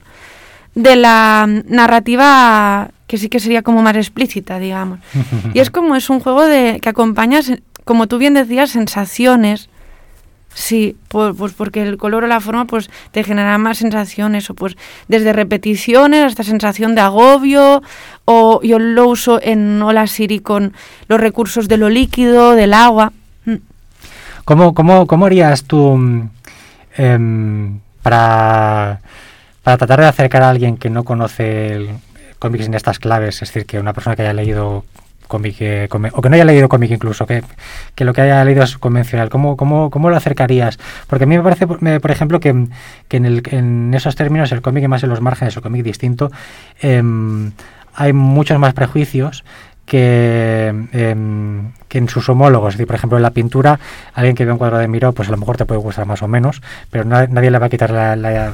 de 0.74 0.96
la 0.96 1.46
narrativa 1.66 2.90
que 3.06 3.18
sí 3.18 3.28
que 3.28 3.40
sería 3.40 3.62
como 3.62 3.82
más 3.82 3.96
explícita, 3.96 4.58
digamos. 4.58 4.98
y 5.52 5.60
es 5.60 5.70
como 5.70 5.96
es 5.96 6.10
un 6.10 6.20
juego 6.20 6.44
de 6.46 6.80
que 6.80 6.88
acompañas, 6.88 7.52
como 7.84 8.06
tú 8.06 8.18
bien 8.18 8.34
decías, 8.34 8.70
sensaciones. 8.70 9.68
Sí, 10.54 10.96
pues, 11.08 11.34
pues 11.36 11.52
porque 11.52 11.82
el 11.82 11.96
color 11.96 12.22
o 12.22 12.26
la 12.28 12.40
forma 12.40 12.64
pues 12.64 12.88
te 13.10 13.24
genera 13.24 13.58
más 13.58 13.78
sensaciones, 13.78 14.48
o 14.50 14.54
pues 14.54 14.76
desde 15.08 15.32
repeticiones 15.32 16.24
hasta 16.24 16.44
sensación 16.44 16.94
de 16.94 17.00
agobio, 17.00 17.82
o 18.24 18.60
yo 18.62 18.78
lo 18.78 19.08
uso 19.08 19.40
en 19.42 19.82
Hola 19.82 20.06
Siri 20.06 20.38
con 20.38 20.72
los 21.08 21.20
recursos 21.20 21.66
de 21.66 21.76
lo 21.76 21.90
líquido, 21.90 22.54
del 22.54 22.72
agua. 22.72 23.12
Mm. 23.46 23.56
¿Cómo, 24.44 24.74
cómo, 24.74 25.08
cómo 25.08 25.26
harías 25.26 25.64
tú 25.64 26.28
em, 26.96 27.80
para, 28.02 29.00
para 29.64 29.76
tratar 29.78 30.00
de 30.00 30.06
acercar 30.06 30.42
a 30.42 30.50
alguien 30.50 30.76
que 30.76 30.90
no 30.90 31.02
conoce 31.04 31.72
el 31.72 31.88
cómics 32.38 32.66
en 32.66 32.74
estas 32.74 32.98
claves, 32.98 33.42
es 33.42 33.48
decir, 33.48 33.66
que 33.66 33.80
una 33.80 33.92
persona 33.94 34.14
que 34.14 34.22
haya 34.22 34.34
leído 34.34 34.84
cómic, 35.26 35.56
eh, 35.60 35.88
o 36.12 36.20
que 36.20 36.28
no 36.28 36.34
haya 36.34 36.44
leído 36.44 36.68
cómic 36.68 36.90
incluso, 36.90 37.24
que, 37.26 37.42
que 37.94 38.04
lo 38.04 38.12
que 38.12 38.20
haya 38.20 38.44
leído 38.44 38.62
es 38.62 38.76
convencional, 38.76 39.30
¿cómo, 39.30 39.56
cómo, 39.56 39.88
cómo 39.90 40.10
lo 40.10 40.16
acercarías? 40.16 40.78
Porque 41.06 41.24
a 41.24 41.26
mí 41.26 41.36
me 41.38 41.42
parece, 41.42 41.66
por 41.66 42.10
ejemplo, 42.10 42.40
que, 42.40 42.66
que 43.08 43.16
en, 43.16 43.24
el- 43.24 43.42
en 43.50 43.94
esos 43.94 44.14
términos 44.16 44.52
el 44.52 44.60
cómic 44.60 44.86
más 44.86 45.02
en 45.02 45.08
los 45.08 45.22
márgenes, 45.22 45.56
el 45.56 45.62
cómic 45.62 45.82
distinto, 45.82 46.30
em, 46.82 47.52
hay 47.94 48.12
muchos 48.12 48.58
más 48.58 48.74
prejuicios 48.74 49.44
que, 49.86 50.68
em, 50.92 51.70
que 51.94 51.98
en 51.98 52.08
sus 52.08 52.28
homólogos. 52.28 52.70
Es 52.74 52.78
decir, 52.78 52.88
por 52.88 52.96
ejemplo, 52.96 53.16
en 53.18 53.22
la 53.22 53.30
pintura, 53.30 53.78
alguien 54.14 54.34
que 54.34 54.44
ve 54.44 54.50
un 54.50 54.58
cuadro 54.58 54.78
de 54.78 54.88
Miró, 54.88 55.12
pues 55.12 55.28
a 55.28 55.30
lo 55.30 55.36
mejor 55.36 55.56
te 55.56 55.64
puede 55.64 55.80
gustar 55.80 56.06
más 56.06 56.22
o 56.24 56.26
menos, 56.28 56.60
pero 56.90 57.04
na- 57.04 57.28
nadie 57.28 57.52
le 57.52 57.58
va 57.60 57.66
a 57.66 57.68
quitar 57.68 57.90
la, 57.90 58.16
la, 58.16 58.52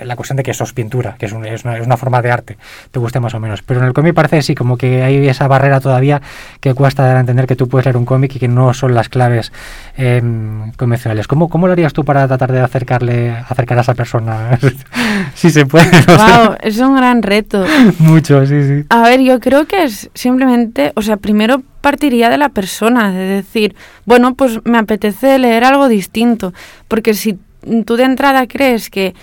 la 0.00 0.16
cuestión 0.16 0.36
de 0.36 0.44
que 0.44 0.52
eso 0.52 0.62
es 0.62 0.72
pintura, 0.72 1.16
que 1.18 1.26
es, 1.26 1.32
un- 1.32 1.44
es 1.44 1.64
una, 1.64 1.76
es 1.78 1.84
una 1.84 1.96
forma 1.96 2.22
de 2.22 2.30
arte, 2.30 2.58
te 2.92 2.98
guste 3.00 3.18
más 3.18 3.34
o 3.34 3.40
menos. 3.40 3.62
Pero 3.62 3.80
en 3.80 3.86
el 3.86 3.92
cómic 3.92 4.14
parece 4.14 4.40
sí, 4.42 4.54
como 4.54 4.76
que 4.76 5.02
hay 5.02 5.26
esa 5.28 5.48
barrera 5.48 5.80
todavía 5.80 6.22
que 6.60 6.74
cuesta 6.74 7.04
dar 7.04 7.16
a 7.16 7.20
entender 7.20 7.46
que 7.48 7.56
tú 7.56 7.68
puedes 7.68 7.86
leer 7.86 7.96
un 7.96 8.04
cómic 8.04 8.36
y 8.36 8.38
que 8.38 8.46
no 8.48 8.72
son 8.72 8.94
las 8.94 9.08
claves 9.08 9.52
em, 9.96 10.70
convencionales. 10.72 11.26
¿Cómo, 11.26 11.48
¿Cómo 11.48 11.66
lo 11.66 11.72
harías 11.72 11.92
tú 11.92 12.04
para 12.04 12.26
tratar 12.28 12.52
de 12.52 12.60
acercarle, 12.60 13.30
acercar 13.48 13.78
a 13.78 13.80
esa 13.80 13.94
persona? 13.94 14.58
si 15.34 15.50
se 15.50 15.66
puede, 15.66 15.86
no 15.90 16.02
sé. 16.02 16.16
Wow, 16.16 16.56
es 16.60 16.78
un 16.78 16.94
gran 16.96 17.22
reto. 17.22 17.64
Mucho, 17.98 18.46
sí, 18.46 18.62
sí. 18.62 18.84
A 18.90 19.02
ver, 19.02 19.20
yo 19.20 19.40
creo 19.40 19.66
que 19.66 19.84
es 19.84 20.08
simplemente, 20.14 20.92
o 20.94 21.02
sea, 21.02 21.16
primero 21.16 21.62
partiría 21.86 22.28
de 22.30 22.36
la 22.36 22.48
persona, 22.48 23.12
de 23.12 23.24
decir, 23.42 23.76
bueno, 24.06 24.34
pues 24.34 24.58
me 24.64 24.76
apetece 24.78 25.38
leer 25.38 25.62
algo 25.62 25.86
distinto, 25.88 26.52
porque 26.88 27.14
si 27.14 27.38
tú 27.84 27.94
de 27.96 28.02
entrada 28.02 28.48
crees 28.48 28.90
que 28.90 29.14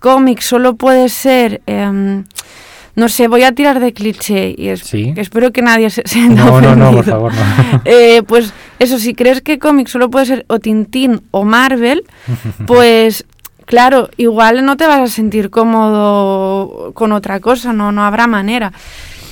cómic 0.00 0.40
solo 0.40 0.74
puede 0.74 1.08
ser, 1.08 1.60
em, 1.66 2.24
no 2.96 3.08
sé, 3.08 3.28
voy 3.28 3.44
a 3.44 3.52
tirar 3.52 3.78
de 3.78 3.92
cliché 3.92 4.56
y 4.58 4.70
es, 4.70 4.80
Sí. 4.80 5.14
espero 5.16 5.52
que 5.52 5.62
nadie 5.62 5.88
se 5.90 6.02
sienta 6.04 6.44
No, 6.46 6.60
no, 6.60 6.74
no, 6.74 6.90
por 6.90 7.04
favor, 7.04 7.32
no. 7.32 7.40
Eh, 7.84 8.24
pues 8.26 8.52
eso, 8.80 8.98
si 8.98 9.14
crees 9.14 9.40
que 9.40 9.60
cómic 9.60 9.86
solo 9.86 10.10
puede 10.10 10.26
ser 10.26 10.44
o 10.48 10.58
Tintín 10.58 11.20
o 11.30 11.44
Marvel, 11.44 12.02
pues 12.66 13.24
claro, 13.66 14.08
igual 14.16 14.64
no 14.64 14.76
te 14.76 14.88
vas 14.88 14.98
a 14.98 15.06
sentir 15.06 15.48
cómodo 15.50 16.90
con 16.92 17.12
otra 17.12 17.38
cosa, 17.38 17.72
no, 17.72 17.92
no 17.92 18.02
habrá 18.04 18.26
manera. 18.26 18.72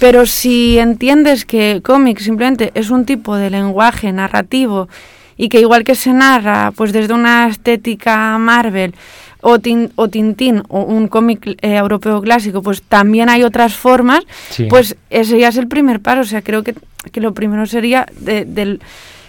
Pero 0.01 0.27
si 0.27 0.79
entiendes 0.79 1.45
que 1.45 1.81
cómic 1.83 2.21
simplemente 2.21 2.71
es 2.75 2.91
un 2.91 3.05
tipo 3.05 3.37
de 3.37 3.51
lenguaje 3.51 4.13
narrativo 4.13 4.89
y 5.37 5.49
que 5.49 5.61
igual 5.61 5.83
que 5.85 5.95
se 5.95 6.13
narra 6.13 6.73
pues 6.77 6.93
desde 6.93 7.15
una 7.15 7.49
estética 7.49 8.39
Marvel 8.39 8.95
o, 9.41 9.59
tin- 9.59 9.91
o 9.97 10.09
Tintín 10.09 10.63
o 10.69 10.83
un 10.83 11.09
cómic 11.09 11.47
eh, 11.63 11.77
europeo 11.77 12.21
clásico, 12.21 12.63
pues 12.63 12.83
también 12.83 13.29
hay 13.29 13.43
otras 13.45 13.75
formas, 13.75 14.25
Sí. 14.51 14.65
pues 14.69 14.97
ese 15.11 15.39
ya 15.39 15.49
es 15.49 15.57
el 15.57 15.69
primer 15.69 16.01
paso. 16.01 16.21
O 16.23 16.25
sea, 16.25 16.43
creo 16.43 16.63
que, 16.65 16.75
que 17.13 17.21
lo 17.21 17.35
primero 17.35 17.65
sería 17.67 18.07
de, 18.21 18.45
del, 18.45 18.81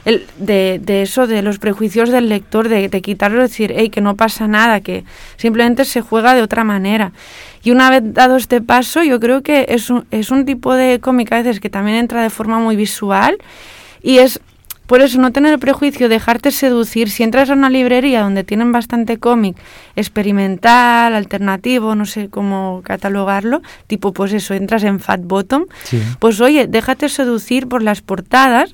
el- 0.05 0.25
de, 0.37 0.79
de 0.83 1.01
eso, 1.01 1.27
de 1.27 1.41
los 1.41 1.59
prejuicios 1.59 2.09
del 2.09 2.29
lector, 2.29 2.69
de, 2.69 2.89
de 2.89 3.01
quitarlo, 3.01 3.41
decir, 3.41 3.73
hey, 3.75 3.89
que 3.89 4.01
no 4.01 4.15
pasa 4.15 4.47
nada, 4.47 4.81
que 4.81 5.03
simplemente 5.37 5.85
se 5.85 6.01
juega 6.01 6.33
de 6.35 6.41
otra 6.41 6.63
manera. 6.63 7.11
Y 7.63 7.71
una 7.71 7.89
vez 7.89 8.01
dado 8.05 8.37
este 8.37 8.61
paso, 8.61 9.03
yo 9.03 9.19
creo 9.19 9.41
que 9.43 9.65
es 9.69 9.89
un, 9.89 10.05
es 10.11 10.31
un 10.31 10.45
tipo 10.45 10.73
de 10.73 10.99
cómic 10.99 11.31
a 11.33 11.37
veces 11.41 11.59
que 11.59 11.69
también 11.69 11.97
entra 11.97 12.23
de 12.23 12.29
forma 12.29 12.59
muy 12.59 12.75
visual 12.75 13.37
y 14.01 14.19
es 14.19 14.39
por 14.87 15.01
eso 15.01 15.19
no 15.21 15.31
tener 15.31 15.59
prejuicio, 15.59 16.09
dejarte 16.09 16.49
seducir. 16.49 17.11
Si 17.11 17.21
entras 17.21 17.51
a 17.51 17.53
una 17.53 17.69
librería 17.69 18.21
donde 18.23 18.43
tienen 18.43 18.71
bastante 18.71 19.17
cómic 19.19 19.55
experimental, 20.19 21.13
alternativo, 21.13 21.93
no 21.95 22.05
sé 22.05 22.29
cómo 22.29 22.81
catalogarlo, 22.83 23.61
tipo 23.87 24.13
pues 24.13 24.33
eso, 24.33 24.53
entras 24.53 24.83
en 24.83 24.99
Fat 24.99 25.21
Bottom, 25.23 25.65
Sí. 25.83 26.01
pues 26.19 26.41
oye, 26.41 26.65
déjate 26.67 27.07
seducir 27.09 27.67
por 27.67 27.83
las 27.83 28.01
portadas, 28.01 28.73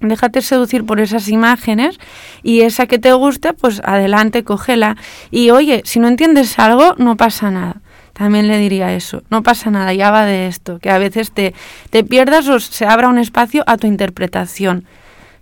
déjate 0.00 0.42
seducir 0.42 0.84
por 0.84 1.00
esas 1.00 1.28
imágenes 1.28 1.98
y 2.42 2.62
esa 2.62 2.86
que 2.86 2.98
te 2.98 3.12
guste, 3.12 3.52
pues 3.52 3.80
adelante, 3.84 4.44
cógela. 4.44 4.96
Y 5.30 5.50
oye, 5.50 5.82
si 5.84 6.00
no 6.00 6.08
entiendes 6.08 6.58
algo, 6.58 6.94
no 6.98 7.16
pasa 7.16 7.50
nada. 7.50 7.76
También 8.12 8.48
le 8.48 8.58
diría 8.58 8.92
eso, 8.92 9.22
no 9.30 9.42
pasa 9.42 9.70
nada, 9.70 9.94
ya 9.94 10.10
va 10.10 10.26
de 10.26 10.46
esto, 10.46 10.78
que 10.78 10.90
a 10.90 10.98
veces 10.98 11.32
te, 11.32 11.54
te 11.90 12.04
pierdas 12.04 12.48
o 12.48 12.60
se 12.60 12.84
abra 12.86 13.08
un 13.08 13.18
espacio 13.18 13.64
a 13.66 13.76
tu 13.78 13.86
interpretación. 13.86 14.84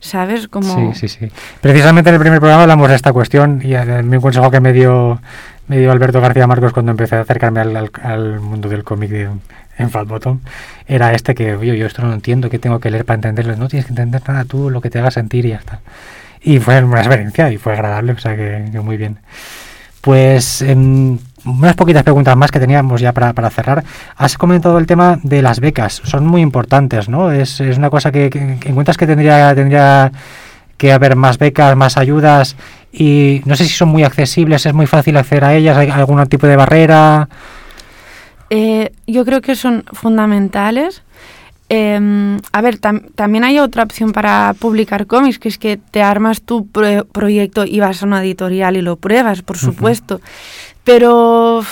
¿Sabes? 0.01 0.47
Como... 0.47 0.93
Sí, 0.93 1.09
sí, 1.09 1.09
sí. 1.09 1.33
Precisamente 1.61 2.11
en 2.11 2.15
el 2.15 2.21
primer 2.21 2.39
programa 2.39 2.63
hablamos 2.63 2.89
de 2.89 2.95
esta 2.95 3.13
cuestión 3.13 3.61
y 3.65 3.75
mi 4.05 4.21
consejo 4.21 4.49
que 4.49 4.61
me 4.61 4.73
dio, 4.73 5.21
me 5.67 5.79
dio 5.79 5.91
Alberto 5.91 6.21
García 6.21 6.47
Marcos 6.47 6.73
cuando 6.73 6.93
empecé 6.93 7.17
a 7.17 7.23
acercarme 7.23 7.59
al, 7.61 7.77
al- 7.77 7.91
al 8.05 8.39
mundo 8.39 8.69
del 8.69 8.85
cómic 8.85 9.11
de- 9.11 9.29
en 9.79 9.91
Fat 9.91 10.07
Bottom 10.09 10.41
era 10.87 11.12
este 11.14 11.35
que, 11.35 11.55
oye, 11.55 11.76
yo 11.79 11.87
esto 11.87 12.03
no 12.03 12.12
entiendo, 12.12 12.51
¿qué 12.51 12.59
tengo 12.59 12.81
que 12.81 12.91
leer 12.91 13.05
para 13.05 13.16
entenderlo? 13.16 13.57
No 13.57 13.68
tienes 13.68 13.87
que 13.87 13.93
entender 13.93 14.20
nada 14.26 14.45
tú, 14.45 14.70
lo 14.70 14.81
que 14.81 14.91
te 14.91 14.99
haga 14.99 15.11
sentir 15.11 15.47
y 15.47 15.51
ya 15.51 15.57
está. 15.57 15.81
Y 16.43 16.59
fue 16.61 16.83
una 16.83 17.01
experiencia 17.01 17.51
y 17.51 17.57
fue 17.59 17.72
agradable, 17.74 18.12
o 18.12 18.18
sea 18.18 18.37
que, 18.37 18.68
que 18.72 18.81
muy 18.81 18.97
bien. 18.97 19.18
Pues 20.01 20.62
en 20.62 21.18
unas 21.45 21.74
poquitas 21.74 22.03
preguntas 22.03 22.37
más 22.37 22.51
que 22.51 22.61
teníamos 22.61 23.01
ya 23.01 23.12
para, 23.12 23.33
para 23.33 23.51
cerrar. 23.51 23.85
Has 24.16 24.39
comentado 24.39 24.79
el 24.79 24.87
tema 24.87 25.18
de 25.22 25.43
las 25.43 25.61
becas, 25.61 26.01
son 26.05 26.26
muy 26.26 26.41
importantes, 26.41 27.09
¿no? 27.09 27.33
Es, 27.33 27.61
es 27.61 27.76
una 27.79 27.91
cosa 27.91 28.12
que, 28.12 28.31
que- 28.31 28.59
que 28.61 28.68
encuentras 28.68 28.97
que 28.97 29.07
tendría, 29.07 29.55
tendría 29.55 30.12
que 30.76 30.93
haber 30.93 31.16
más 31.16 31.39
becas, 31.39 31.74
más 31.76 31.97
ayudas 31.97 32.57
y 32.93 33.43
no 33.45 33.57
sé 33.57 33.64
si 33.64 33.70
son 33.70 33.89
muy 33.89 34.05
accesibles, 34.05 34.64
es 34.64 34.72
muy 34.72 34.87
fácil 34.87 35.16
acceder 35.16 35.45
a 35.45 35.55
ellas, 35.55 35.76
hay 35.76 35.91
algún 35.91 36.24
tipo 36.29 36.47
de 36.47 36.57
barrera. 36.57 37.29
Eh, 38.51 38.92
yo 39.07 39.24
creo 39.24 39.40
que 39.40 39.55
son 39.57 39.84
fundamentales. 39.92 41.03
Eh, 41.70 42.38
a 42.53 42.61
ver, 42.62 42.80
tam- 42.80 43.12
también 43.14 43.44
hay 43.44 43.59
otra 43.59 43.82
opción 43.82 44.12
para 44.12 44.55
publicar 44.59 45.07
cómics, 45.07 45.38
que 45.38 45.49
es 45.49 45.59
que 45.59 45.76
te 45.76 46.03
armas 46.03 46.40
tu 46.40 46.66
pro- 46.66 47.05
proyecto 47.05 47.64
y 47.66 47.80
vas 47.80 48.03
a 48.03 48.07
una 48.07 48.22
editorial 48.22 48.76
y 48.76 48.82
lo 48.82 48.96
pruebas, 48.96 49.42
por 49.42 49.59
supuesto. 49.59 50.20
Pero, 50.84 51.62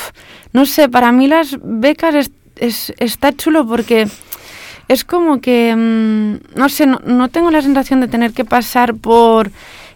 no 0.52 0.66
sé, 0.66 0.88
para 0.90 1.12
mí 1.12 1.26
las 1.28 1.56
becas 1.62 2.14
es, 2.14 2.30
es- 2.56 2.92
está 2.98 3.32
chulo 3.34 3.66
porque 3.66 4.06
es 4.88 5.04
como 5.04 5.40
que, 5.40 5.74
mm, 5.74 6.58
no 6.58 6.68
sé, 6.68 6.86
no, 6.86 7.00
no 7.06 7.28
tengo 7.28 7.50
la 7.50 7.62
sensación 7.62 8.00
de 8.00 8.08
tener 8.08 8.32
que 8.32 8.44
pasar 8.44 8.94
por 8.94 9.50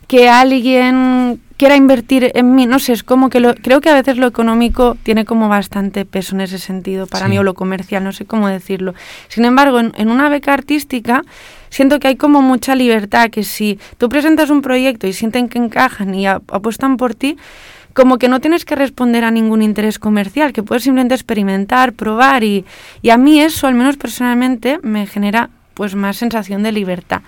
que 0.08 0.28
alguien 0.30 1.40
quiera 1.60 1.76
invertir 1.76 2.32
en 2.34 2.54
mí, 2.54 2.64
no 2.64 2.78
sé, 2.78 2.94
es 2.94 3.02
como 3.02 3.28
que 3.28 3.38
lo, 3.38 3.54
creo 3.54 3.82
que 3.82 3.90
a 3.90 3.94
veces 3.94 4.16
lo 4.16 4.26
económico 4.26 4.96
tiene 5.02 5.26
como 5.26 5.46
bastante 5.50 6.06
peso 6.06 6.34
en 6.34 6.40
ese 6.40 6.58
sentido 6.58 7.06
para 7.06 7.26
Sí. 7.26 7.32
mí 7.32 7.38
o 7.38 7.42
lo 7.42 7.52
comercial, 7.52 8.02
no 8.02 8.12
sé 8.12 8.24
cómo 8.24 8.48
decirlo. 8.48 8.94
Sin 9.28 9.44
embargo, 9.44 9.78
en, 9.78 9.92
en 9.98 10.10
una 10.10 10.30
beca 10.30 10.54
artística 10.54 11.22
siento 11.68 12.00
que 12.00 12.08
hay 12.08 12.16
como 12.16 12.40
mucha 12.40 12.74
libertad, 12.74 13.28
que 13.28 13.44
si 13.44 13.78
tú 13.98 14.08
presentas 14.08 14.48
un 14.48 14.62
proyecto 14.62 15.06
y 15.06 15.12
sienten 15.12 15.50
que 15.50 15.58
encajan 15.58 16.14
y 16.14 16.26
apuestan 16.26 16.96
por 16.96 17.14
ti, 17.14 17.36
como 17.92 18.16
que 18.16 18.28
no 18.28 18.40
tienes 18.40 18.64
que 18.64 18.74
responder 18.74 19.24
a 19.24 19.30
ningún 19.30 19.60
interés 19.60 19.98
comercial, 19.98 20.54
que 20.54 20.62
puedes 20.62 20.84
simplemente 20.84 21.14
experimentar, 21.14 21.92
probar 21.92 22.42
y, 22.42 22.64
y 23.02 23.10
a 23.10 23.18
mí 23.18 23.38
eso, 23.38 23.66
al 23.66 23.74
menos 23.74 23.98
personalmente, 23.98 24.78
me 24.82 25.06
genera 25.06 25.50
pues 25.74 25.94
más 25.94 26.16
sensación 26.16 26.62
de 26.62 26.72
libertad. 26.72 27.20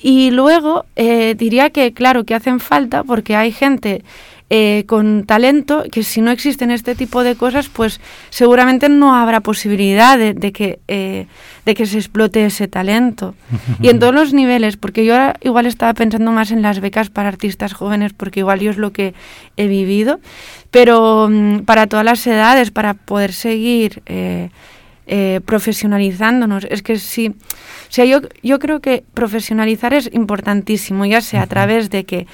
Y 0.00 0.30
luego 0.30 0.84
eh, 0.96 1.34
diría 1.36 1.70
que, 1.70 1.92
claro, 1.92 2.24
que 2.24 2.34
hacen 2.34 2.60
falta 2.60 3.02
porque 3.04 3.34
hay 3.36 3.52
gente 3.52 4.04
eh, 4.48 4.84
con 4.86 5.24
talento 5.24 5.82
que 5.90 6.04
si 6.04 6.20
no 6.20 6.30
existen 6.30 6.70
este 6.70 6.94
tipo 6.94 7.24
de 7.24 7.34
cosas, 7.34 7.68
pues 7.68 8.00
seguramente 8.30 8.88
no 8.88 9.16
habrá 9.16 9.40
posibilidad 9.40 10.16
de, 10.16 10.34
de 10.34 10.52
que, 10.52 10.78
eh, 10.86 11.26
de 11.64 11.74
que 11.74 11.84
se 11.84 11.98
explote 11.98 12.46
ese 12.46 12.68
talento. 12.68 13.34
Y 13.82 13.88
en 13.88 13.98
todos 13.98 14.14
los 14.14 14.32
niveles, 14.32 14.76
porque 14.76 15.04
yo 15.04 15.14
ahora 15.14 15.36
igual 15.42 15.66
estaba 15.66 15.94
pensando 15.94 16.30
más 16.30 16.52
en 16.52 16.62
las 16.62 16.78
becas 16.78 17.10
para 17.10 17.28
artistas 17.28 17.72
jóvenes, 17.72 18.12
porque 18.12 18.40
igual 18.40 18.60
yo 18.60 18.70
es 18.70 18.76
lo 18.76 18.92
que 18.92 19.14
he 19.56 19.66
vivido, 19.66 20.20
pero 20.70 21.28
mm, 21.28 21.64
para 21.64 21.88
todas 21.88 22.04
las 22.04 22.24
edades, 22.24 22.70
para 22.70 22.94
poder 22.94 23.32
seguir 23.32 24.02
eh, 24.06 24.50
eh, 25.06 25.40
profesionalizándonos. 25.44 26.66
Es 26.70 26.82
que 26.82 26.98
sí, 26.98 27.28
o 27.28 27.90
sea, 27.92 28.04
yo, 28.04 28.20
yo 28.42 28.58
creo 28.58 28.80
que 28.80 29.04
profesionalizar 29.14 29.94
es 29.94 30.10
importantísimo, 30.12 31.04
ya 31.06 31.20
sea 31.20 31.42
a 31.42 31.46
través 31.46 31.90
de 31.90 32.04
que 32.04 32.26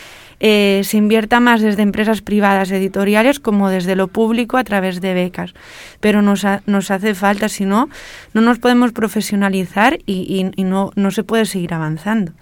eh, 0.45 0.81
se 0.85 0.97
invierta 0.97 1.39
más 1.39 1.61
desde 1.61 1.83
empresas 1.83 2.21
privadas 2.21 2.71
editoriales 2.73 3.39
como 3.39 3.69
desde 3.69 3.95
lo 3.95 4.09
público 4.09 4.57
a 4.57 4.65
través 4.65 5.01
de 5.01 5.15
becas. 5.15 5.55
Pero 6.01 6.21
nos, 6.21 6.45
ha- 6.45 6.63
nos 6.67 6.91
hace 6.91 7.15
falta, 7.15 7.49
si 7.49 7.65
no, 7.65 7.89
no 8.35 8.41
nos 8.41 8.59
podemos 8.59 8.91
profesionalizar 8.93 9.99
y, 10.05 10.23
y- 10.57 10.61
y 10.61 10.65
no, 10.65 10.91
no 10.97 11.11
se 11.13 11.23
puede 11.23 11.47
seguir 11.47 11.75
avanzando. 11.75 12.33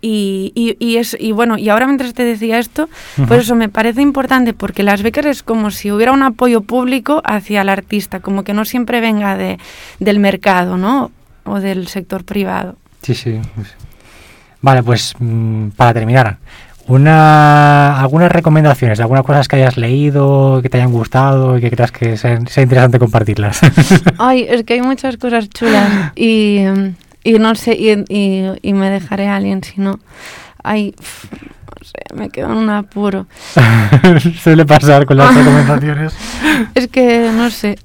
Y, 0.00 0.52
y, 0.54 0.76
y 0.78 0.96
es, 0.98 1.16
y 1.18 1.32
bueno, 1.32 1.58
y 1.58 1.68
ahora 1.70 1.86
mientras 1.86 2.14
te 2.14 2.22
decía 2.24 2.58
esto, 2.58 2.88
Ujú. 3.16 3.26
por 3.26 3.38
eso 3.38 3.54
me 3.56 3.68
parece 3.68 4.00
importante, 4.00 4.52
porque 4.52 4.82
las 4.84 5.02
becas 5.02 5.26
es 5.26 5.42
como 5.42 5.70
si 5.72 5.90
hubiera 5.90 6.12
un 6.12 6.22
apoyo 6.22 6.60
público 6.60 7.20
hacia 7.24 7.62
el 7.62 7.68
artista, 7.68 8.20
como 8.20 8.44
que 8.44 8.54
no 8.54 8.64
siempre 8.64 9.00
venga 9.00 9.36
de, 9.36 9.58
del 9.98 10.20
mercado, 10.20 10.76
¿no? 10.76 11.10
O 11.44 11.58
del 11.60 11.88
sector 11.88 12.24
privado. 12.24 12.76
Sí, 13.02 13.14
sí. 13.14 13.40
Vale, 14.60 14.82
pues 14.82 15.14
mm, 15.18 15.68
para 15.70 15.94
terminar, 15.94 16.38
Una, 16.88 18.00
algunas 18.00 18.32
recomendaciones, 18.32 18.98
algunas 19.00 19.24
cosas 19.24 19.46
que 19.46 19.56
hayas 19.56 19.76
leído, 19.76 20.60
que 20.62 20.68
te 20.70 20.78
hayan 20.78 20.90
gustado 20.90 21.58
y 21.58 21.60
que 21.60 21.70
creas 21.70 21.92
que 21.92 22.16
sea, 22.16 22.40
sea 22.46 22.62
interesante 22.62 22.98
compartirlas. 22.98 23.60
Ay, 24.18 24.46
es 24.48 24.64
que 24.64 24.74
hay 24.74 24.80
muchas 24.80 25.16
cosas 25.18 25.50
chulas 25.50 26.12
y, 26.16 26.64
y 27.28 27.38
no 27.38 27.54
sé, 27.54 27.74
y, 27.74 27.90
y, 28.08 28.46
y 28.62 28.72
me 28.72 28.88
dejaré 28.88 29.28
a 29.28 29.36
alguien 29.36 29.62
si 29.62 29.82
no. 29.82 30.00
Ay, 30.62 30.94
no 30.98 31.84
sé, 31.84 32.14
me 32.14 32.30
quedo 32.30 32.46
en 32.46 32.56
un 32.56 32.70
apuro. 32.70 33.26
Suele 34.42 34.64
pasar 34.64 35.04
con 35.04 35.18
las 35.18 35.34
recomendaciones. 35.34 36.14
Es 36.74 36.88
que, 36.88 37.30
no 37.34 37.50
sé, 37.50 37.78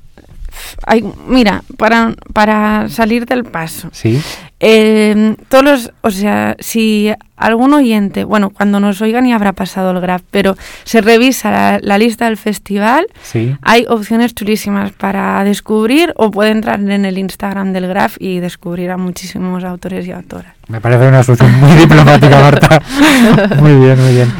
hay, 0.85 1.03
mira, 1.27 1.63
para, 1.77 2.13
para 2.33 2.87
salir 2.89 3.25
del 3.25 3.43
paso. 3.43 3.89
Sí. 3.91 4.21
Eh, 4.59 5.35
todos 5.49 5.63
los, 5.63 5.91
o 6.01 6.09
sea, 6.11 6.55
si 6.59 7.11
algún 7.35 7.73
oyente, 7.73 8.23
bueno, 8.23 8.49
cuando 8.49 8.79
nos 8.79 9.01
oigan 9.01 9.27
ya 9.27 9.35
habrá 9.35 9.51
pasado 9.51 9.91
el 9.91 9.99
graph, 9.99 10.21
pero 10.31 10.55
se 10.85 11.01
revisa 11.01 11.51
la, 11.51 11.79
la 11.81 11.97
lista 11.97 12.25
del 12.25 12.37
festival, 12.37 13.05
Sí. 13.23 13.55
hay 13.61 13.85
opciones 13.89 14.33
chulísimas 14.33 14.93
para 14.93 15.43
descubrir 15.43 16.13
o 16.15 16.31
puede 16.31 16.51
entrar 16.51 16.79
en 16.79 17.03
el 17.03 17.17
Instagram 17.17 17.73
del 17.73 17.87
graph 17.87 18.15
y 18.19 18.39
descubrir 18.39 18.91
a 18.91 18.97
muchísimos 18.97 19.65
autores 19.65 20.07
y 20.07 20.11
autoras. 20.13 20.53
Me 20.69 20.79
parece 20.79 21.07
una 21.09 21.23
solución 21.23 21.59
muy 21.59 21.71
diplomática, 21.73 22.39
Marta. 22.39 22.81
Muy 23.59 23.75
bien, 23.75 23.99
muy 24.01 24.13
bien. 24.13 24.31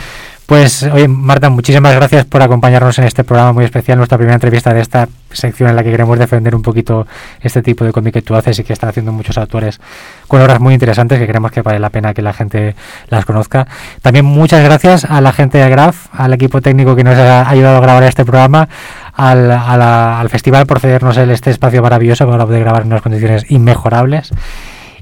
Pues, 0.45 0.83
oye, 0.83 1.07
Marta, 1.07 1.49
muchísimas 1.49 1.95
gracias 1.95 2.25
por 2.25 2.41
acompañarnos 2.41 2.99
en 2.99 3.05
este 3.05 3.23
programa 3.23 3.53
muy 3.53 3.63
especial, 3.65 3.97
nuestra 3.97 4.17
primera 4.17 4.35
entrevista 4.35 4.73
de 4.73 4.81
esta 4.81 5.07
sección 5.31 5.69
en 5.69 5.75
la 5.77 5.83
que 5.83 5.89
queremos 5.89 6.19
defender 6.19 6.53
un 6.53 6.61
poquito 6.61 7.07
este 7.41 7.61
tipo 7.63 7.85
de 7.85 7.91
cómic 7.93 8.13
que 8.13 8.21
tú 8.21 8.35
haces 8.35 8.59
y 8.59 8.63
que 8.63 8.73
están 8.73 8.89
haciendo 8.89 9.11
muchos 9.13 9.37
autores 9.37 9.79
con 10.27 10.41
obras 10.41 10.59
muy 10.59 10.73
interesantes 10.73 11.17
que 11.17 11.27
creemos 11.27 11.51
que 11.51 11.61
vale 11.61 11.79
la 11.79 11.89
pena 11.89 12.13
que 12.13 12.21
la 12.21 12.33
gente 12.33 12.75
las 13.07 13.25
conozca. 13.25 13.67
También 14.01 14.25
muchas 14.25 14.63
gracias 14.63 15.05
a 15.05 15.21
la 15.21 15.31
gente 15.31 15.57
de 15.57 15.69
Graf, 15.69 16.07
al 16.11 16.33
equipo 16.33 16.61
técnico 16.61 16.95
que 16.95 17.05
nos 17.05 17.17
ha 17.17 17.49
ayudado 17.49 17.77
a 17.77 17.81
grabar 17.81 18.03
este 18.03 18.25
programa, 18.25 18.67
al, 19.13 19.49
a 19.49 19.77
la- 19.77 20.19
al 20.19 20.29
festival 20.29 20.67
por 20.67 20.81
cedernos 20.81 21.15
este 21.17 21.51
espacio 21.51 21.81
maravilloso 21.81 22.29
para 22.29 22.45
poder 22.45 22.59
grabar 22.59 22.81
en 22.81 22.87
unas 22.89 23.01
condiciones 23.01 23.49
inmejorables. 23.49 24.29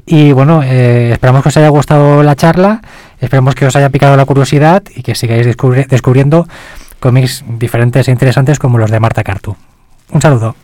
Y 0.06 0.32
bueno, 0.32 0.62
eh, 0.64 1.12
esperamos 1.14 1.44
que 1.44 1.50
os 1.50 1.58
haya 1.58 1.70
gustado 1.70 2.24
la 2.24 2.36
charla, 2.36 2.82
esperamos 3.22 3.56
que 3.56 3.66
os 3.66 3.76
haya 3.76 3.90
picado 3.90 4.18
la 4.18 4.26
curiosidad 4.26 4.84
y 4.94 5.04
que 5.04 5.16
sigáis 5.16 5.48
descubri- 5.48 5.88
descubriendo 5.88 6.48
cómics 7.00 7.44
diferentes 7.48 8.08
e 8.08 8.12
interesantes 8.12 8.60
como 8.60 8.78
los 8.78 8.92
de 8.92 9.00
Marta 9.00 9.24
Cartu. 9.24 9.56
Un 10.12 10.22
saludo. 10.22 10.56